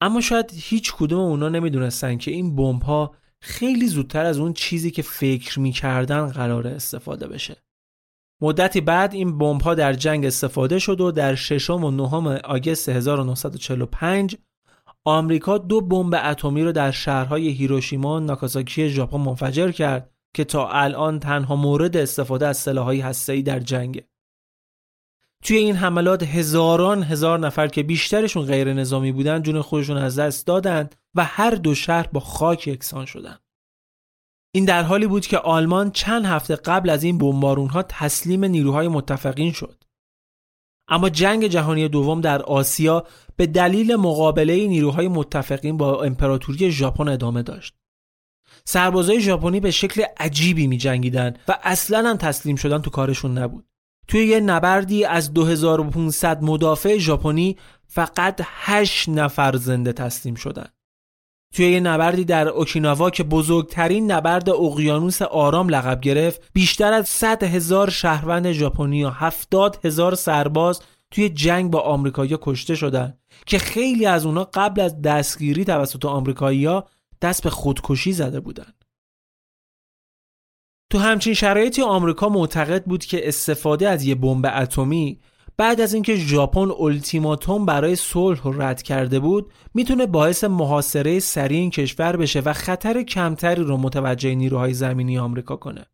اما 0.00 0.20
شاید 0.20 0.50
هیچ 0.54 0.92
کدوم 0.94 1.20
اونا 1.20 1.48
نمی‌دونستن 1.48 2.18
که 2.18 2.30
این 2.30 2.56
بمب 2.56 2.82
ها 2.82 3.14
خیلی 3.40 3.86
زودتر 3.86 4.24
از 4.24 4.38
اون 4.38 4.52
چیزی 4.52 4.90
که 4.90 5.02
فکر 5.02 5.60
می‌کردن 5.60 6.26
قرار 6.26 6.66
استفاده 6.66 7.28
بشه. 7.28 7.56
مدتی 8.42 8.80
بعد 8.80 9.14
این 9.14 9.38
بمب 9.38 9.62
ها 9.62 9.74
در 9.74 9.92
جنگ 9.92 10.26
استفاده 10.26 10.78
شد 10.78 11.00
و 11.00 11.12
در 11.12 11.34
ششم 11.34 11.84
و 11.84 11.90
نهم 11.90 12.26
آگست 12.26 12.88
1945 12.88 14.36
آمریکا 15.04 15.58
دو 15.58 15.80
بمب 15.80 16.14
اتمی 16.24 16.62
رو 16.62 16.72
در 16.72 16.90
شهرهای 16.90 17.48
هیروشیما 17.48 18.16
و 18.16 18.20
ناکاساکی 18.20 18.88
ژاپن 18.88 19.16
منفجر 19.16 19.70
کرد 19.70 20.10
که 20.34 20.44
تا 20.44 20.68
الان 20.68 21.20
تنها 21.20 21.56
مورد 21.56 21.96
استفاده 21.96 22.46
از 22.46 22.56
سلاحهای 22.56 23.00
هسته‌ای 23.00 23.42
در 23.42 23.60
جنگه. 23.60 24.08
توی 25.44 25.56
این 25.56 25.76
حملات 25.76 26.22
هزاران 26.22 27.02
هزار 27.02 27.38
نفر 27.38 27.68
که 27.68 27.82
بیشترشون 27.82 28.46
غیر 28.46 28.72
نظامی 28.72 29.12
بودن 29.12 29.42
جون 29.42 29.62
خودشون 29.62 29.96
از 29.96 30.18
دست 30.18 30.46
دادند 30.46 30.94
و 31.14 31.24
هر 31.24 31.50
دو 31.50 31.74
شهر 31.74 32.06
با 32.12 32.20
خاک 32.20 32.66
یکسان 32.66 33.06
شدند. 33.06 33.40
این 34.54 34.64
در 34.64 34.82
حالی 34.82 35.06
بود 35.06 35.26
که 35.26 35.38
آلمان 35.38 35.90
چند 35.90 36.24
هفته 36.26 36.56
قبل 36.56 36.90
از 36.90 37.04
این 37.04 37.18
بمبارون 37.18 37.68
ها 37.68 37.82
تسلیم 37.82 38.44
نیروهای 38.44 38.88
متفقین 38.88 39.52
شد. 39.52 39.84
اما 40.88 41.08
جنگ 41.08 41.46
جهانی 41.46 41.88
دوم 41.88 42.20
در 42.20 42.42
آسیا 42.42 43.04
به 43.36 43.46
دلیل 43.46 43.96
مقابله 43.96 44.66
نیروهای 44.66 45.08
متفقین 45.08 45.76
با 45.76 46.02
امپراتوری 46.02 46.70
ژاپن 46.70 47.08
ادامه 47.08 47.42
داشت. 47.42 47.74
سربازای 48.64 49.20
ژاپنی 49.20 49.60
به 49.60 49.70
شکل 49.70 50.02
عجیبی 50.16 50.66
می 50.66 50.78
جنگیدن 50.78 51.36
و 51.48 51.58
اصلا 51.62 52.10
هم 52.10 52.16
تسلیم 52.16 52.56
شدن 52.56 52.78
تو 52.78 52.90
کارشون 52.90 53.38
نبود. 53.38 53.66
توی 54.08 54.26
یه 54.26 54.40
نبردی 54.40 55.04
از 55.04 55.32
2500 55.32 56.42
مدافع 56.42 56.98
ژاپنی 56.98 57.56
فقط 57.86 58.40
8 58.44 59.08
نفر 59.08 59.56
زنده 59.56 59.92
تسلیم 59.92 60.34
شدن. 60.34 60.66
توی 61.54 61.72
یه 61.72 61.80
نبردی 61.80 62.24
در 62.24 62.48
اوکیناوا 62.48 63.10
که 63.10 63.22
بزرگترین 63.22 64.12
نبرد 64.12 64.50
اقیانوس 64.50 65.22
آرام 65.22 65.68
لقب 65.68 66.00
گرفت 66.00 66.50
بیشتر 66.52 66.92
از 66.92 67.08
100 67.08 67.42
هزار 67.42 67.90
شهروند 67.90 68.52
ژاپنی 68.52 69.04
و 69.04 69.10
70 69.10 69.78
هزار 69.84 70.14
سرباز 70.14 70.80
توی 71.10 71.28
جنگ 71.28 71.70
با 71.70 71.80
آمریکایی‌ها 71.80 72.38
کشته 72.42 72.74
شدن 72.74 73.18
که 73.46 73.58
خیلی 73.58 74.06
از 74.06 74.26
اونا 74.26 74.44
قبل 74.44 74.80
از 74.80 75.02
دستگیری 75.02 75.64
توسط 75.64 76.04
آمریکایی‌ها 76.04 76.88
دست 77.22 77.42
به 77.42 77.50
خودکشی 77.50 78.12
زده 78.12 78.40
بودن 78.40 78.72
تو 80.90 80.98
همچین 80.98 81.34
شرایطی 81.34 81.82
آمریکا 81.82 82.28
معتقد 82.28 82.84
بود 82.84 83.04
که 83.04 83.28
استفاده 83.28 83.88
از 83.88 84.04
یه 84.04 84.14
بمب 84.14 84.46
اتمی 84.54 85.20
بعد 85.56 85.80
از 85.80 85.94
اینکه 85.94 86.16
ژاپن 86.16 86.70
التیماتوم 86.80 87.66
برای 87.66 87.96
صلح 87.96 88.40
رد 88.44 88.82
کرده 88.82 89.20
بود 89.20 89.52
می‌تونه 89.74 90.06
باعث 90.06 90.44
محاصره 90.44 91.18
سریع 91.18 91.58
این 91.58 91.70
کشور 91.70 92.16
بشه 92.16 92.40
و 92.40 92.52
خطر 92.52 93.02
کمتری 93.02 93.62
رو 93.62 93.76
متوجه 93.76 94.34
نیروهای 94.34 94.74
زمینی 94.74 95.18
آمریکا 95.18 95.56
کنه. 95.56 95.86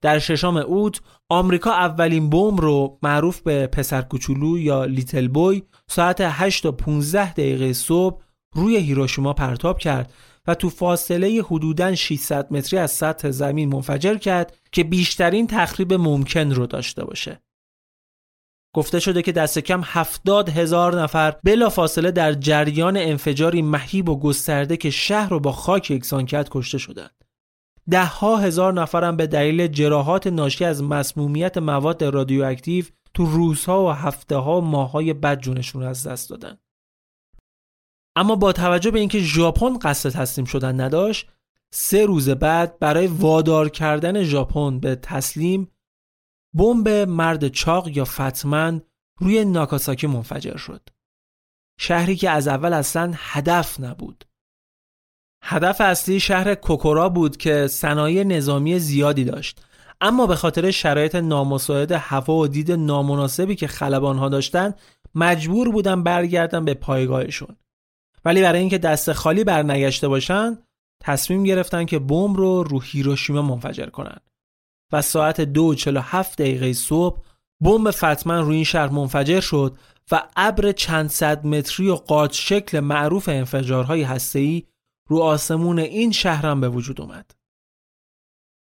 در 0.00 0.18
ششم 0.18 0.56
اوت 0.56 1.00
آمریکا 1.28 1.72
اولین 1.72 2.30
بمب 2.30 2.60
رو 2.60 2.98
معروف 3.02 3.40
به 3.40 3.66
پسر 3.66 4.02
کوچولو 4.02 4.58
یا 4.58 4.84
لیتل 4.84 5.28
بوی 5.28 5.62
ساعت 5.88 6.16
8 6.20 6.62
تا 6.62 6.72
15 6.72 7.32
دقیقه 7.32 7.72
صبح 7.72 8.22
روی 8.54 8.76
هیروشیما 8.76 9.32
پرتاب 9.32 9.78
کرد 9.78 10.12
و 10.46 10.54
تو 10.54 10.70
فاصله 10.70 11.42
حدوداً 11.42 11.94
600 11.94 12.52
متری 12.52 12.78
از 12.78 12.90
سطح 12.90 13.30
زمین 13.30 13.68
منفجر 13.68 14.14
کرد 14.14 14.58
که 14.72 14.84
بیشترین 14.84 15.46
تخریب 15.46 15.94
ممکن 15.94 16.50
رو 16.50 16.66
داشته 16.66 17.04
باشه. 17.04 17.40
گفته 18.74 19.00
شده 19.00 19.22
که 19.22 19.32
دست 19.32 19.58
کم 19.58 19.80
70 19.84 20.48
هزار 20.48 21.02
نفر 21.02 21.30
بلا 21.44 21.68
فاصله 21.68 22.10
در 22.10 22.32
جریان 22.32 22.96
انفجاری 22.96 23.62
مهیب 23.62 24.08
و 24.08 24.20
گسترده 24.20 24.76
که 24.76 24.90
شهر 24.90 25.28
رو 25.28 25.40
با 25.40 25.52
خاک 25.52 25.90
یکسان 25.90 26.26
کرد 26.26 26.48
کشته 26.50 26.78
شدند. 26.78 27.24
ده 27.90 28.04
ها 28.04 28.36
هزار 28.36 28.72
نفرم 28.72 29.16
به 29.16 29.26
دلیل 29.26 29.66
جراحات 29.66 30.26
ناشی 30.26 30.64
از 30.64 30.82
مسمومیت 30.82 31.58
مواد 31.58 32.04
رادیواکتیو 32.04 32.84
تو 33.14 33.24
روزها 33.24 33.84
و 33.84 33.90
هفته 33.90 34.36
ها 34.36 34.60
و 34.60 34.64
ماهای 34.64 35.12
بد 35.12 35.40
جونشون 35.40 35.82
از 35.82 36.06
دست 36.06 36.30
دادن. 36.30 36.58
اما 38.16 38.36
با 38.36 38.52
توجه 38.52 38.90
به 38.90 38.98
اینکه 38.98 39.18
ژاپن 39.20 39.78
قصد 39.78 40.10
تسلیم 40.10 40.44
شدن 40.44 40.80
نداشت 40.80 41.30
سه 41.72 42.06
روز 42.06 42.28
بعد 42.28 42.78
برای 42.78 43.06
وادار 43.06 43.68
کردن 43.68 44.22
ژاپن 44.22 44.80
به 44.80 44.96
تسلیم 44.96 45.70
بمب 46.54 46.88
مرد 46.88 47.48
چاق 47.48 47.88
یا 47.88 48.04
فتمن 48.04 48.82
روی 49.20 49.44
ناکاساکی 49.44 50.06
منفجر 50.06 50.56
شد. 50.56 50.88
شهری 51.78 52.16
که 52.16 52.30
از 52.30 52.48
اول 52.48 52.72
اصلا 52.72 53.12
هدف 53.16 53.80
نبود. 53.80 54.24
هدف 55.42 55.80
اصلی 55.80 56.20
شهر 56.20 56.54
کوکورا 56.54 57.08
بود 57.08 57.36
که 57.36 57.66
صنایع 57.66 58.24
نظامی 58.24 58.78
زیادی 58.78 59.24
داشت 59.24 59.60
اما 60.00 60.26
به 60.26 60.36
خاطر 60.36 60.70
شرایط 60.70 61.14
نامساعد 61.14 61.92
هوا 61.92 62.34
و 62.34 62.46
دید 62.46 62.72
نامناسبی 62.72 63.54
که 63.54 63.66
خلبانها 63.66 64.28
داشتند 64.28 64.80
مجبور 65.14 65.72
بودن 65.72 66.02
برگردن 66.02 66.64
به 66.64 66.74
پایگاهشون 66.74 67.56
ولی 68.24 68.42
برای 68.42 68.60
اینکه 68.60 68.78
دست 68.78 69.12
خالی 69.12 69.44
برنگشته 69.44 70.08
باشن 70.08 70.58
تصمیم 71.02 71.44
گرفتن 71.44 71.84
که 71.84 71.98
بمب 71.98 72.36
رو 72.36 72.62
رو 72.62 72.80
هیروشیما 72.80 73.42
منفجر 73.42 73.86
کنن 73.86 74.18
و 74.92 75.02
ساعت 75.02 75.40
دو 75.40 75.74
هفت 75.86 76.42
دقیقه 76.42 76.72
صبح 76.72 77.22
بمب 77.60 77.90
فتمن 77.90 78.42
روی 78.42 78.54
این 78.54 78.64
شهر 78.64 78.88
منفجر 78.88 79.40
شد 79.40 79.76
و 80.10 80.28
ابر 80.36 80.72
چند 80.72 81.10
صد 81.10 81.46
متری 81.46 81.88
و 81.88 81.94
قاط 81.94 82.32
شکل 82.32 82.80
معروف 82.80 83.28
انفجارهای 83.28 84.02
هسته‌ای 84.02 84.62
رو 85.08 85.18
آسمون 85.18 85.78
این 85.78 86.12
شهرم 86.12 86.60
به 86.60 86.68
وجود 86.68 87.00
اومد. 87.00 87.30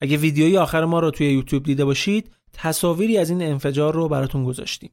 اگه 0.00 0.16
ویدیوی 0.16 0.58
آخر 0.58 0.84
ما 0.84 1.00
رو 1.00 1.11
توی 1.11 1.32
یوتیوب 1.32 1.62
دیده 1.62 1.84
باشید 1.84 2.36
تصاویری 2.52 3.18
از 3.18 3.30
این 3.30 3.42
انفجار 3.42 3.94
رو 3.94 4.08
براتون 4.08 4.44
گذاشتیم. 4.44 4.90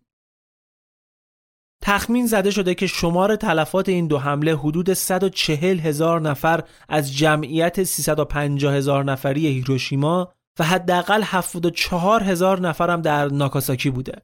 تخمین 1.81 2.27
زده 2.27 2.51
شده 2.51 2.75
که 2.75 2.87
شمار 2.87 3.35
تلفات 3.35 3.89
این 3.89 4.07
دو 4.07 4.17
حمله 4.17 4.55
حدود 4.55 4.93
140 4.93 5.79
هزار 5.79 6.21
نفر 6.21 6.63
از 6.89 7.15
جمعیت 7.17 7.83
350 7.83 8.73
هزار 8.73 9.03
نفری 9.03 9.47
هیروشیما 9.47 10.33
و 10.59 10.63
حداقل 10.63 11.21
74 11.23 12.23
هزار 12.23 12.61
نفرم 12.61 13.01
در 13.01 13.27
ناکاساکی 13.27 13.89
بوده 13.89 14.21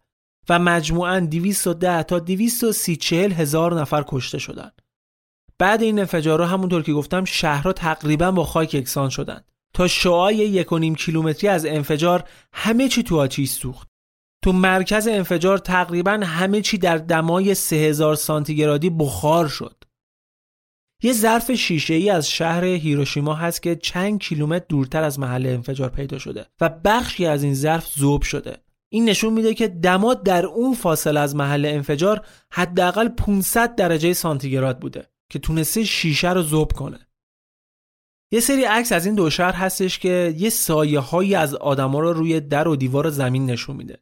و 0.50 0.60
مجموعاً 0.60 1.20
210 1.20 2.04
تا 2.04 2.20
230 2.20 3.16
هزار 3.16 3.82
نفر 3.82 4.04
کشته 4.08 4.38
شدند. 4.38 4.82
بعد 5.60 5.84
این 5.84 6.00
انفجارها 6.00 6.48
همونطور 6.48 6.84
که 6.84 6.94
گفتم 6.94 7.26
شهرها 7.26 7.74
تقریبا 7.74 8.32
با 8.32 8.44
خاک 8.44 8.74
یکسان 8.74 9.10
شدند 9.10 9.46
تا 9.74 9.88
شعای 9.88 10.36
یک 10.36 10.72
و 10.72 10.78
نیم 10.78 10.96
کیلومتری 10.96 11.48
از 11.48 11.66
انفجار 11.66 12.24
همه 12.54 12.88
چی 12.90 13.04
تو 13.04 13.20
آتیش 13.20 13.50
سوخت 13.50 13.93
تو 14.44 14.52
مرکز 14.52 15.08
انفجار 15.08 15.58
تقریبا 15.58 16.12
همه 16.12 16.62
چی 16.62 16.78
در 16.78 16.98
دمای 16.98 17.56
3000 17.56 18.16
سانتیگرادی 18.16 18.90
بخار 18.90 19.48
شد. 19.48 19.84
یه 21.04 21.14
ظرف 21.14 21.52
شیشه 21.52 21.94
ای 21.94 22.10
از 22.10 22.30
شهر 22.30 22.66
هیروشیما 22.66 23.34
هست 23.34 23.62
که 23.62 23.76
چند 23.76 24.20
کیلومتر 24.20 24.66
دورتر 24.70 25.04
از 25.04 25.20
محل 25.20 25.46
انفجار 25.46 25.90
پیدا 25.90 26.18
شده 26.18 26.46
و 26.62 26.70
بخشی 26.70 27.26
از 27.26 27.44
این 27.44 27.54
ظرف 27.54 27.88
ذوب 28.00 28.22
شده. 28.22 28.58
این 28.90 29.10
نشون 29.10 29.34
میده 29.34 29.54
که 29.54 29.68
دما 29.68 30.14
در 30.14 30.46
اون 30.46 30.74
فاصله 30.74 31.20
از 31.20 31.36
محل 31.36 31.66
انفجار 31.66 32.26
حداقل 32.52 33.08
500 33.08 33.76
درجه 33.76 34.14
سانتیگراد 34.14 34.80
بوده 34.80 35.08
که 35.30 35.40
تونسته 35.40 35.84
شیشه 35.84 36.34
رو 36.34 36.42
ذوب 36.42 36.72
کنه. 36.72 37.00
یه 38.32 38.40
سری 38.40 38.64
عکس 38.64 38.92
از 38.92 39.06
این 39.06 39.16
دو 39.16 39.30
شهر 39.30 39.54
هستش 39.54 40.00
که 40.00 40.36
یه 40.38 40.50
سایه 40.50 41.00
هایی 41.00 41.36
از 41.36 41.56
آدما 41.56 42.00
رو 42.00 42.14
روی 42.14 42.40
در 42.40 42.68
و 42.68 42.76
دیوار 42.76 43.10
زمین 43.10 43.46
نشون 43.46 43.76
میده. 43.76 44.00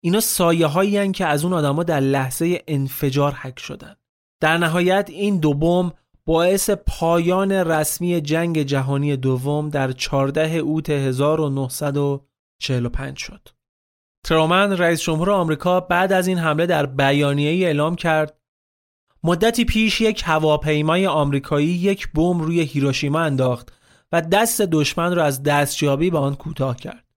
اینا 0.00 0.20
سایه 0.20 0.66
هایی 0.66 1.12
که 1.12 1.26
از 1.26 1.44
اون 1.44 1.52
آدما 1.52 1.82
در 1.82 2.00
لحظه 2.00 2.62
انفجار 2.68 3.32
حک 3.32 3.58
شدن 3.58 3.96
در 4.40 4.58
نهایت 4.58 5.10
این 5.10 5.38
دو 5.38 5.54
بمب 5.54 5.92
باعث 6.26 6.70
پایان 6.70 7.52
رسمی 7.52 8.20
جنگ 8.20 8.62
جهانی 8.62 9.16
دوم 9.16 9.68
در 9.68 9.92
14 9.92 10.56
اوت 10.56 10.90
1945 10.90 13.18
شد. 13.18 13.48
ترومن 14.24 14.72
رئیس 14.72 15.02
جمهور 15.02 15.30
آمریکا 15.30 15.80
بعد 15.80 16.12
از 16.12 16.26
این 16.26 16.38
حمله 16.38 16.66
در 16.66 16.86
بیانیه‌ای 16.86 17.64
اعلام 17.64 17.96
کرد 17.96 18.36
مدتی 19.24 19.64
پیش 19.64 20.00
یک 20.00 20.22
هواپیمای 20.26 21.06
آمریکایی 21.06 21.68
یک 21.68 22.12
بمب 22.12 22.42
روی 22.42 22.60
هیروشیما 22.60 23.20
انداخت 23.20 23.72
و 24.12 24.22
دست 24.22 24.62
دشمن 24.62 25.14
را 25.14 25.24
از 25.24 25.42
دستیابی 25.42 26.10
به 26.10 26.18
آن 26.18 26.34
کوتاه 26.34 26.76
کرد. 26.76 27.09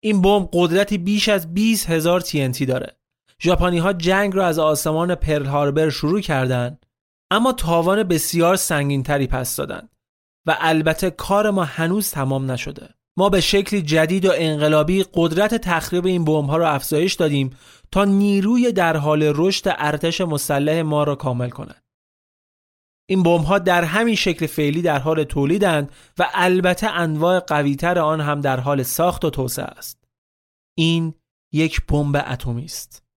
این 0.00 0.22
بمب 0.22 0.48
قدرتی 0.52 0.98
بیش 0.98 1.28
از 1.28 1.54
20 1.54 1.90
هزار 1.90 2.20
TNT 2.20 2.62
داره. 2.62 2.96
ژاپنی 3.42 3.78
ها 3.78 3.92
جنگ 3.92 4.34
را 4.34 4.46
از 4.46 4.58
آسمان 4.58 5.14
پرل 5.14 5.44
هاربر 5.44 5.90
شروع 5.90 6.20
کردند 6.20 6.86
اما 7.30 7.52
تاوان 7.52 8.02
بسیار 8.02 8.56
سنگینتری 8.56 9.26
پس 9.26 9.56
دادند 9.56 9.96
و 10.46 10.56
البته 10.60 11.10
کار 11.10 11.50
ما 11.50 11.64
هنوز 11.64 12.10
تمام 12.10 12.50
نشده. 12.50 12.88
ما 13.16 13.28
به 13.28 13.40
شکلی 13.40 13.82
جدید 13.82 14.24
و 14.24 14.32
انقلابی 14.34 15.04
قدرت 15.14 15.54
تخریب 15.54 16.06
این 16.06 16.24
بمب 16.24 16.50
ها 16.50 16.56
را 16.56 16.70
افزایش 16.70 17.14
دادیم 17.14 17.56
تا 17.92 18.04
نیروی 18.04 18.72
در 18.72 18.96
حال 18.96 19.32
رشد 19.36 19.74
ارتش 19.78 20.20
مسلح 20.20 20.82
ما 20.82 21.04
را 21.04 21.14
کامل 21.14 21.50
کنند. 21.50 21.82
این 23.10 23.22
بمب 23.22 23.44
ها 23.44 23.58
در 23.58 23.84
همین 23.84 24.14
شکل 24.14 24.46
فعلی 24.46 24.82
در 24.82 24.98
حال 24.98 25.24
تولیدند 25.24 25.92
و 26.18 26.30
البته 26.34 26.86
انواع 26.86 27.40
قویتر 27.40 27.98
آن 27.98 28.20
هم 28.20 28.40
در 28.40 28.60
حال 28.60 28.82
ساخت 28.82 29.24
و 29.24 29.30
توسعه 29.30 29.64
است. 29.64 30.04
این 30.78 31.14
یک 31.52 31.86
بمب 31.86 32.24
اتمی 32.26 32.64
است. 32.64 33.07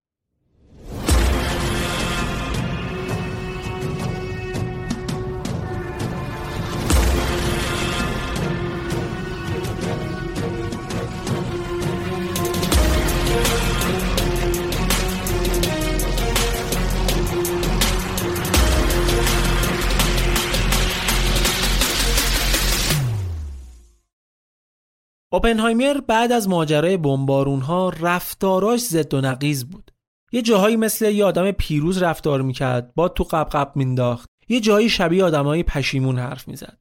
اوپنهایمر 25.34 26.02
بعد 26.08 26.32
از 26.32 26.50
ماجرای 26.50 26.98
بمبارون 26.98 27.62
ها 27.62 27.90
رفتاراش 28.00 28.80
ضد 28.80 29.14
و 29.14 29.22
نقیز 29.22 29.66
بود. 29.66 29.92
یه 30.32 30.42
جاهایی 30.42 30.76
مثل 30.76 31.12
یه 31.12 31.26
آدم 31.26 31.52
پیروز 31.52 32.04
رفتار 32.04 32.42
می‌کرد 32.42 32.94
با 32.96 33.08
تو 33.08 33.24
قبقب 33.24 33.72
مینداخت 33.76 34.30
یه 34.50 34.60
جایی 34.60 34.90
شبیه 34.90 35.24
آدمای 35.24 35.64
پشیمون 35.64 36.20
حرف 36.20 36.48
می‌زد. 36.48 36.78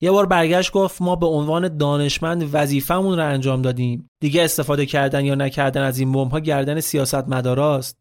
یه 0.00 0.10
بار 0.10 0.26
برگشت 0.26 0.72
گفت 0.72 1.02
ما 1.02 1.16
به 1.16 1.26
عنوان 1.26 1.76
دانشمند 1.76 2.50
وظیفمون 2.52 3.18
رو 3.18 3.26
انجام 3.26 3.62
دادیم. 3.62 4.10
دیگه 4.20 4.44
استفاده 4.44 4.86
کردن 4.86 5.24
یا 5.24 5.34
نکردن 5.34 5.82
از 5.82 5.98
این 5.98 6.12
بمب 6.12 6.30
ها 6.30 6.40
گردن 6.40 6.80
سیاست 6.80 7.28
مداراست 7.28 7.98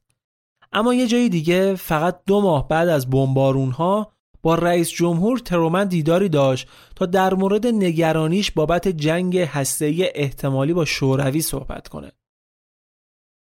اما 0.71 0.93
یه 0.93 1.07
جایی 1.07 1.29
دیگه 1.29 1.75
فقط 1.75 2.19
دو 2.25 2.41
ماه 2.41 2.67
بعد 2.67 2.89
از 2.89 3.09
بمبارون 3.09 3.71
ها 3.71 4.11
با 4.41 4.55
رئیس 4.55 4.89
جمهور 4.89 5.39
ترومن 5.39 5.87
دیداری 5.87 6.29
داشت 6.29 6.67
تا 6.95 7.05
در 7.05 7.33
مورد 7.33 7.67
نگرانیش 7.67 8.51
بابت 8.51 8.87
جنگ 8.87 9.37
هسته‌ای 9.37 10.11
احتمالی 10.15 10.73
با 10.73 10.85
شوروی 10.85 11.41
صحبت 11.41 11.87
کنه. 11.87 12.11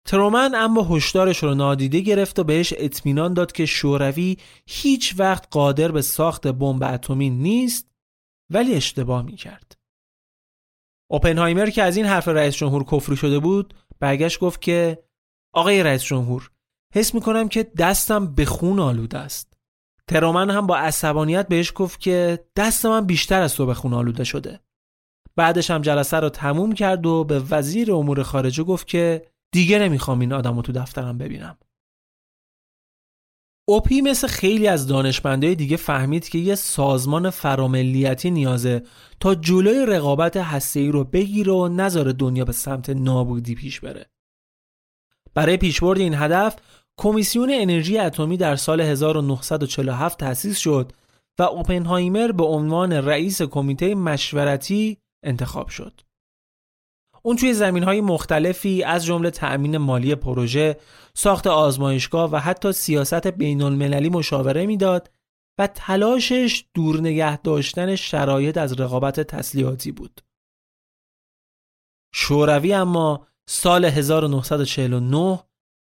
ترومن 0.07 0.55
اما 0.55 0.83
هشدارش 0.83 1.43
رو 1.43 1.55
نادیده 1.55 1.99
گرفت 1.99 2.39
و 2.39 2.43
بهش 2.43 2.73
اطمینان 2.77 3.33
داد 3.33 3.51
که 3.51 3.65
شوروی 3.65 4.37
هیچ 4.67 5.15
وقت 5.17 5.47
قادر 5.51 5.91
به 5.91 6.01
ساخت 6.01 6.47
بمب 6.47 6.83
اتمی 6.83 7.29
نیست 7.29 7.91
ولی 8.49 8.73
اشتباه 8.73 9.21
می‌کرد. 9.21 9.77
اوپنهایمر 11.11 11.69
که 11.69 11.83
از 11.83 11.97
این 11.97 12.05
حرف 12.05 12.27
رئیس 12.27 12.55
جمهور 12.55 12.83
کفری 12.83 13.15
شده 13.15 13.39
بود 13.39 13.73
برگشت 13.99 14.39
گفت 14.39 14.61
که 14.61 15.03
آقای 15.53 15.83
رئیس 15.83 16.03
جمهور 16.03 16.51
حس 16.93 17.15
می‌کنم 17.15 17.49
که 17.49 17.63
دستم 17.63 18.33
به 18.33 18.45
خون 18.45 18.79
آلوده 18.79 19.17
است. 19.17 19.52
ترومن 20.09 20.49
هم 20.49 20.67
با 20.67 20.77
عصبانیت 20.77 21.47
بهش 21.47 21.71
گفت 21.75 21.99
که 21.99 22.45
دست 22.55 22.85
من 22.85 23.05
بیشتر 23.05 23.41
از 23.41 23.55
تو 23.55 23.65
به 23.65 23.73
خون 23.73 23.93
آلوده 23.93 24.23
شده. 24.23 24.59
بعدش 25.35 25.71
هم 25.71 25.81
جلسه 25.81 26.19
رو 26.19 26.29
تموم 26.29 26.71
کرد 26.71 27.05
و 27.05 27.23
به 27.23 27.39
وزیر 27.39 27.93
امور 27.93 28.23
خارجه 28.23 28.63
گفت 28.63 28.87
که 28.87 29.27
دیگه 29.51 29.79
نمی‌خوام 29.79 30.19
این 30.19 30.33
آدم 30.33 30.55
رو 30.55 30.61
تو 30.61 30.71
دفترم 30.71 31.17
ببینم. 31.17 31.57
اوپی 33.69 34.01
مثل 34.01 34.27
خیلی 34.27 34.67
از 34.67 34.87
دانشمندای 34.87 35.55
دیگه 35.55 35.77
فهمید 35.77 36.29
که 36.29 36.37
یه 36.37 36.55
سازمان 36.55 37.29
فراملیتی 37.29 38.31
نیازه 38.31 38.83
تا 39.19 39.35
جلوی 39.35 39.85
رقابت 39.85 40.37
هسته‌ای 40.37 40.91
رو 40.91 41.03
بگیره 41.03 41.53
و 41.53 41.67
نذاره 41.67 42.13
دنیا 42.13 42.45
به 42.45 42.51
سمت 42.51 42.89
نابودی 42.89 43.55
پیش 43.55 43.79
بره. 43.79 44.05
برای 45.33 45.57
پیشبرد 45.57 45.99
این 45.99 46.13
هدف 46.13 46.55
کمیسیون 46.97 47.49
انرژی 47.53 47.97
اتمی 47.97 48.37
در 48.37 48.55
سال 48.55 48.81
1947 48.81 50.19
تأسیس 50.19 50.57
شد 50.57 50.91
و 51.39 51.43
اوپنهایمر 51.43 52.31
به 52.31 52.43
عنوان 52.43 52.93
رئیس 52.93 53.41
کمیته 53.41 53.95
مشورتی 53.95 54.97
انتخاب 55.23 55.67
شد. 55.67 56.01
اون 57.21 57.35
توی 57.35 57.53
زمین 57.53 57.83
های 57.83 58.01
مختلفی 58.01 58.83
از 58.83 59.05
جمله 59.05 59.31
تأمین 59.31 59.77
مالی 59.77 60.15
پروژه، 60.15 60.77
ساخت 61.13 61.47
آزمایشگاه 61.47 62.31
و 62.31 62.35
حتی 62.35 62.71
سیاست 62.71 63.27
بین 63.27 63.61
المللی 63.61 64.09
مشاوره 64.09 64.65
می‌داد 64.65 65.11
و 65.59 65.67
تلاشش 65.67 66.65
دور 66.73 66.99
نگه 66.99 67.37
داشتن 67.37 67.95
شرایط 67.95 68.57
از 68.57 68.79
رقابت 68.79 69.19
تسلیحاتی 69.19 69.91
بود. 69.91 70.21
شوروی 72.13 72.73
اما 72.73 73.27
سال 73.49 73.85
1949 73.85 75.39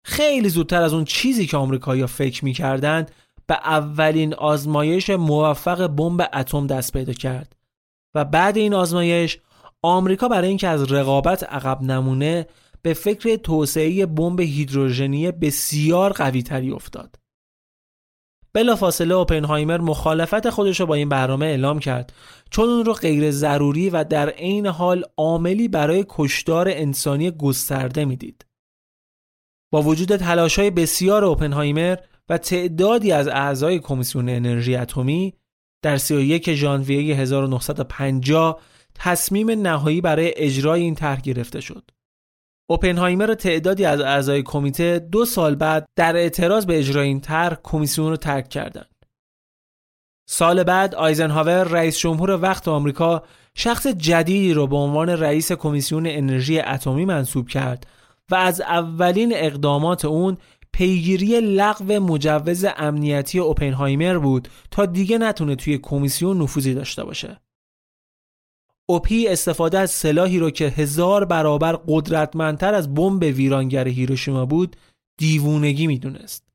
خیلی 0.04 0.48
زودتر 0.48 0.82
از 0.82 0.94
اون 0.94 1.04
چیزی 1.04 1.46
که 1.46 1.56
آمریکایی‌ها 1.56 2.06
فکر 2.06 2.44
می‌کردند 2.44 3.10
به 3.46 3.54
اولین 3.54 4.34
آزمایش 4.34 5.10
موفق 5.10 5.86
بمب 5.86 6.28
اتم 6.34 6.66
دست 6.66 6.92
پیدا 6.92 7.12
کرد 7.12 7.56
و 8.14 8.24
بعد 8.24 8.56
این 8.56 8.74
آزمایش 8.74 9.38
آمریکا 9.82 10.28
برای 10.28 10.48
اینکه 10.48 10.68
از 10.68 10.92
رقابت 10.92 11.44
عقب 11.44 11.82
نمونه 11.82 12.46
به 12.82 12.94
فکر 12.94 13.36
توسعه 13.36 14.06
بمب 14.06 14.40
هیدروژنی 14.40 15.32
بسیار 15.32 16.12
قوی 16.12 16.42
تری 16.42 16.70
افتاد. 16.70 17.16
بلافاصله 18.52 19.14
اوپنهایمر 19.14 19.78
مخالفت 19.78 20.50
خودش 20.50 20.80
رو 20.80 20.86
با 20.86 20.94
این 20.94 21.08
برنامه 21.08 21.46
اعلام 21.46 21.78
کرد 21.78 22.12
چون 22.50 22.68
اون 22.68 22.84
رو 22.84 22.92
غیر 22.92 23.30
ضروری 23.30 23.90
و 23.90 24.04
در 24.04 24.28
عین 24.28 24.66
حال 24.66 25.04
عاملی 25.16 25.68
برای 25.68 26.04
کشتار 26.08 26.68
انسانی 26.68 27.30
گسترده 27.30 28.04
می‌دید. 28.04 28.44
با 29.72 29.82
وجود 29.82 30.16
تلاش‌های 30.16 30.70
بسیار 30.70 31.24
اوپنهایمر 31.24 31.96
و 32.28 32.38
تعدادی 32.38 33.12
از 33.12 33.28
اعضای 33.28 33.78
کمیسیون 33.78 34.28
انرژی 34.28 34.76
اتمی 34.76 35.34
در 35.82 35.96
31 35.96 36.54
ژانویه 36.54 37.16
1950 37.16 38.60
تصمیم 38.94 39.50
نهایی 39.50 40.00
اجرای 40.00 40.32
اجرای 40.36 40.80
این 40.80 40.94
طرح 40.94 41.20
گرفته 41.20 41.60
شد. 41.60 41.90
اوپنهایمر 42.70 43.30
و 43.30 43.34
تعدادی 43.34 43.84
از 43.84 44.00
اعضای 44.00 44.42
کمیته 44.42 44.98
دو 44.98 45.24
سال 45.24 45.54
بعد 45.54 45.86
در 45.96 46.16
اعتراض 46.16 46.66
به 46.66 46.78
اجرای 46.78 47.08
این 47.08 47.20
طرح 47.20 47.56
کمیسیون 47.62 48.10
رو 48.10 48.16
ترک 48.16 48.48
کردند. 48.48 49.04
سال 50.28 50.62
بعد 50.62 50.94
آیزنهاور 50.94 51.64
رئیس 51.64 51.98
جمهور 51.98 52.30
وقت 52.30 52.68
آمریکا 52.68 53.22
شخص 53.54 53.86
جدیدی 53.86 54.54
رو 54.54 54.66
به 54.66 54.76
عنوان 54.76 55.08
رئیس 55.08 55.52
کمیسیون 55.52 56.06
انرژی 56.06 56.60
اتمی 56.60 57.04
منصوب 57.04 57.48
کرد 57.48 57.86
و 58.32 58.34
از 58.34 58.60
اولین 58.60 59.32
اقدامات 59.34 60.04
اون 60.04 60.36
پیگیری 60.72 61.40
لغو 61.40 62.00
مجوز 62.00 62.64
امنیتی 62.76 63.38
اوپنهایمر 63.38 64.18
بود 64.18 64.48
تا 64.70 64.86
دیگه 64.86 65.18
نتونه 65.18 65.56
توی 65.56 65.78
کمیسیون 65.78 66.42
نفوذی 66.42 66.74
داشته 66.74 67.04
باشه. 67.04 67.40
اوپی 68.88 69.28
استفاده 69.28 69.78
از 69.78 69.90
سلاحی 69.90 70.38
رو 70.38 70.50
که 70.50 70.64
هزار 70.68 71.24
برابر 71.24 71.72
قدرتمندتر 71.88 72.74
از 72.74 72.94
بمب 72.94 73.22
ویرانگر 73.22 73.88
هیروشیما 73.88 74.46
بود 74.46 74.76
دیوونگی 75.18 75.86
می‌دونست. 75.86 76.48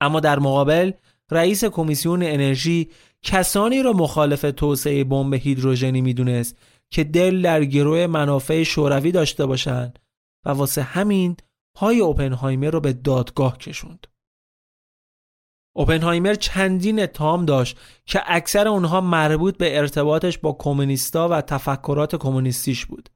اما 0.00 0.20
در 0.20 0.38
مقابل 0.38 0.92
رئیس 1.30 1.64
کمیسیون 1.64 2.22
انرژی 2.22 2.90
کسانی 3.22 3.82
را 3.82 3.92
مخالف 3.92 4.40
توسعه 4.56 5.04
بمب 5.04 5.34
هیدروژنی 5.34 6.00
می‌دونست 6.00 6.56
که 6.90 7.04
دل 7.04 7.42
در 7.42 7.64
گروه 7.64 8.06
منافع 8.06 8.62
شوروی 8.62 9.12
داشته 9.12 9.46
باشند 9.46 9.98
و 10.46 10.50
واسه 10.50 10.82
همین 10.82 11.36
های 11.76 12.00
اوپنهایمر 12.00 12.70
رو 12.70 12.80
به 12.80 12.92
دادگاه 12.92 13.58
کشوند. 13.58 14.06
اوپنهایمر 15.76 16.34
چندین 16.34 17.02
اتهام 17.02 17.44
داشت 17.44 17.78
که 18.04 18.22
اکثر 18.26 18.68
اونها 18.68 19.00
مربوط 19.00 19.56
به 19.56 19.78
ارتباطش 19.78 20.38
با 20.38 20.56
کمونیستا 20.58 21.28
و 21.28 21.40
تفکرات 21.40 22.16
کمونیستیش 22.16 22.86
بود 22.86 23.08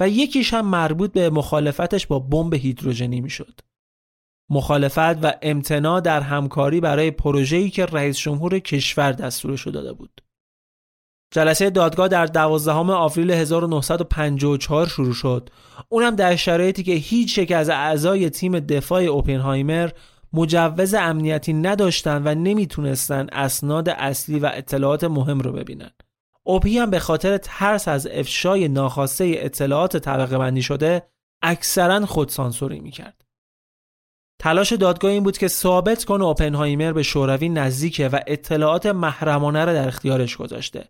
و 0.00 0.08
یکیش 0.08 0.54
هم 0.54 0.66
مربوط 0.66 1.12
به 1.12 1.30
مخالفتش 1.30 2.06
با 2.06 2.18
بمب 2.18 2.54
هیدروژنی 2.54 3.20
می‌شد. 3.20 3.60
مخالفت 4.50 5.24
و 5.24 5.32
امتناع 5.42 6.00
در 6.00 6.20
همکاری 6.20 6.80
برای 6.80 7.10
پروژه‌ای 7.10 7.70
که 7.70 7.86
رئیس 7.86 8.18
جمهور 8.18 8.58
کشور 8.58 9.12
دستورش 9.12 9.68
داده 9.68 9.92
بود. 9.92 10.22
جلسه 11.32 11.70
دادگاه 11.70 12.08
در 12.08 12.26
12 12.26 12.72
آوریل 12.72 13.30
1954 13.30 14.88
شروع 14.88 15.14
شد. 15.14 15.50
اونم 15.88 16.16
در 16.16 16.36
شرایطی 16.36 16.82
که 16.82 16.92
هیچ 16.92 17.38
یک 17.38 17.52
از 17.52 17.68
اعضای 17.68 18.30
تیم 18.30 18.60
دفاع 18.60 19.02
اوپنهایمر 19.02 19.90
مجوز 20.32 20.94
امنیتی 20.94 21.52
نداشتن 21.52 22.22
و 22.24 22.34
نمی‌تونستن 22.34 23.26
اسناد 23.32 23.88
اصلی 23.88 24.38
و 24.38 24.50
اطلاعات 24.54 25.04
مهم 25.04 25.40
رو 25.40 25.52
ببینن. 25.52 25.90
اوپی 26.44 26.78
هم 26.78 26.90
به 26.90 26.98
خاطر 26.98 27.38
ترس 27.38 27.88
از 27.88 28.06
افشای 28.06 28.68
ناخواسته 28.68 29.32
اطلاعات 29.36 29.96
طبقه 29.96 30.38
بندی 30.38 30.62
شده 30.62 31.02
اکثرا 31.42 32.06
خودسانسوری 32.06 32.80
می‌کرد. 32.80 33.24
تلاش 34.38 34.72
دادگاه 34.72 35.10
این 35.10 35.22
بود 35.22 35.38
که 35.38 35.48
ثابت 35.48 36.04
کنه 36.04 36.24
اوپنهایمر 36.24 36.92
به 36.92 37.02
شوروی 37.02 37.48
نزدیکه 37.48 38.08
و 38.08 38.20
اطلاعات 38.26 38.86
محرمانه 38.86 39.64
را 39.64 39.72
در 39.72 39.88
اختیارش 39.88 40.36
گذاشته 40.36 40.88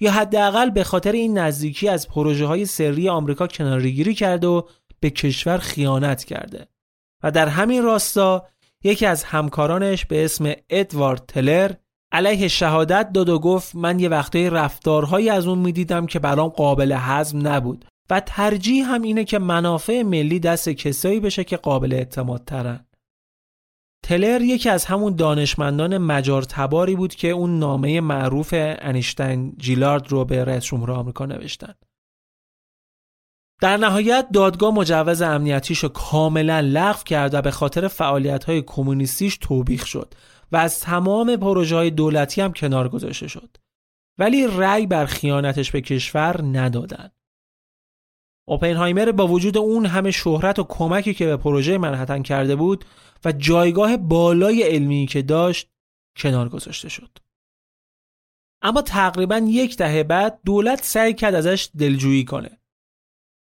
یا 0.00 0.12
حداقل 0.12 0.70
به 0.70 0.84
خاطر 0.84 1.12
این 1.12 1.38
نزدیکی 1.38 1.88
از 1.88 2.08
پروژه 2.08 2.46
های 2.46 2.66
سری 2.66 3.08
آمریکا 3.08 3.46
کنارگیری 3.46 4.14
کرده 4.14 4.46
و 4.46 4.62
به 5.00 5.10
کشور 5.10 5.58
خیانت 5.58 6.24
کرده 6.24 6.66
و 7.22 7.30
در 7.30 7.48
همین 7.48 7.82
راستا 7.82 8.46
یکی 8.84 9.06
از 9.06 9.24
همکارانش 9.24 10.04
به 10.06 10.24
اسم 10.24 10.52
ادوارد 10.70 11.24
تلر 11.28 11.72
علیه 12.12 12.48
شهادت 12.48 13.12
داد 13.12 13.28
و 13.28 13.38
گفت 13.38 13.74
من 13.74 14.00
یه 14.00 14.08
وقتای 14.08 14.50
رفتارهایی 14.50 15.30
از 15.30 15.46
اون 15.46 15.58
می‌دیدم 15.58 16.06
که 16.06 16.18
برام 16.18 16.48
قابل 16.48 16.96
هضم 16.98 17.48
نبود 17.48 17.84
و 18.10 18.20
ترجیح 18.20 18.86
هم 18.86 19.02
اینه 19.02 19.24
که 19.24 19.38
منافع 19.38 20.02
ملی 20.02 20.40
دست 20.40 20.68
کسایی 20.68 21.20
بشه 21.20 21.44
که 21.44 21.56
قابل 21.56 21.92
اعتماد 21.92 22.44
ترن. 22.44 22.86
تلر 24.02 24.42
یکی 24.42 24.68
از 24.68 24.84
همون 24.84 25.16
دانشمندان 25.16 25.98
مجار 25.98 26.42
تباری 26.42 26.96
بود 26.96 27.14
که 27.14 27.28
اون 27.28 27.58
نامه 27.58 28.00
معروف 28.00 28.54
انیشتین 28.56 29.54
جیلارد 29.58 30.08
رو 30.08 30.24
به 30.24 30.44
رئیس 30.44 30.64
جمهور 30.64 30.90
آمریکا 30.90 31.26
نوشتن. 31.26 31.74
در 33.60 33.76
نهایت 33.76 34.26
دادگاه 34.32 34.74
مجوز 34.74 35.22
امنیتیش 35.22 35.78
رو 35.78 35.88
کاملا 35.88 36.60
لغو 36.60 37.02
کرد 37.04 37.34
و 37.34 37.42
به 37.42 37.50
خاطر 37.50 37.88
فعالیت 37.88 38.44
های 38.44 38.62
کمونیستیش 38.62 39.38
توبیخ 39.40 39.86
شد 39.86 40.14
و 40.52 40.56
از 40.56 40.80
تمام 40.80 41.36
پروژه 41.36 41.76
های 41.76 41.90
دولتی 41.90 42.40
هم 42.40 42.52
کنار 42.52 42.88
گذاشته 42.88 43.28
شد. 43.28 43.56
ولی 44.18 44.46
رأی 44.46 44.86
بر 44.86 45.06
خیانتش 45.06 45.70
به 45.70 45.80
کشور 45.80 46.40
ندادن. 46.42 47.10
اوپنهایمر 48.48 49.12
با 49.12 49.26
وجود 49.26 49.58
اون 49.58 49.86
همه 49.86 50.10
شهرت 50.10 50.58
و 50.58 50.64
کمکی 50.64 51.14
که 51.14 51.26
به 51.26 51.36
پروژه 51.36 51.78
منحتن 51.78 52.22
کرده 52.22 52.56
بود 52.56 52.84
و 53.24 53.32
جایگاه 53.32 53.96
بالای 53.96 54.62
علمی 54.62 55.06
که 55.06 55.22
داشت 55.22 55.70
کنار 56.16 56.48
گذاشته 56.48 56.88
شد. 56.88 57.18
اما 58.62 58.82
تقریبا 58.82 59.38
یک 59.38 59.76
دهه 59.76 60.02
بعد 60.02 60.40
دولت 60.44 60.84
سعی 60.84 61.14
کرد 61.14 61.34
ازش 61.34 61.70
دلجویی 61.78 62.24
کنه 62.24 62.60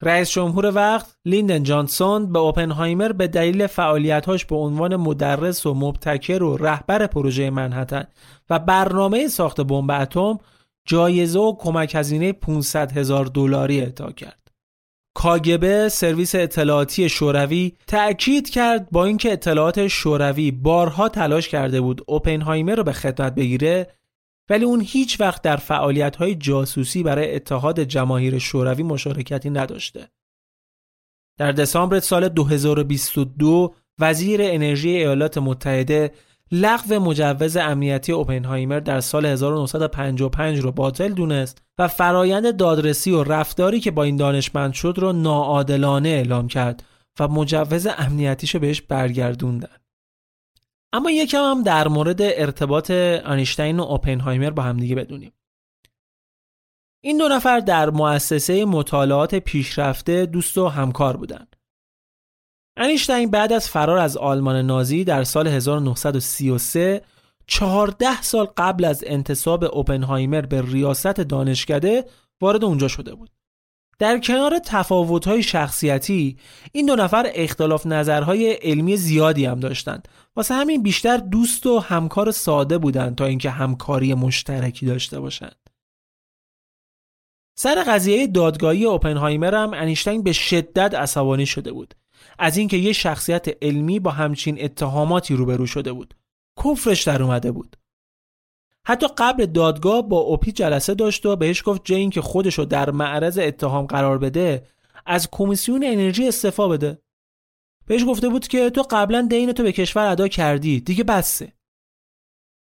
رئیس 0.03 0.31
جمهور 0.31 0.75
وقت 0.75 1.17
لیندن 1.25 1.63
جانسون 1.63 2.31
به 2.31 2.39
اوپنهایمر 2.39 3.11
به 3.11 3.27
دلیل 3.27 3.67
فعالیتاش 3.67 4.45
به 4.45 4.55
عنوان 4.55 4.95
مدرس 4.95 5.65
و 5.65 5.73
مبتکر 5.73 6.43
و 6.43 6.57
رهبر 6.57 7.07
پروژه 7.07 7.49
منحتن 7.49 8.07
و 8.49 8.59
برنامه 8.59 9.27
ساخت 9.27 9.61
بمب 9.61 9.91
اتم 9.91 10.39
جایزه 10.87 11.39
و 11.39 11.55
کمک 11.55 11.95
هزینه 11.95 12.33
500 12.33 12.91
هزار 12.91 13.25
دلاری 13.25 13.81
اعطا 13.81 14.11
کرد. 14.11 14.42
کاگبه 15.23 15.89
سرویس 15.89 16.35
اطلاعاتی 16.35 17.09
شوروی 17.09 17.73
تأکید 17.87 18.49
کرد 18.49 18.89
با 18.91 19.05
اینکه 19.05 19.33
اطلاعات 19.33 19.87
شوروی 19.87 20.51
بارها 20.51 21.09
تلاش 21.09 21.49
کرده 21.49 21.81
بود 21.81 22.01
اوپنهایمر 22.07 22.75
رو 22.75 22.83
به 22.83 22.93
خدمت 22.93 23.35
بگیره 23.35 23.87
ولی 24.49 24.65
اون 24.65 24.81
هیچ 24.81 25.21
وقت 25.21 25.41
در 25.41 25.55
فعالیت 25.55 26.15
های 26.15 26.35
جاسوسی 26.35 27.03
برای 27.03 27.35
اتحاد 27.35 27.79
جماهیر 27.79 28.39
شوروی 28.39 28.83
مشارکتی 28.83 29.49
نداشته. 29.49 30.07
در 31.37 31.51
دسامبر 31.51 31.99
سال 31.99 32.29
2022 32.29 33.75
وزیر 33.99 34.39
انرژی 34.43 34.89
ایالات 34.89 35.37
متحده 35.37 36.11
لغو 36.55 36.99
مجوز 36.99 37.57
امنیتی 37.57 38.11
اوپنهایمر 38.11 38.79
در 38.79 38.99
سال 38.99 39.25
1955 39.25 40.59
رو 40.59 40.71
باطل 40.71 41.13
دونست 41.13 41.61
و 41.79 41.87
فرایند 41.87 42.57
دادرسی 42.57 43.11
و 43.11 43.23
رفتاری 43.23 43.79
که 43.79 43.91
با 43.91 44.03
این 44.03 44.17
دانشمند 44.17 44.73
شد 44.73 44.93
رو 44.97 45.13
ناعادلانه 45.13 46.09
اعلام 46.09 46.47
کرد 46.47 46.83
و 47.19 47.27
مجوز 47.27 47.87
امنیتیشو 47.97 48.59
بهش 48.59 48.81
برگردوندن. 48.81 49.77
اما 50.93 51.11
یکم 51.11 51.43
هم 51.43 51.63
در 51.63 51.87
مورد 51.87 52.21
ارتباط 52.21 52.91
آنیشتین 53.25 53.79
و 53.79 53.83
اوپنهایمر 53.83 54.49
با 54.49 54.63
همدیگه 54.63 54.95
بدونیم. 54.95 55.33
این 57.03 57.17
دو 57.17 57.27
نفر 57.27 57.59
در 57.59 57.89
مؤسسه 57.89 58.65
مطالعات 58.65 59.35
پیشرفته 59.35 60.25
دوست 60.25 60.57
و 60.57 60.67
همکار 60.67 61.17
بودند. 61.17 61.55
انیشتین 62.77 63.31
بعد 63.31 63.53
از 63.53 63.69
فرار 63.69 63.97
از 63.97 64.17
آلمان 64.17 64.65
نازی 64.65 65.03
در 65.03 65.23
سال 65.23 65.47
1933 65.47 67.01
14 67.47 68.21
سال 68.21 68.45
قبل 68.57 68.85
از 68.85 69.03
انتصاب 69.07 69.63
اوپنهایمر 69.63 70.41
به 70.41 70.61
ریاست 70.61 71.07
دانشکده 71.07 72.05
وارد 72.41 72.63
اونجا 72.63 72.87
شده 72.87 73.15
بود. 73.15 73.29
در 73.99 74.19
کنار 74.19 74.59
تفاوت‌های 74.59 75.43
شخصیتی 75.43 76.37
این 76.71 76.85
دو 76.85 76.95
نفر 76.95 77.31
اختلاف 77.35 77.85
نظرهای 77.85 78.53
علمی 78.53 78.97
زیادی 78.97 79.45
هم 79.45 79.59
داشتند. 79.59 80.07
واسه 80.35 80.53
همین 80.53 80.83
بیشتر 80.83 81.17
دوست 81.17 81.65
و 81.65 81.79
همکار 81.79 82.31
ساده 82.31 82.77
بودند 82.77 83.15
تا 83.15 83.25
اینکه 83.25 83.49
همکاری 83.49 84.13
مشترکی 84.13 84.85
داشته 84.85 85.19
باشند. 85.19 85.69
سر 87.55 87.83
قضیه 87.87 88.27
دادگاهی 88.27 88.85
اوپنهایمر 88.85 89.55
هم 89.55 89.71
انیشتین 89.73 90.23
به 90.23 90.31
شدت 90.31 90.95
عصبانی 90.95 91.45
شده 91.45 91.71
بود. 91.71 91.93
از 92.39 92.57
اینکه 92.57 92.77
یه 92.77 92.93
شخصیت 92.93 93.63
علمی 93.63 93.99
با 93.99 94.11
همچین 94.11 94.63
اتهاماتی 94.63 95.35
روبرو 95.35 95.65
شده 95.65 95.93
بود. 95.93 96.13
کفرش 96.63 97.03
در 97.03 97.23
اومده 97.23 97.51
بود. 97.51 97.77
حتی 98.87 99.07
قبل 99.17 99.45
دادگاه 99.45 100.09
با 100.09 100.17
اوپی 100.17 100.51
جلسه 100.51 100.93
داشت 100.93 101.25
و 101.25 101.35
بهش 101.35 101.63
گفت 101.65 101.81
جه 101.83 102.09
که 102.09 102.21
خودش 102.21 102.53
رو 102.53 102.65
در 102.65 102.91
معرض 102.91 103.37
اتهام 103.37 103.85
قرار 103.85 104.17
بده 104.17 104.67
از 105.05 105.29
کمیسیون 105.31 105.83
انرژی 105.83 106.27
استعفا 106.27 106.67
بده. 106.67 107.01
بهش 107.85 108.05
گفته 108.07 108.29
بود 108.29 108.47
که 108.47 108.69
تو 108.69 108.83
قبلا 108.89 109.27
دین 109.29 109.51
تو 109.51 109.63
به 109.63 109.71
کشور 109.71 110.07
ادا 110.07 110.27
کردی 110.27 110.79
دیگه 110.79 111.03
بسه. 111.03 111.53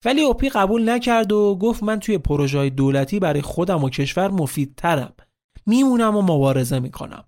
ولی 0.05 0.22
اوپی 0.22 0.49
قبول 0.49 0.89
نکرد 0.89 1.32
و 1.32 1.55
گفت 1.55 1.84
من 1.84 1.99
توی 1.99 2.18
پروژه 2.18 2.70
دولتی 2.70 3.20
برای 3.20 3.41
خودم 3.41 3.84
و 3.84 3.89
کشور 3.89 4.28
مفیدترم. 4.28 5.13
میمونم 5.66 6.16
و 6.16 6.22
مبارزه 6.22 6.80
می‌کنم. 6.80 7.26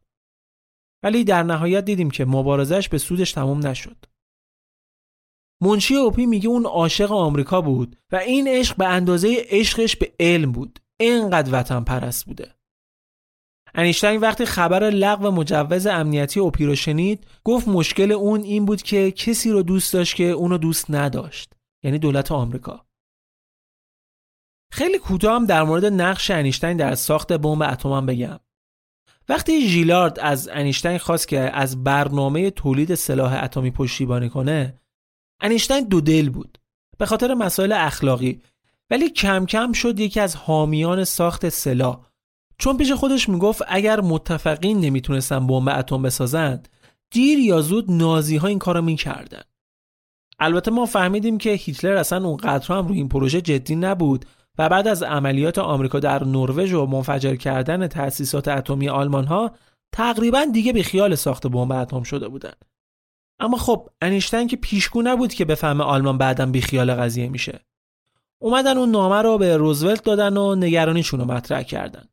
ولی 1.04 1.24
در 1.24 1.44
نهایت 1.44 1.86
دیدیم 1.86 2.12
که 2.12 2.26
مبارزش 2.26 2.90
به 2.90 2.98
سودش 2.98 3.32
تموم 3.32 3.68
نشد. 3.68 4.06
منشی 5.62 5.96
اوپی 5.96 6.26
میگه 6.26 6.50
اون 6.50 6.66
عاشق 6.66 7.12
آمریکا 7.12 7.62
بود 7.62 7.96
و 8.12 8.16
این 8.16 8.48
عشق 8.48 8.78
به 8.78 8.88
اندازه 8.88 9.46
عشقش 9.50 9.96
به 9.96 10.14
علم 10.20 10.52
بود. 10.52 10.80
اینقدر 11.00 11.60
وطن 11.60 11.84
پرست 11.84 12.26
بوده. 12.26 12.56
انیشتین 13.76 14.18
وقتی 14.18 14.46
خبر 14.46 14.90
لغو 14.90 15.32
مجوز 15.32 15.88
امنیتی 15.88 16.40
اوپی 16.40 16.66
رو 16.66 16.76
شنید 16.76 17.28
گفت 17.44 17.68
مشکل 17.68 18.12
اون 18.12 18.42
این 18.42 18.66
بود 18.66 18.82
که 18.82 19.12
کسی 19.12 19.52
رو 19.52 19.64
دوست 19.64 19.94
داشت 19.94 20.16
که 20.16 20.24
اونو 20.24 20.58
دوست 20.58 20.92
نداشت. 20.92 21.54
یعنی 21.84 22.00
دولت 22.00 22.32
آمریکا. 22.32 22.86
خیلی 24.72 25.00
کوتاه 25.00 25.36
هم 25.36 25.46
در 25.46 25.64
مورد 25.64 25.86
نقش 25.86 26.32
انیشتین 26.32 26.78
در 26.78 26.96
ساخت 26.96 27.34
بمب 27.34 27.62
اتم 27.62 28.06
بگم. 28.06 28.40
وقتی 29.30 29.68
ژیلارد 29.68 30.20
از 30.20 30.50
انیشتین 30.54 30.98
خواست 30.98 31.28
که 31.28 31.40
از 31.40 31.84
برنامه 31.84 32.52
تولید 32.52 32.96
سلاح 32.96 33.44
اتمی 33.44 33.72
پشتیبانی 33.72 34.30
کنه 34.30 34.80
انیشتین 35.42 35.88
دو 35.88 36.02
دل 36.02 36.30
بود 36.30 36.58
به 36.98 37.06
خاطر 37.06 37.34
مسائل 37.34 37.72
اخلاقی. 37.72 38.42
ولی 38.90 39.10
کم 39.10 39.46
کم 39.46 39.72
شد 39.72 40.00
یکی 40.00 40.20
از 40.20 40.36
حامیان 40.36 41.04
ساخت 41.04 41.50
سلاح. 41.50 42.06
چون 42.58 42.78
پیش 42.78 42.92
خودش 42.92 43.30
می‌گفت 43.30 43.62
اگر 43.68 44.02
متفقین 44.02 44.80
نمی‌تونستن 44.80 45.48
بمب 45.48 45.70
اتم 45.70 46.02
بسازند 46.02 46.70
دیر 47.12 47.40
یا 47.40 47.62
زود 47.62 47.92
نازی 47.92 48.38
ها 48.38 48.48
این 48.48 48.60
کارو 48.60 48.82
می‌کردن. 48.82 49.42
البته 50.40 50.72
ما 50.72 50.86
فهمیدیم 50.86 51.38
که 51.38 51.50
هیتلر 51.50 51.94
اصلا 51.94 52.28
اونقدر 52.28 52.76
هم 52.76 52.88
روی 52.88 52.98
این 52.98 53.10
پروژه 53.10 53.42
جدی 53.42 53.76
نبود. 53.76 54.26
و 54.58 54.70
بعد 54.70 54.88
از 54.88 55.04
عملیات 55.04 55.58
آمریکا 55.58 56.00
در 56.00 56.24
نروژ 56.24 56.74
و 56.74 56.86
منفجر 56.86 57.36
کردن 57.36 57.88
تأسیسات 57.88 58.48
اتمی 58.48 58.90
آلمان 58.90 59.26
ها 59.26 59.52
تقریبا 59.92 60.46
دیگه 60.54 60.74
به 60.74 60.84
خیال 60.84 61.16
ساخت 61.16 61.48
بمب 61.48 61.72
اتم 61.72 62.04
شده 62.04 62.28
بودند. 62.28 62.66
اما 63.40 63.58
خب 63.58 63.90
انیشتین 64.02 64.48
که 64.48 64.58
پیشگو 64.58 65.02
نبود 65.02 65.34
که 65.34 65.46
بفهمه 65.46 65.84
آلمان 65.84 66.18
بعدا 66.18 66.46
بیخیال 66.46 66.94
قضیه 66.94 67.30
میشه. 67.30 67.60
اومدن 68.42 68.78
اون 68.78 68.92
نامه 68.92 69.22
رو 69.22 69.38
به 69.38 69.58
روزولت 69.58 70.04
دادن 70.04 70.38
و 70.38 70.56
نگرانیشون 70.56 71.20
رو 71.20 71.26
مطرح 71.26 71.64
کردن. 71.64 72.06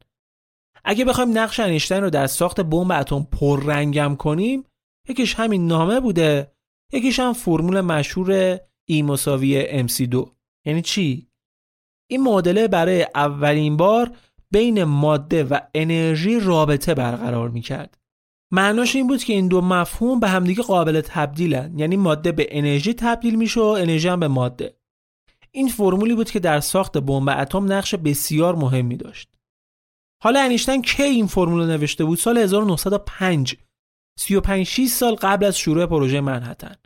اگه 0.84 1.04
بخوایم 1.04 1.38
نقش 1.38 1.60
انیشتین 1.60 2.00
رو 2.00 2.10
در 2.10 2.26
ساخت 2.26 2.60
بمب 2.60 2.92
اتم 2.92 3.26
پررنگم 3.32 4.16
کنیم 4.16 4.64
یکیش 5.08 5.34
همین 5.34 5.66
نامه 5.66 6.00
بوده 6.00 6.52
یکیش 6.92 7.20
هم 7.20 7.32
فرمول 7.32 7.80
مشهور 7.80 8.60
ای 8.84 9.02
مساوی 9.02 9.86
MC2 9.88 10.28
یعنی 10.64 10.82
چی؟ 10.82 11.28
این 12.10 12.22
معادله 12.22 12.68
برای 12.68 13.06
اولین 13.14 13.76
بار 13.76 14.16
بین 14.50 14.84
ماده 14.84 15.44
و 15.44 15.58
انرژی 15.74 16.40
رابطه 16.40 16.94
برقرار 16.94 17.48
می‌کرد. 17.48 17.98
معناش 18.52 18.96
این 18.96 19.06
بود 19.06 19.24
که 19.24 19.32
این 19.32 19.48
دو 19.48 19.60
مفهوم 19.60 20.20
به 20.20 20.28
همدیگه 20.28 20.62
قابل 20.62 21.00
تبدیلن. 21.00 21.78
یعنی 21.78 21.96
ماده 21.96 22.32
به 22.32 22.46
انرژی 22.50 22.94
تبدیل 22.94 23.34
میشه 23.34 23.60
و 23.60 23.64
انرژی 23.64 24.08
هم 24.08 24.20
به 24.20 24.28
ماده. 24.28 24.76
این 25.52 25.68
فرمولی 25.68 26.14
بود 26.14 26.30
که 26.30 26.40
در 26.40 26.60
ساخت 26.60 26.98
بمب 26.98 27.28
اتم 27.28 27.72
نقش 27.72 27.94
بسیار 27.94 28.54
مهمی 28.54 28.96
داشت. 28.96 29.28
حالا 30.22 30.40
انیشتین 30.40 30.82
کی 30.82 31.02
این 31.02 31.26
فرمول 31.26 31.66
نوشته 31.66 32.04
بود؟ 32.04 32.18
سال 32.18 32.38
1905 32.38 33.56
35 34.18 34.66
6 34.66 34.86
سال 34.86 35.14
قبل 35.14 35.46
از 35.46 35.58
شروع 35.58 35.86
پروژه 35.86 36.20
منحتن. 36.20 36.76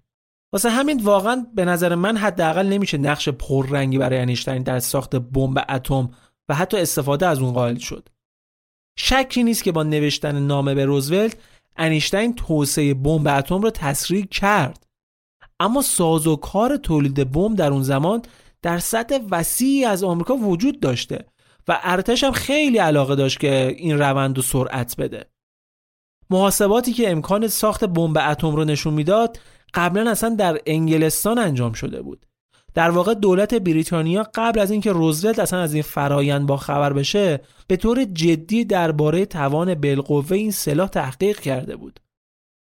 واسه 0.52 0.70
همین 0.70 1.02
واقعا 1.02 1.46
به 1.54 1.64
نظر 1.64 1.94
من 1.94 2.16
حداقل 2.16 2.66
نمیشه 2.66 2.98
نقش 2.98 3.28
پررنگی 3.28 3.98
برای 3.98 4.18
انیشتین 4.18 4.62
در 4.62 4.78
ساخت 4.78 5.16
بمب 5.16 5.64
اتم 5.68 6.10
و 6.48 6.54
حتی 6.54 6.76
استفاده 6.76 7.26
از 7.26 7.38
اون 7.38 7.52
قائل 7.52 7.76
شد. 7.76 8.08
شکی 8.98 9.42
نیست 9.42 9.64
که 9.64 9.72
با 9.72 9.82
نوشتن 9.82 10.46
نامه 10.46 10.74
به 10.74 10.84
روزولت 10.84 11.36
انیشتین 11.76 12.34
توسعه 12.34 12.94
بمب 12.94 13.28
اتم 13.28 13.62
را 13.62 13.70
تسریع 13.70 14.26
کرد. 14.26 14.86
اما 15.60 15.82
ساز 15.82 16.26
و 16.26 16.36
کار 16.36 16.76
تولید 16.76 17.32
بمب 17.32 17.56
در 17.56 17.72
اون 17.72 17.82
زمان 17.82 18.22
در 18.62 18.78
سطح 18.78 19.18
وسیعی 19.30 19.84
از 19.84 20.04
آمریکا 20.04 20.34
وجود 20.34 20.80
داشته 20.80 21.26
و 21.68 21.80
ارتش 21.82 22.24
هم 22.24 22.32
خیلی 22.32 22.78
علاقه 22.78 23.16
داشت 23.16 23.40
که 23.40 23.74
این 23.78 23.98
روند 23.98 24.38
و 24.38 24.42
سرعت 24.42 24.96
بده. 24.96 25.30
محاسباتی 26.30 26.92
که 26.92 27.10
امکان 27.10 27.48
ساخت 27.48 27.84
بمب 27.84 28.18
اتم 28.18 28.56
رو 28.56 28.64
نشون 28.64 28.94
می‌داد 28.94 29.38
قبلا 29.74 30.10
اصلا 30.10 30.34
در 30.34 30.60
انگلستان 30.66 31.38
انجام 31.38 31.72
شده 31.72 32.02
بود. 32.02 32.26
در 32.74 32.90
واقع 32.90 33.14
دولت 33.14 33.54
بریتانیا 33.54 34.26
قبل 34.34 34.60
از 34.60 34.70
اینکه 34.70 34.92
روزولت 34.92 35.38
اصلا 35.38 35.60
از 35.60 35.74
این 35.74 35.82
فرایند 35.82 36.46
با 36.46 36.56
خبر 36.56 36.92
بشه 36.92 37.40
به 37.66 37.76
طور 37.76 38.04
جدی 38.04 38.64
درباره 38.64 39.26
توان 39.26 39.74
بالقوه 39.74 40.32
این 40.32 40.50
سلاح 40.50 40.88
تحقیق 40.88 41.40
کرده 41.40 41.76
بود. 41.76 42.00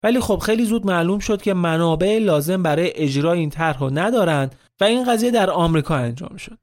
ولی 0.04 0.20
خب 0.20 0.38
خیلی 0.38 0.66
زود 0.66 0.86
معلوم 0.86 1.20
شد 1.20 1.42
که 1.42 1.54
منابع 1.54 2.20
لازم 2.20 2.64
برای 2.64 2.92
اجرای 2.96 3.40
این 3.40 3.50
طرح 3.50 3.84
ندارند 3.84 4.56
و 4.82 4.84
این 4.84 5.04
قضیه 5.04 5.32
در 5.32 5.50
آمریکا 5.50 5.96
انجام 5.96 6.38
شد. 6.38 6.58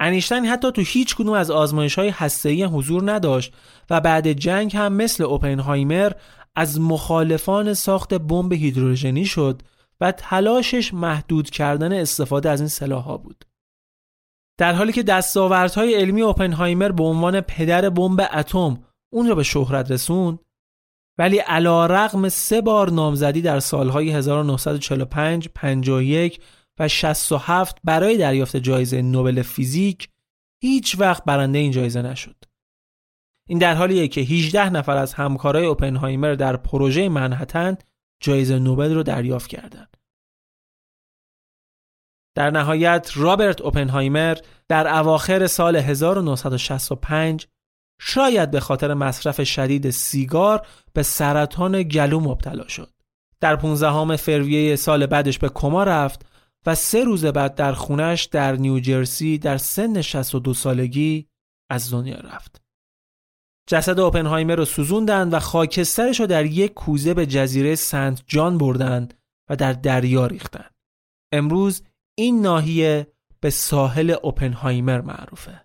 انیشتین 0.00 0.46
حتی 0.46 0.72
تو 0.72 0.82
هیچ 0.82 1.16
کدوم 1.16 1.32
از 1.32 1.50
آزمایش 1.50 1.94
های 1.98 2.08
هسته‌ای 2.08 2.64
حضور 2.64 3.12
نداشت 3.12 3.54
و 3.90 4.00
بعد 4.00 4.32
جنگ 4.32 4.76
هم 4.76 4.92
مثل 4.92 5.24
اوپنهایمر 5.24 6.12
از 6.56 6.80
مخالفان 6.80 7.74
ساخت 7.74 8.14
بمب 8.14 8.52
هیدروژنی 8.52 9.24
شد 9.24 9.62
و 10.00 10.12
تلاشش 10.12 10.94
محدود 10.94 11.50
کردن 11.50 11.92
استفاده 11.92 12.50
از 12.50 12.60
این 12.60 12.68
سلاح 12.68 13.04
ها 13.04 13.16
بود. 13.16 13.44
در 14.58 14.72
حالی 14.74 14.92
که 14.92 15.02
دستاوردهای 15.02 15.94
علمی 15.94 16.22
اوپنهایمر 16.22 16.92
به 16.92 17.04
عنوان 17.04 17.40
پدر 17.40 17.90
بمب 17.90 18.28
اتم 18.32 18.84
اون 19.12 19.28
را 19.28 19.34
به 19.34 19.42
شهرت 19.42 19.90
رسوند 19.90 20.38
ولی 21.18 21.38
علا 21.38 21.86
رقم 21.86 22.28
سه 22.28 22.60
بار 22.60 22.90
نامزدی 22.90 23.42
در 23.42 23.60
سالهای 23.60 24.10
1945, 24.10 25.48
51 25.54 26.40
و 26.78 26.88
67 26.88 27.76
برای 27.84 28.16
دریافت 28.16 28.56
جایزه 28.56 29.02
نوبل 29.02 29.42
فیزیک 29.42 30.08
هیچ 30.62 30.96
وقت 30.98 31.24
برنده 31.24 31.58
این 31.58 31.70
جایزه 31.70 32.02
نشد. 32.02 32.36
این 33.48 33.58
در 33.58 33.74
حالیه 33.74 34.08
که 34.08 34.20
18 34.20 34.70
نفر 34.70 34.96
از 34.96 35.14
همکارای 35.14 35.66
اوپنهایمر 35.66 36.34
در 36.34 36.56
پروژه 36.56 37.08
منحتن 37.08 37.76
جایزه 38.20 38.58
نوبل 38.58 38.94
رو 38.94 39.02
دریافت 39.02 39.46
کردند. 39.46 39.96
در 42.34 42.50
نهایت 42.50 43.10
رابرت 43.14 43.60
اوپنهایمر 43.60 44.38
در 44.68 44.98
اواخر 44.98 45.46
سال 45.46 45.76
1965 45.76 47.46
شاید 48.00 48.50
به 48.50 48.60
خاطر 48.60 48.94
مصرف 48.94 49.42
شدید 49.42 49.90
سیگار 49.90 50.66
به 50.92 51.02
سرطان 51.02 51.82
گلو 51.82 52.20
مبتلا 52.20 52.68
شد. 52.68 52.92
در 53.40 53.56
15 53.56 54.16
فوریه 54.16 54.76
سال 54.76 55.06
بعدش 55.06 55.38
به 55.38 55.48
کما 55.48 55.84
رفت 55.84 56.26
و 56.66 56.74
سه 56.74 57.04
روز 57.04 57.24
بعد 57.24 57.54
در 57.54 57.72
خونش 57.72 58.24
در 58.24 58.56
نیوجرسی 58.56 59.38
در 59.38 59.56
سن 59.56 60.02
62 60.02 60.54
سالگی 60.54 61.28
از 61.70 61.92
دنیا 61.92 62.16
رفت. 62.16 62.61
جسد 63.66 64.00
اوپنهایمر 64.00 64.54
رو 64.54 64.64
سوزوندن 64.64 65.28
و 65.28 65.38
خاکسترش 65.38 66.20
رو 66.20 66.26
در 66.26 66.46
یک 66.46 66.74
کوزه 66.74 67.14
به 67.14 67.26
جزیره 67.26 67.74
سنت 67.74 68.22
جان 68.26 68.58
بردند 68.58 69.14
و 69.50 69.56
در 69.56 69.72
دریا 69.72 70.26
ریختن. 70.26 70.64
امروز 71.32 71.82
این 72.18 72.42
ناحیه 72.42 73.06
به 73.40 73.50
ساحل 73.50 74.10
اوپنهایمر 74.22 75.00
معروفه. 75.00 75.64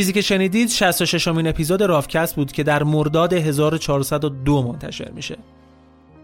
چیزی 0.00 0.12
که 0.12 0.20
شنیدید 0.20 0.68
66 0.68 1.28
امین 1.28 1.46
اپیزود 1.46 1.82
رافکست 1.82 2.36
بود 2.36 2.52
که 2.52 2.62
در 2.62 2.82
مرداد 2.82 3.32
1402 3.32 4.62
منتشر 4.62 5.10
میشه. 5.10 5.36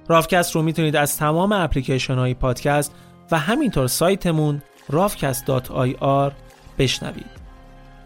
رافکست 0.09 0.55
رو 0.55 0.63
می‌تونید 0.63 0.97
از 0.97 1.17
تمام 1.17 1.53
اپلیکیشن 1.53 2.15
های 2.15 2.35
پادکست 2.35 2.93
و 3.31 3.39
همینطور 3.39 3.87
سایتمون 3.87 4.63
rafcast.ir 4.93 6.33
بشنوید. 6.79 7.27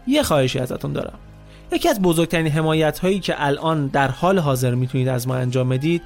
یه 0.07 0.23
خواهشی 0.23 0.59
ازتون 0.59 0.93
دارم. 0.93 1.19
یکی 1.71 1.89
از 1.89 2.01
بزرگترین 2.01 2.47
حمایت 2.47 2.99
هایی 2.99 3.19
که 3.19 3.35
الان 3.37 3.87
در 3.87 4.07
حال 4.07 4.39
حاضر 4.39 4.75
می‌تونید 4.75 5.07
از 5.07 5.27
ما 5.27 5.35
انجام 5.35 5.69
بدید 5.69 6.01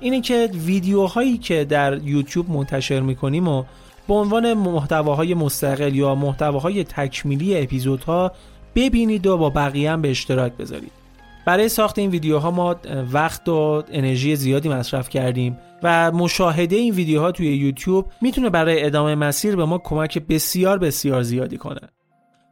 اینه 0.00 0.20
که 0.20 0.50
ویدیوهایی 0.64 1.38
که 1.38 1.64
در 1.64 1.98
یوتیوب 1.98 2.50
منتشر 2.50 3.00
می‌کنیم 3.00 3.48
و 3.48 3.64
به 4.08 4.14
عنوان 4.14 4.54
محتواهای 4.54 5.34
مستقل 5.34 5.94
یا 5.94 6.14
محتواهای 6.14 6.84
تکمیلی 6.84 7.62
اپیزودها 7.62 8.32
ببینید 8.76 9.26
و 9.26 9.38
با 9.38 9.50
بقیه 9.50 9.92
هم 9.92 10.02
به 10.02 10.10
اشتراک 10.10 10.52
بذارید. 10.52 10.92
برای 11.46 11.68
ساخت 11.68 11.98
این 11.98 12.10
ویدیوها 12.10 12.50
ما 12.50 12.76
وقت 13.12 13.48
و 13.48 13.82
انرژی 13.90 14.36
زیادی 14.36 14.68
مصرف 14.68 15.08
کردیم 15.08 15.58
و 15.82 16.12
مشاهده 16.12 16.76
این 16.76 16.94
ویدیوها 16.94 17.32
توی 17.32 17.56
یوتیوب 17.56 18.06
می‌تونه 18.20 18.50
برای 18.50 18.84
ادامه 18.84 19.14
مسیر 19.14 19.56
به 19.56 19.64
ما 19.64 19.78
کمک 19.78 20.18
بسیار 20.18 20.78
بسیار 20.78 21.22
زیادی 21.22 21.56
کنه. 21.56 21.80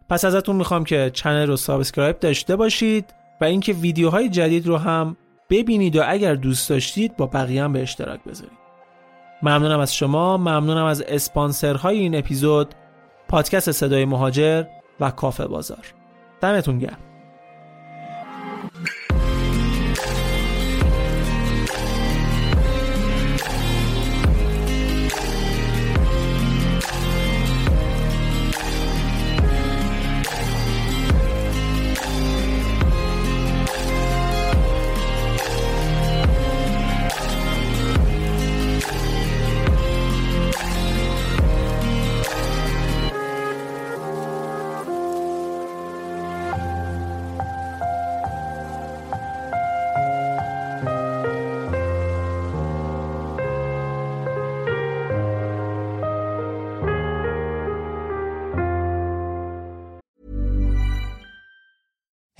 پس 0.08 0.24
ازتون 0.24 0.56
می‌خوام 0.56 0.84
که 0.84 1.10
channel 1.14 1.46
رو 1.46 1.56
subscribe 1.56 2.20
داشته 2.20 2.56
باشید 2.56 3.14
و 3.40 3.44
اینکه 3.44 3.72
ویدیوهای 3.72 4.28
جدید 4.28 4.66
رو 4.66 4.76
هم 4.76 5.16
ببینید 5.50 5.96
و 5.96 6.02
اگر 6.06 6.34
دوست 6.34 6.68
داشتید 6.68 7.16
با 7.16 7.26
بقیه 7.26 7.64
هم 7.64 7.72
به 7.72 7.82
اشتراک 7.82 8.20
بذارید. 8.24 8.58
ممنونم 9.42 9.80
از 9.80 9.94
شما 9.94 10.36
ممنونم 10.36 10.84
از 10.84 11.02
اسپانسرهای 11.02 11.98
این 11.98 12.14
اپیزود 12.14 12.74
پادکست 13.28 13.72
صدای 13.72 14.04
مهاجر 14.04 14.64
و 15.00 15.10
کافه 15.10 15.46
بازار. 15.46 16.03
땀의 16.44 16.62
종기야. 16.62 16.90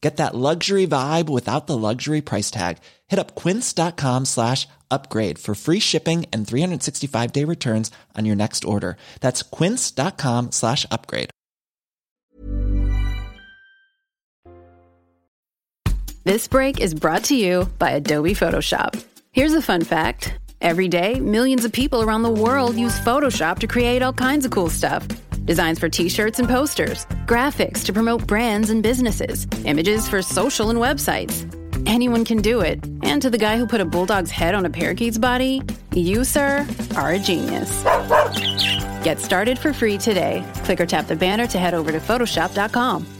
Get 0.00 0.18
that 0.18 0.34
luxury 0.34 0.86
vibe 0.86 1.28
without 1.28 1.66
the 1.66 1.76
luxury 1.76 2.20
price 2.20 2.50
tag. 2.50 2.78
Hit 3.08 3.18
up 3.18 3.34
quince.com 3.34 4.26
slash 4.26 4.68
upgrade 4.90 5.38
for 5.38 5.54
free 5.54 5.80
shipping 5.80 6.26
and 6.32 6.46
365 6.46 7.32
day 7.32 7.44
returns 7.44 7.90
on 8.16 8.24
your 8.24 8.36
next 8.36 8.64
order. 8.64 8.96
That's 9.20 9.42
quince.com 9.42 10.52
slash 10.52 10.86
upgrade. 10.90 11.30
This 16.24 16.46
break 16.46 16.78
is 16.78 16.92
brought 16.92 17.24
to 17.24 17.34
you 17.34 17.70
by 17.78 17.92
Adobe 17.92 18.34
Photoshop. 18.34 19.02
Here's 19.32 19.54
a 19.54 19.62
fun 19.62 19.82
fact. 19.82 20.34
Every 20.60 20.86
day, 20.88 21.20
millions 21.20 21.64
of 21.64 21.72
people 21.72 22.02
around 22.02 22.22
the 22.22 22.30
world 22.30 22.76
use 22.76 23.00
Photoshop 23.00 23.60
to 23.60 23.66
create 23.66 24.02
all 24.02 24.12
kinds 24.12 24.44
of 24.44 24.50
cool 24.50 24.68
stuff. 24.68 25.06
Designs 25.48 25.78
for 25.78 25.88
t-shirts 25.88 26.38
and 26.38 26.46
posters, 26.46 27.06
graphics 27.24 27.82
to 27.86 27.92
promote 27.94 28.26
brands 28.26 28.68
and 28.68 28.82
businesses, 28.82 29.46
images 29.64 30.06
for 30.06 30.20
social 30.20 30.68
and 30.68 30.78
websites. 30.78 31.46
Anyone 31.86 32.26
can 32.26 32.42
do 32.42 32.60
it. 32.60 32.84
And 33.02 33.22
to 33.22 33.30
the 33.30 33.38
guy 33.38 33.56
who 33.56 33.66
put 33.66 33.80
a 33.80 33.86
bulldog's 33.86 34.30
head 34.30 34.54
on 34.54 34.66
a 34.66 34.70
parakeet's 34.70 35.16
body, 35.16 35.62
you, 35.94 36.22
sir, 36.22 36.66
are 36.96 37.12
a 37.12 37.18
genius. 37.18 37.82
Get 39.02 39.20
started 39.20 39.58
for 39.58 39.72
free 39.72 39.96
today. 39.96 40.44
Click 40.64 40.82
or 40.82 40.86
tap 40.86 41.06
the 41.06 41.16
banner 41.16 41.46
to 41.46 41.58
head 41.58 41.72
over 41.72 41.92
to 41.92 41.98
Photoshop.com. 41.98 43.17